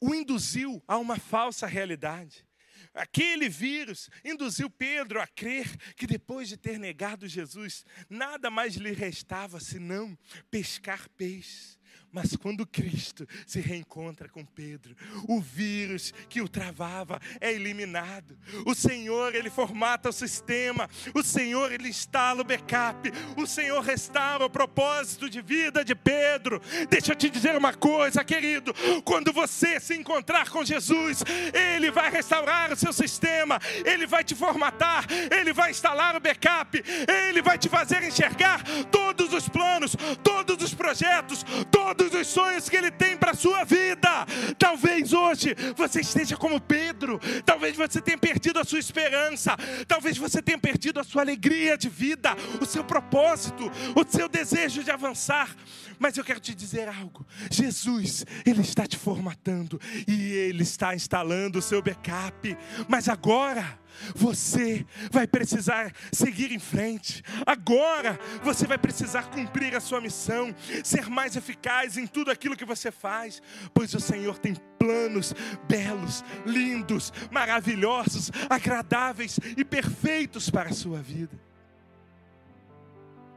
o 0.00 0.14
induziu 0.14 0.80
a 0.86 0.96
uma 0.96 1.18
falsa 1.18 1.66
realidade. 1.66 2.46
Aquele 2.94 3.48
vírus 3.48 4.08
induziu 4.24 4.70
Pedro 4.70 5.20
a 5.20 5.26
crer 5.26 5.76
que 5.96 6.06
depois 6.06 6.48
de 6.48 6.56
ter 6.56 6.78
negado 6.78 7.26
Jesus, 7.26 7.84
nada 8.08 8.48
mais 8.48 8.76
lhe 8.76 8.92
restava 8.92 9.58
senão 9.58 10.16
pescar 10.52 11.08
peixes. 11.16 11.79
Mas 12.12 12.34
quando 12.34 12.66
Cristo 12.66 13.26
se 13.46 13.60
reencontra 13.60 14.28
com 14.28 14.44
Pedro, 14.44 14.96
o 15.28 15.40
vírus 15.40 16.12
que 16.28 16.40
o 16.40 16.48
travava 16.48 17.20
é 17.40 17.52
eliminado. 17.52 18.36
O 18.66 18.74
Senhor, 18.74 19.34
ele 19.34 19.48
formata 19.48 20.08
o 20.08 20.12
sistema. 20.12 20.88
O 21.14 21.22
Senhor, 21.22 21.72
ele 21.72 21.88
instala 21.88 22.40
o 22.40 22.44
backup. 22.44 23.12
O 23.36 23.46
Senhor 23.46 23.80
restaura 23.80 24.44
o 24.44 24.50
propósito 24.50 25.30
de 25.30 25.40
vida 25.40 25.84
de 25.84 25.94
Pedro. 25.94 26.60
Deixa 26.88 27.12
eu 27.12 27.16
te 27.16 27.30
dizer 27.30 27.56
uma 27.56 27.72
coisa, 27.72 28.24
querido. 28.24 28.74
Quando 29.04 29.32
você 29.32 29.78
se 29.78 29.94
encontrar 29.94 30.48
com 30.50 30.64
Jesus, 30.64 31.22
ele 31.54 31.92
vai 31.92 32.10
restaurar 32.10 32.72
o 32.72 32.76
seu 32.76 32.92
sistema. 32.92 33.60
Ele 33.84 34.06
vai 34.06 34.24
te 34.24 34.34
formatar. 34.34 35.06
Ele 35.30 35.52
vai 35.52 35.70
instalar 35.70 36.16
o 36.16 36.20
backup. 36.20 36.82
Ele 37.28 37.40
vai 37.40 37.56
te 37.56 37.68
fazer 37.68 38.02
enxergar 38.02 38.64
todos 38.90 39.32
os 39.32 39.48
planos, 39.48 39.96
todos 40.24 40.60
os 40.62 40.74
projetos, 40.74 41.44
todos 41.70 41.99
todos 42.00 42.18
os 42.18 42.26
sonhos 42.28 42.66
que 42.66 42.76
Ele 42.76 42.90
tem 42.90 43.14
para 43.14 43.32
a 43.32 43.34
sua 43.34 43.62
vida. 43.62 44.26
Talvez 44.58 45.12
hoje 45.12 45.54
você 45.76 46.00
esteja 46.00 46.34
como 46.34 46.58
Pedro, 46.58 47.20
talvez 47.44 47.76
você 47.76 48.00
tenha 48.00 48.16
perdido 48.16 48.58
a 48.58 48.64
sua 48.64 48.78
esperança, 48.78 49.54
talvez 49.86 50.16
você 50.16 50.40
tenha 50.40 50.58
perdido 50.58 50.98
a 50.98 51.04
sua 51.04 51.20
alegria 51.20 51.76
de 51.76 51.90
vida, 51.90 52.34
o 52.58 52.64
seu 52.64 52.82
propósito, 52.82 53.70
o 53.94 54.10
seu 54.10 54.30
desejo 54.30 54.82
de 54.82 54.90
avançar. 54.90 55.54
Mas 55.98 56.16
eu 56.16 56.24
quero 56.24 56.40
te 56.40 56.54
dizer 56.54 56.88
algo: 56.88 57.26
Jesus, 57.50 58.24
Ele 58.46 58.62
está 58.62 58.86
te 58.86 58.96
formatando 58.96 59.78
e 60.08 60.32
Ele 60.32 60.62
está 60.62 60.94
instalando 60.94 61.58
o 61.58 61.62
seu 61.62 61.82
backup. 61.82 62.56
Mas 62.88 63.10
agora, 63.10 63.78
você 64.14 64.86
vai 65.10 65.26
precisar 65.26 65.92
seguir 66.12 66.52
em 66.52 66.58
frente. 66.58 67.22
Agora 67.46 68.18
você 68.42 68.66
vai 68.66 68.78
precisar 68.78 69.30
cumprir 69.30 69.74
a 69.74 69.80
sua 69.80 70.00
missão, 70.00 70.54
ser 70.84 71.08
mais 71.08 71.36
eficaz 71.36 71.96
em 71.96 72.06
tudo 72.06 72.30
aquilo 72.30 72.56
que 72.56 72.64
você 72.64 72.90
faz, 72.90 73.42
pois 73.74 73.94
o 73.94 74.00
Senhor 74.00 74.38
tem 74.38 74.54
planos 74.78 75.34
belos, 75.68 76.24
lindos, 76.46 77.12
maravilhosos, 77.30 78.30
agradáveis 78.48 79.38
e 79.56 79.64
perfeitos 79.64 80.50
para 80.50 80.70
a 80.70 80.74
sua 80.74 81.00
vida. 81.00 81.38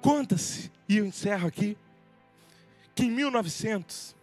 Conta-se, 0.01 0.71
e 0.87 0.97
eu 0.97 1.05
encerro 1.05 1.47
aqui, 1.47 1.77
que 2.93 3.05
em 3.05 3.11
1900, 3.11 4.15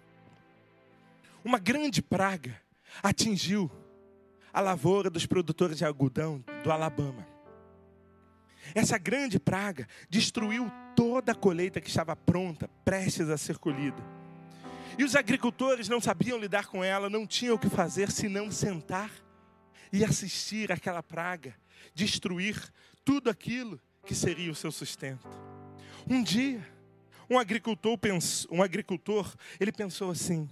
uma 1.44 1.58
grande 1.58 2.02
praga 2.02 2.60
atingiu 3.02 3.70
a 4.53 4.61
lavoura 4.61 5.09
dos 5.11 5.26
produtores 5.26 5.78
de 5.78 5.84
algodão 5.84 6.44
do 6.62 6.70
Alabama. 6.70 7.26
Essa 8.74 8.98
grande 8.98 9.38
praga 9.38 9.86
destruiu 10.09 10.70
toda 10.94 11.32
a 11.32 11.34
colheita 11.34 11.80
que 11.80 11.88
estava 11.88 12.14
pronta, 12.14 12.68
prestes 12.84 13.28
a 13.28 13.38
ser 13.38 13.59
colhida. 13.59 14.03
E 14.98 15.05
os 15.05 15.16
agricultores 15.16 15.88
não 15.88 16.01
sabiam 16.01 16.38
lidar 16.38 16.66
com 16.66 16.84
ela, 16.84 17.09
não 17.09 17.26
tinham 17.26 17.55
o 17.55 17.59
que 17.59 17.70
fazer 17.70 18.11
senão 18.11 18.51
sentar 18.51 19.11
e 19.92 20.05
assistir 20.05 20.70
aquela 20.70 21.03
praga 21.03 21.55
destruir 21.94 22.57
tudo 23.05 23.30
aquilo 23.30 23.80
que 24.05 24.14
seria 24.14 24.53
o 24.53 24.55
seu 24.55 24.70
sustento. 24.70 25.26
Um 26.09 26.22
dia, 26.22 26.61
um 27.28 27.38
agricultor, 27.38 27.96
pens- 27.98 28.46
um 28.51 28.62
agricultor 28.62 29.34
ele 29.59 29.72
pensou 29.72 30.11
assim: 30.11 30.48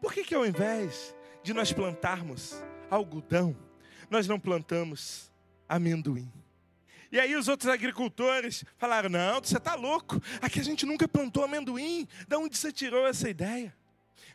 por 0.00 0.12
que, 0.12 0.24
que 0.24 0.34
ao 0.34 0.44
invés 0.44 1.14
de 1.46 1.54
nós 1.54 1.72
plantarmos 1.72 2.60
algodão, 2.90 3.56
nós 4.10 4.26
não 4.26 4.36
plantamos 4.36 5.30
amendoim? 5.68 6.28
E 7.12 7.20
aí 7.20 7.36
os 7.36 7.46
outros 7.46 7.70
agricultores 7.70 8.64
falaram: 8.76 9.08
não, 9.08 9.40
você 9.40 9.56
está 9.56 9.76
louco, 9.76 10.20
aqui 10.42 10.58
a 10.58 10.64
gente 10.64 10.84
nunca 10.84 11.06
plantou 11.06 11.44
amendoim, 11.44 12.08
de 12.26 12.34
onde 12.34 12.58
você 12.58 12.72
tirou 12.72 13.06
essa 13.06 13.30
ideia? 13.30 13.72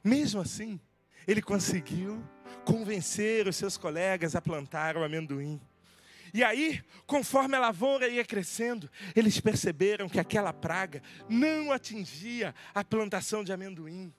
Mesmo 0.02 0.40
assim, 0.40 0.80
ele 1.28 1.42
conseguiu 1.42 2.24
convencer 2.64 3.46
os 3.46 3.58
seus 3.58 3.76
colegas 3.76 4.34
a 4.34 4.42
plantar 4.42 4.96
o 4.96 5.04
amendoim. 5.04 5.60
E 6.34 6.46
aí, 6.46 6.82
conforme 7.06 7.58
a 7.58 7.60
lavoura 7.60 8.08
ia 8.08 8.24
crescendo, 8.24 8.90
eles 9.14 9.38
perceberam 9.42 10.08
que 10.08 10.18
aquela 10.18 10.54
praga 10.54 11.04
não 11.28 11.74
atingia 11.74 12.56
a 12.74 12.86
plantação 12.86 13.44
de 13.44 13.52
amendoim. 13.52 14.14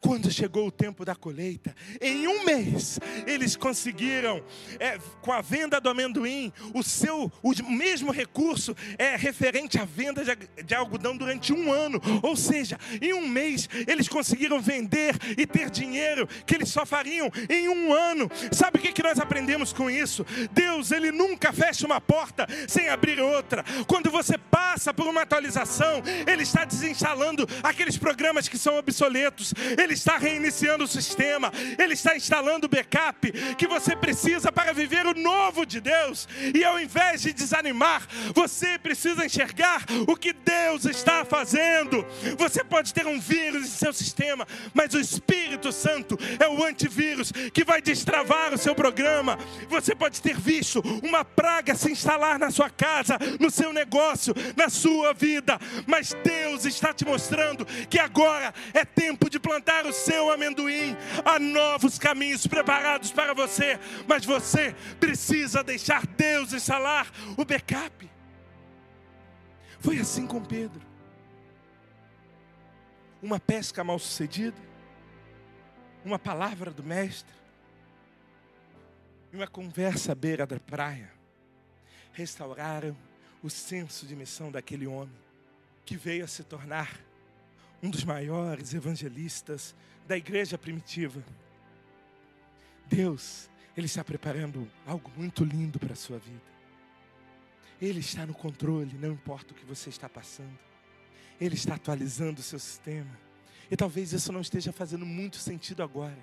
Quando 0.00 0.30
chegou 0.30 0.66
o 0.66 0.70
tempo 0.70 1.04
da 1.04 1.14
colheita, 1.14 1.74
em 2.00 2.28
um 2.28 2.44
mês, 2.44 2.98
eles 3.26 3.56
conseguiram, 3.56 4.42
é, 4.78 4.98
com 5.20 5.32
a 5.32 5.40
venda 5.40 5.80
do 5.80 5.88
amendoim, 5.88 6.52
o 6.74 6.82
seu 6.82 7.30
o 7.42 7.70
mesmo 7.70 8.12
recurso 8.12 8.76
é 8.98 9.16
referente 9.16 9.78
à 9.78 9.84
venda 9.84 10.24
de, 10.24 10.62
de 10.62 10.74
algodão 10.74 11.16
durante 11.16 11.52
um 11.52 11.72
ano. 11.72 12.00
Ou 12.22 12.36
seja, 12.36 12.78
em 13.00 13.12
um 13.12 13.26
mês, 13.26 13.68
eles 13.86 14.08
conseguiram 14.08 14.60
vender 14.60 15.14
e 15.36 15.46
ter 15.46 15.70
dinheiro 15.70 16.28
que 16.46 16.54
eles 16.54 16.68
só 16.68 16.84
fariam 16.86 17.30
em 17.48 17.68
um 17.68 17.92
ano. 17.92 18.30
Sabe 18.52 18.78
o 18.78 18.82
que, 18.82 18.92
que 18.92 19.02
nós 19.02 19.18
aprendemos 19.18 19.72
com 19.72 19.90
isso? 19.90 20.24
Deus, 20.52 20.90
Ele 20.90 21.10
nunca 21.10 21.52
fecha 21.52 21.86
uma 21.86 22.00
porta 22.00 22.46
sem 22.68 22.88
abrir 22.88 23.20
outra. 23.20 23.64
Quando 23.86 24.10
você 24.10 24.36
passa 24.38 24.92
por 24.92 25.06
uma 25.06 25.22
atualização, 25.22 26.02
Ele 26.26 26.42
está 26.42 26.64
desinstalando 26.64 27.46
aqueles 27.62 27.96
programas 27.96 28.48
que 28.48 28.58
são 28.58 28.76
obsoletos. 28.76 29.52
Ele 29.80 29.94
está 29.94 30.16
reiniciando 30.18 30.84
o 30.84 30.88
sistema. 30.88 31.50
Ele 31.78 31.94
está 31.94 32.16
instalando 32.16 32.66
o 32.66 32.68
backup 32.68 33.32
que 33.56 33.66
você 33.66 33.96
precisa 33.96 34.52
para 34.52 34.72
viver 34.72 35.06
o 35.06 35.14
novo 35.14 35.64
de 35.64 35.80
Deus. 35.80 36.28
E 36.54 36.62
ao 36.62 36.78
invés 36.78 37.22
de 37.22 37.32
desanimar, 37.32 38.06
você 38.34 38.78
precisa 38.78 39.24
enxergar 39.24 39.84
o 40.06 40.16
que 40.16 40.32
Deus 40.32 40.84
está 40.84 41.24
fazendo. 41.24 42.06
Você 42.36 42.62
pode 42.62 42.92
ter 42.92 43.06
um 43.06 43.18
vírus 43.18 43.64
em 43.64 43.70
seu 43.70 43.92
sistema, 43.92 44.46
mas 44.74 44.92
o 44.94 45.00
Espírito 45.00 45.72
Santo 45.72 46.18
é 46.38 46.48
o 46.48 46.62
antivírus 46.62 47.32
que 47.52 47.64
vai 47.64 47.80
destravar 47.80 48.52
o 48.52 48.58
seu 48.58 48.74
programa. 48.74 49.38
Você 49.68 49.94
pode 49.94 50.20
ter 50.20 50.38
visto 50.38 50.82
uma 51.02 51.24
praga 51.24 51.74
se 51.74 51.90
instalar 51.90 52.38
na 52.38 52.50
sua 52.50 52.68
casa, 52.68 53.18
no 53.38 53.50
seu 53.50 53.72
negócio, 53.72 54.34
na 54.56 54.68
sua 54.68 55.12
vida, 55.14 55.58
mas 55.86 56.14
Deus 56.22 56.64
está 56.64 56.92
te 56.92 57.04
mostrando 57.04 57.64
que 57.88 57.98
agora 57.98 58.52
é 58.74 58.84
tempo 58.84 59.30
de 59.30 59.38
plantar 59.38 59.69
o 59.86 59.92
seu 59.92 60.30
amendoim. 60.30 60.96
Há 61.24 61.38
novos 61.38 61.98
caminhos 61.98 62.46
preparados 62.46 63.12
para 63.12 63.34
você, 63.34 63.78
mas 64.06 64.24
você 64.24 64.74
precisa 64.98 65.62
deixar 65.62 66.06
Deus 66.06 66.52
instalar 66.52 67.10
o 67.36 67.44
backup. 67.44 68.10
Foi 69.80 69.98
assim 69.98 70.26
com 70.26 70.42
Pedro. 70.42 70.82
Uma 73.22 73.38
pesca 73.38 73.84
mal 73.84 73.98
sucedida, 73.98 74.56
uma 76.04 76.18
palavra 76.18 76.70
do 76.70 76.82
mestre, 76.82 77.34
e 79.32 79.36
uma 79.36 79.46
conversa 79.46 80.12
à 80.12 80.14
beira 80.14 80.46
da 80.46 80.58
praia 80.58 81.12
restauraram 82.12 82.96
o 83.42 83.48
senso 83.48 84.06
de 84.06 84.16
missão 84.16 84.50
daquele 84.50 84.86
homem 84.86 85.14
que 85.84 85.96
veio 85.96 86.24
a 86.24 86.28
se 86.28 86.42
tornar 86.44 87.00
um 87.82 87.90
dos 87.90 88.04
maiores 88.04 88.74
evangelistas 88.74 89.74
da 90.06 90.16
igreja 90.16 90.58
primitiva. 90.58 91.24
Deus, 92.86 93.48
Ele 93.76 93.86
está 93.86 94.04
preparando 94.04 94.68
algo 94.86 95.10
muito 95.16 95.44
lindo 95.44 95.78
para 95.78 95.92
a 95.92 95.96
sua 95.96 96.18
vida. 96.18 96.50
Ele 97.80 98.00
está 98.00 98.26
no 98.26 98.34
controle, 98.34 98.98
não 98.98 99.12
importa 99.12 99.52
o 99.52 99.54
que 99.54 99.64
você 99.64 99.88
está 99.88 100.08
passando. 100.08 100.58
Ele 101.40 101.54
está 101.54 101.76
atualizando 101.76 102.40
o 102.40 102.42
seu 102.42 102.58
sistema. 102.58 103.18
E 103.70 103.76
talvez 103.76 104.12
isso 104.12 104.32
não 104.32 104.40
esteja 104.40 104.72
fazendo 104.72 105.06
muito 105.06 105.36
sentido 105.36 105.82
agora. 105.82 106.18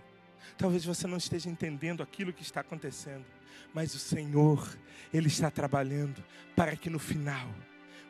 Talvez 0.58 0.86
você 0.86 1.08
não 1.08 1.18
esteja 1.18 1.49
entendendo 1.49 2.03
aquilo 2.03 2.34
que 2.34 2.43
está 2.43 2.62
acontecendo. 2.62 3.26
Mas 3.74 3.95
o 3.95 3.99
Senhor, 3.99 4.78
Ele 5.14 5.28
está 5.28 5.49
trabalhando 5.49 6.24
para 6.55 6.76
que 6.76 6.89
no 6.89 6.99
final 6.99 7.49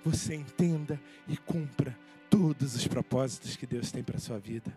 você 0.09 0.35
entenda 0.35 0.97
e 1.27 1.35
cumpra 1.35 1.97
todos 2.29 2.75
os 2.75 2.87
propósitos 2.87 3.57
que 3.57 3.67
Deus 3.67 3.91
tem 3.91 4.01
para 4.01 4.15
a 4.15 4.21
sua 4.21 4.39
vida. 4.39 4.75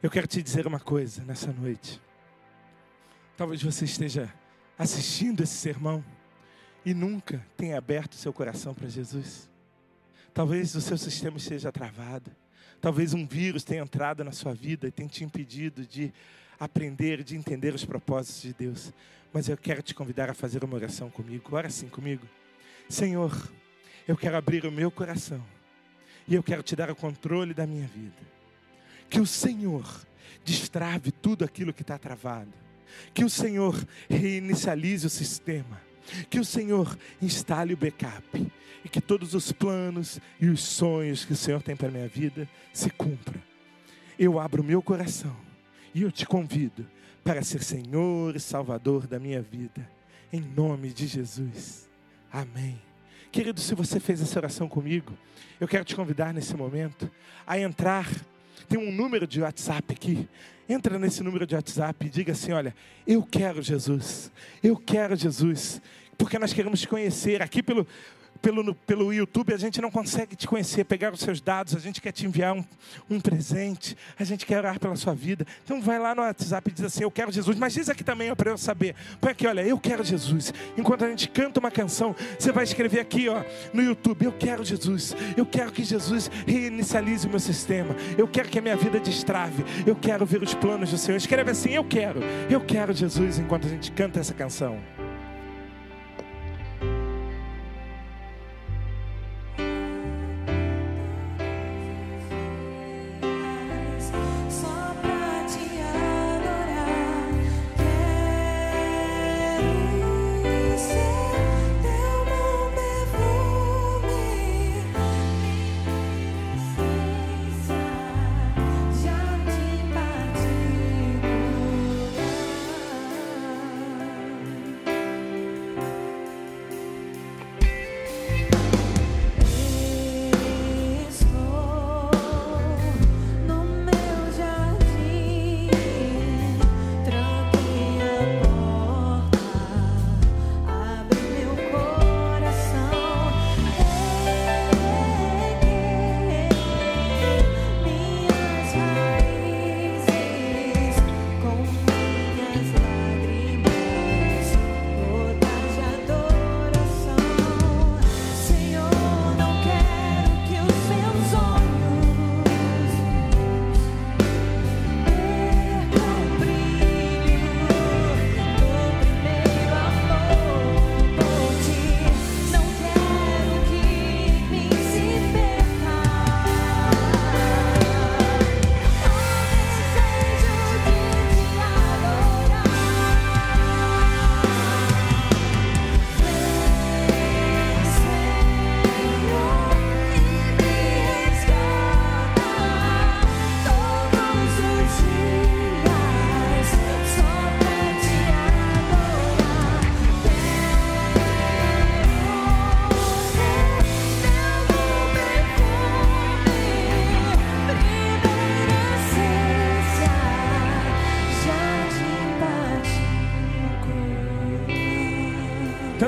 Eu 0.00 0.08
quero 0.08 0.28
te 0.28 0.40
dizer 0.40 0.68
uma 0.68 0.78
coisa 0.78 1.24
nessa 1.24 1.52
noite. 1.52 2.00
Talvez 3.36 3.60
você 3.60 3.84
esteja 3.84 4.32
assistindo 4.78 5.42
esse 5.42 5.54
sermão 5.54 6.04
e 6.84 6.94
nunca 6.94 7.44
tenha 7.56 7.76
aberto 7.76 8.14
seu 8.14 8.32
coração 8.32 8.72
para 8.72 8.88
Jesus. 8.88 9.50
Talvez 10.32 10.76
o 10.76 10.80
seu 10.80 10.96
sistema 10.96 11.36
esteja 11.36 11.72
travado. 11.72 12.30
Talvez 12.80 13.14
um 13.14 13.26
vírus 13.26 13.64
tenha 13.64 13.82
entrado 13.82 14.22
na 14.22 14.30
sua 14.30 14.54
vida 14.54 14.86
e 14.86 14.92
tenha 14.92 15.08
te 15.08 15.24
impedido 15.24 15.84
de 15.84 16.12
aprender, 16.60 17.24
de 17.24 17.36
entender 17.36 17.74
os 17.74 17.84
propósitos 17.84 18.42
de 18.42 18.52
Deus. 18.52 18.92
Mas 19.32 19.48
eu 19.48 19.56
quero 19.56 19.82
te 19.82 19.92
convidar 19.92 20.30
a 20.30 20.34
fazer 20.34 20.62
uma 20.62 20.76
oração 20.76 21.10
comigo. 21.10 21.56
Ora 21.56 21.68
sim 21.68 21.88
comigo. 21.88 22.24
Senhor, 22.88 23.32
eu 24.06 24.16
quero 24.16 24.36
abrir 24.36 24.66
o 24.66 24.72
meu 24.72 24.90
coração 24.90 25.42
e 26.26 26.34
eu 26.34 26.42
quero 26.42 26.62
te 26.62 26.74
dar 26.74 26.90
o 26.90 26.96
controle 26.96 27.54
da 27.54 27.66
minha 27.66 27.86
vida. 27.86 28.34
Que 29.08 29.20
o 29.20 29.26
Senhor 29.26 29.84
destrave 30.44 31.10
tudo 31.10 31.44
aquilo 31.44 31.72
que 31.72 31.82
está 31.82 31.98
travado. 31.98 32.52
Que 33.12 33.24
o 33.24 33.30
Senhor 33.30 33.74
reinicialize 34.08 35.06
o 35.06 35.10
sistema. 35.10 35.80
Que 36.28 36.38
o 36.38 36.44
Senhor 36.44 36.98
instale 37.20 37.74
o 37.74 37.76
backup. 37.76 38.52
E 38.84 38.88
que 38.88 39.00
todos 39.00 39.34
os 39.34 39.52
planos 39.52 40.20
e 40.40 40.48
os 40.48 40.62
sonhos 40.62 41.24
que 41.24 41.32
o 41.32 41.36
Senhor 41.36 41.62
tem 41.62 41.76
para 41.76 41.88
a 41.88 41.92
minha 41.92 42.08
vida 42.08 42.48
se 42.72 42.90
cumpram. 42.90 43.40
Eu 44.18 44.38
abro 44.38 44.62
o 44.62 44.64
meu 44.64 44.82
coração 44.82 45.36
e 45.94 46.02
eu 46.02 46.12
te 46.12 46.26
convido 46.26 46.86
para 47.22 47.42
ser 47.42 47.62
Senhor 47.62 48.36
e 48.36 48.40
Salvador 48.40 49.06
da 49.06 49.18
minha 49.18 49.40
vida. 49.40 49.88
Em 50.32 50.40
nome 50.40 50.90
de 50.92 51.06
Jesus. 51.06 51.88
Amém. 52.30 52.93
Querido, 53.34 53.60
se 53.60 53.74
você 53.74 53.98
fez 53.98 54.22
essa 54.22 54.38
oração 54.38 54.68
comigo, 54.68 55.12
eu 55.60 55.66
quero 55.66 55.84
te 55.84 55.96
convidar 55.96 56.32
nesse 56.32 56.54
momento 56.54 57.10
a 57.44 57.58
entrar. 57.58 58.08
Tem 58.68 58.78
um 58.78 58.92
número 58.92 59.26
de 59.26 59.40
WhatsApp 59.40 59.92
aqui. 59.92 60.28
Entra 60.68 61.00
nesse 61.00 61.20
número 61.20 61.44
de 61.44 61.56
WhatsApp 61.56 62.06
e 62.06 62.08
diga 62.08 62.30
assim: 62.30 62.52
Olha, 62.52 62.72
eu 63.04 63.24
quero 63.24 63.60
Jesus. 63.60 64.30
Eu 64.62 64.76
quero 64.76 65.16
Jesus. 65.16 65.82
Porque 66.16 66.38
nós 66.38 66.52
queremos 66.52 66.80
te 66.80 66.86
conhecer 66.86 67.42
aqui 67.42 67.60
pelo. 67.60 67.84
Pelo, 68.44 68.74
pelo 68.74 69.10
YouTube 69.10 69.54
a 69.54 69.56
gente 69.56 69.80
não 69.80 69.90
consegue 69.90 70.36
te 70.36 70.46
conhecer, 70.46 70.84
pegar 70.84 71.14
os 71.14 71.20
seus 71.20 71.40
dados, 71.40 71.74
a 71.74 71.78
gente 71.78 71.98
quer 71.98 72.12
te 72.12 72.26
enviar 72.26 72.54
um, 72.54 72.62
um 73.08 73.18
presente, 73.18 73.96
a 74.18 74.22
gente 74.22 74.44
quer 74.44 74.58
orar 74.58 74.78
pela 74.78 74.94
sua 74.96 75.14
vida. 75.14 75.46
Então 75.64 75.80
vai 75.80 75.98
lá 75.98 76.14
no 76.14 76.20
WhatsApp 76.20 76.68
e 76.68 76.74
diz 76.74 76.84
assim, 76.84 77.04
eu 77.04 77.10
quero 77.10 77.32
Jesus, 77.32 77.56
mas 77.58 77.72
diz 77.72 77.88
aqui 77.88 78.04
também 78.04 78.34
para 78.34 78.50
eu 78.50 78.58
saber. 78.58 78.94
Põe 79.18 79.30
aqui, 79.30 79.46
olha, 79.46 79.62
eu 79.62 79.78
quero 79.78 80.04
Jesus. 80.04 80.52
Enquanto 80.76 81.06
a 81.06 81.08
gente 81.08 81.26
canta 81.30 81.58
uma 81.58 81.70
canção, 81.70 82.14
você 82.38 82.52
vai 82.52 82.64
escrever 82.64 83.00
aqui 83.00 83.30
ó, 83.30 83.42
no 83.72 83.82
YouTube, 83.82 84.26
eu 84.26 84.32
quero 84.32 84.62
Jesus, 84.62 85.16
eu 85.38 85.46
quero 85.46 85.72
que 85.72 85.82
Jesus 85.82 86.30
reinicialize 86.46 87.26
o 87.26 87.30
meu 87.30 87.40
sistema, 87.40 87.96
eu 88.18 88.28
quero 88.28 88.50
que 88.50 88.58
a 88.58 88.62
minha 88.62 88.76
vida 88.76 89.00
destrave, 89.00 89.64
eu 89.86 89.96
quero 89.96 90.26
ver 90.26 90.42
os 90.42 90.52
planos 90.52 90.90
do 90.90 90.98
Senhor. 90.98 91.16
Escreve 91.16 91.50
assim, 91.50 91.70
eu 91.70 91.84
quero, 91.84 92.20
eu 92.50 92.60
quero 92.60 92.92
Jesus, 92.92 93.38
enquanto 93.38 93.66
a 93.66 93.70
gente 93.70 93.90
canta 93.90 94.20
essa 94.20 94.34
canção. 94.34 94.78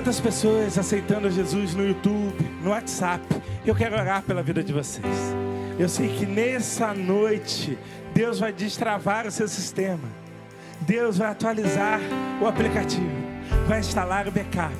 Tantas 0.06 0.20
pessoas 0.20 0.78
aceitando 0.78 1.28
Jesus 1.28 1.74
no 1.74 1.84
YouTube, 1.84 2.40
no 2.62 2.70
WhatsApp. 2.70 3.26
Eu 3.66 3.74
quero 3.74 3.96
orar 3.96 4.22
pela 4.22 4.40
vida 4.40 4.62
de 4.62 4.72
vocês. 4.72 5.04
Eu 5.80 5.88
sei 5.88 6.16
que 6.16 6.24
nessa 6.24 6.94
noite 6.94 7.76
Deus 8.14 8.38
vai 8.38 8.52
destravar 8.52 9.26
o 9.26 9.32
seu 9.32 9.48
sistema. 9.48 10.08
Deus 10.82 11.18
vai 11.18 11.32
atualizar 11.32 11.98
o 12.40 12.46
aplicativo, 12.46 13.10
vai 13.66 13.80
instalar 13.80 14.28
o 14.28 14.30
backup 14.30 14.76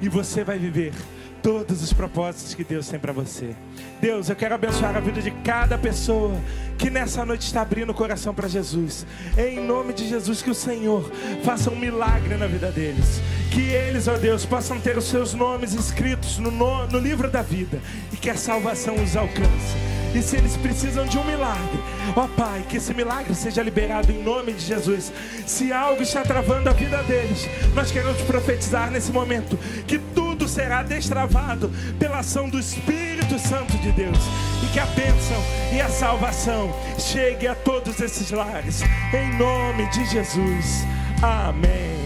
e 0.00 0.08
você 0.08 0.42
vai 0.42 0.58
viver 0.58 0.94
todos 1.42 1.82
os 1.82 1.92
propósitos 1.92 2.54
que 2.54 2.64
Deus 2.64 2.88
tem 2.88 2.98
para 2.98 3.12
você. 3.12 3.54
Deus, 4.00 4.30
eu 4.30 4.36
quero 4.36 4.54
abençoar 4.54 4.96
a 4.96 5.00
vida 5.00 5.20
de 5.20 5.32
cada 5.42 5.76
pessoa 5.76 6.34
que 6.78 6.88
nessa 6.88 7.26
noite 7.26 7.42
está 7.42 7.60
abrindo 7.60 7.90
o 7.90 7.94
coração 7.94 8.32
para 8.32 8.48
Jesus. 8.48 9.04
Em 9.36 9.60
nome 9.60 9.92
de 9.92 10.08
Jesus, 10.08 10.40
que 10.40 10.50
o 10.50 10.54
Senhor 10.54 11.10
faça 11.44 11.70
um 11.70 11.76
milagre 11.76 12.36
na 12.36 12.46
vida 12.46 12.70
deles. 12.70 13.20
Que 13.52 13.60
eles, 13.60 14.08
ó 14.08 14.16
Deus, 14.16 14.46
possam 14.46 14.80
ter 14.80 14.96
os 14.96 15.04
seus 15.04 15.34
nomes 15.34 15.74
escritos 15.74 16.38
no, 16.38 16.50
no, 16.50 16.86
no 16.86 16.98
livro 16.98 17.30
da 17.30 17.42
vida 17.42 17.78
e 18.10 18.16
que 18.16 18.30
a 18.30 18.34
salvação 18.34 18.94
os 18.94 19.14
alcance. 19.14 19.76
E 20.14 20.22
se 20.22 20.36
eles 20.36 20.56
precisam 20.56 21.04
de 21.04 21.18
um 21.18 21.24
milagre, 21.24 21.78
ó 22.16 22.26
Pai, 22.28 22.64
que 22.66 22.78
esse 22.78 22.94
milagre 22.94 23.34
seja 23.34 23.62
liberado 23.62 24.10
em 24.10 24.22
nome 24.22 24.54
de 24.54 24.64
Jesus. 24.64 25.12
Se 25.46 25.70
algo 25.70 26.02
está 26.02 26.22
travando 26.22 26.70
a 26.70 26.72
vida 26.72 27.02
deles, 27.02 27.46
nós 27.74 27.90
queremos 27.90 28.22
profetizar 28.22 28.90
nesse 28.90 29.12
momento 29.12 29.58
que 29.86 29.98
tudo 29.98 30.48
será 30.48 30.82
destravado 30.82 31.70
pela 31.98 32.20
ação 32.20 32.48
do 32.48 32.58
Espírito 32.58 33.38
Santo 33.38 33.76
de 33.78 33.92
Deus 33.92 34.18
e 34.62 34.72
que 34.72 34.80
a 34.80 34.86
bênção 34.86 35.42
e 35.74 35.80
a 35.80 35.90
salvação 35.90 36.74
chegue 36.98 37.46
a 37.46 37.54
todos 37.54 38.00
esses 38.00 38.30
lares, 38.30 38.80
em 39.12 39.36
nome 39.36 39.86
de 39.90 40.06
Jesus. 40.06 40.86
Amém. 41.22 42.01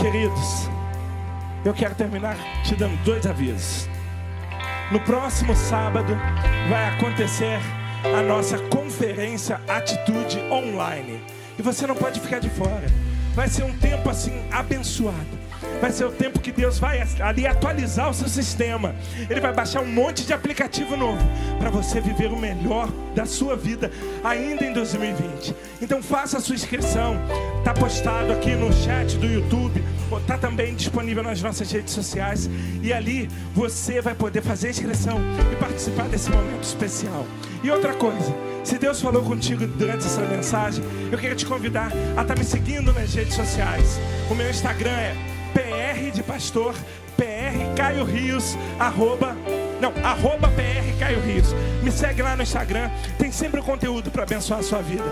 Queridos, 0.00 0.70
eu 1.64 1.74
quero 1.74 1.92
terminar 1.96 2.36
te 2.62 2.76
dando 2.76 2.96
dois 3.02 3.26
avisos. 3.26 3.88
No 4.92 5.00
próximo 5.00 5.56
sábado 5.56 6.16
vai 6.70 6.88
acontecer 6.94 7.58
a 8.16 8.22
nossa 8.22 8.58
conferência 8.68 9.60
Atitude 9.66 10.38
Online. 10.52 11.20
E 11.58 11.62
você 11.62 11.84
não 11.84 11.96
pode 11.96 12.20
ficar 12.20 12.38
de 12.38 12.48
fora. 12.48 12.86
Vai 13.34 13.48
ser 13.48 13.64
um 13.64 13.76
tempo 13.76 14.08
assim 14.08 14.40
abençoado. 14.52 15.37
Vai 15.80 15.92
ser 15.92 16.04
o 16.04 16.10
tempo 16.10 16.40
que 16.40 16.50
Deus 16.50 16.78
vai 16.78 17.06
ali 17.20 17.46
atualizar 17.46 18.10
o 18.10 18.14
seu 18.14 18.28
sistema. 18.28 18.94
Ele 19.30 19.40
vai 19.40 19.52
baixar 19.52 19.80
um 19.80 19.86
monte 19.86 20.26
de 20.26 20.32
aplicativo 20.32 20.96
novo 20.96 21.24
para 21.58 21.70
você 21.70 22.00
viver 22.00 22.32
o 22.32 22.38
melhor 22.38 22.88
da 23.14 23.24
sua 23.24 23.56
vida 23.56 23.90
ainda 24.24 24.64
em 24.64 24.72
2020. 24.72 25.54
Então 25.80 26.02
faça 26.02 26.38
a 26.38 26.40
sua 26.40 26.54
inscrição. 26.54 27.16
Tá 27.64 27.72
postado 27.72 28.32
aqui 28.32 28.52
no 28.52 28.72
chat 28.72 29.16
do 29.18 29.26
YouTube, 29.26 29.82
ou 30.10 30.20
tá 30.20 30.38
também 30.38 30.74
disponível 30.74 31.22
nas 31.22 31.42
nossas 31.42 31.70
redes 31.70 31.92
sociais 31.92 32.48
e 32.82 32.92
ali 32.92 33.28
você 33.54 34.00
vai 34.00 34.14
poder 34.14 34.42
fazer 34.42 34.68
a 34.68 34.70
inscrição 34.70 35.18
e 35.52 35.56
participar 35.56 36.08
desse 36.08 36.30
momento 36.30 36.62
especial. 36.62 37.26
E 37.62 37.70
outra 37.70 37.94
coisa, 37.94 38.34
se 38.64 38.78
Deus 38.78 39.00
falou 39.00 39.22
contigo 39.22 39.66
durante 39.66 40.06
essa 40.06 40.22
mensagem, 40.22 40.82
eu 41.10 41.18
quero 41.18 41.34
te 41.34 41.46
convidar 41.46 41.92
a 42.16 42.22
estar 42.22 42.24
tá 42.24 42.36
me 42.36 42.44
seguindo 42.44 42.92
nas 42.92 43.14
redes 43.14 43.34
sociais. 43.34 44.00
O 44.30 44.34
meu 44.34 44.48
Instagram 44.48 44.90
é 44.90 45.37
PR 45.58 46.12
de 46.12 46.22
pastor, 46.22 46.72
PR 47.16 47.74
Caio 47.74 48.04
Rios, 48.04 48.56
arroba, 48.78 49.36
não, 49.80 49.92
arroba 50.04 50.48
PR 50.48 50.96
Caio 51.00 51.20
Rios. 51.20 51.52
Me 51.82 51.90
segue 51.90 52.22
lá 52.22 52.36
no 52.36 52.44
Instagram, 52.44 52.88
tem 53.18 53.32
sempre 53.32 53.58
o 53.60 53.64
conteúdo 53.64 54.10
para 54.10 54.22
abençoar 54.22 54.60
a 54.60 54.62
sua 54.62 54.80
vida. 54.80 55.04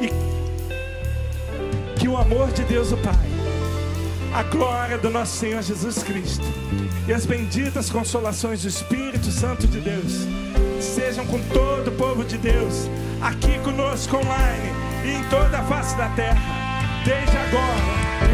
E 0.00 0.10
que 1.98 2.06
o 2.06 2.16
amor 2.16 2.52
de 2.52 2.62
Deus 2.64 2.92
o 2.92 2.96
Pai, 2.98 3.14
a 4.32 4.44
glória 4.44 4.96
do 4.96 5.10
nosso 5.10 5.36
Senhor 5.38 5.62
Jesus 5.62 6.02
Cristo 6.02 6.44
e 7.08 7.12
as 7.12 7.26
benditas 7.26 7.90
consolações 7.90 8.62
do 8.62 8.68
Espírito 8.68 9.30
Santo 9.30 9.66
de 9.66 9.80
Deus 9.80 10.26
sejam 10.80 11.26
com 11.26 11.40
todo 11.48 11.88
o 11.88 11.92
povo 11.92 12.24
de 12.24 12.36
Deus, 12.38 12.88
aqui 13.20 13.58
conosco 13.60 14.16
online 14.16 14.72
e 15.04 15.14
em 15.14 15.24
toda 15.24 15.58
a 15.58 15.64
face 15.64 15.96
da 15.96 16.08
terra, 16.10 16.40
desde 17.04 17.36
agora 17.36 18.33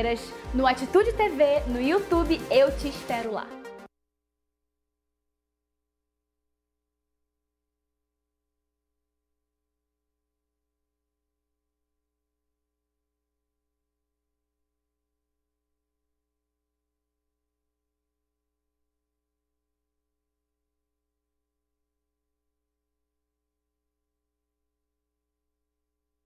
todas 0.00 0.06
as 0.06 0.20
segundas-feiras 0.20 0.20
no 0.54 0.66
Atitude 0.66 1.12
TV, 1.12 1.60
no 1.66 1.80
YouTube. 1.80 2.40
Eu 2.50 2.70
te 2.76 2.88
espero 2.88 3.32
lá. 3.32 3.46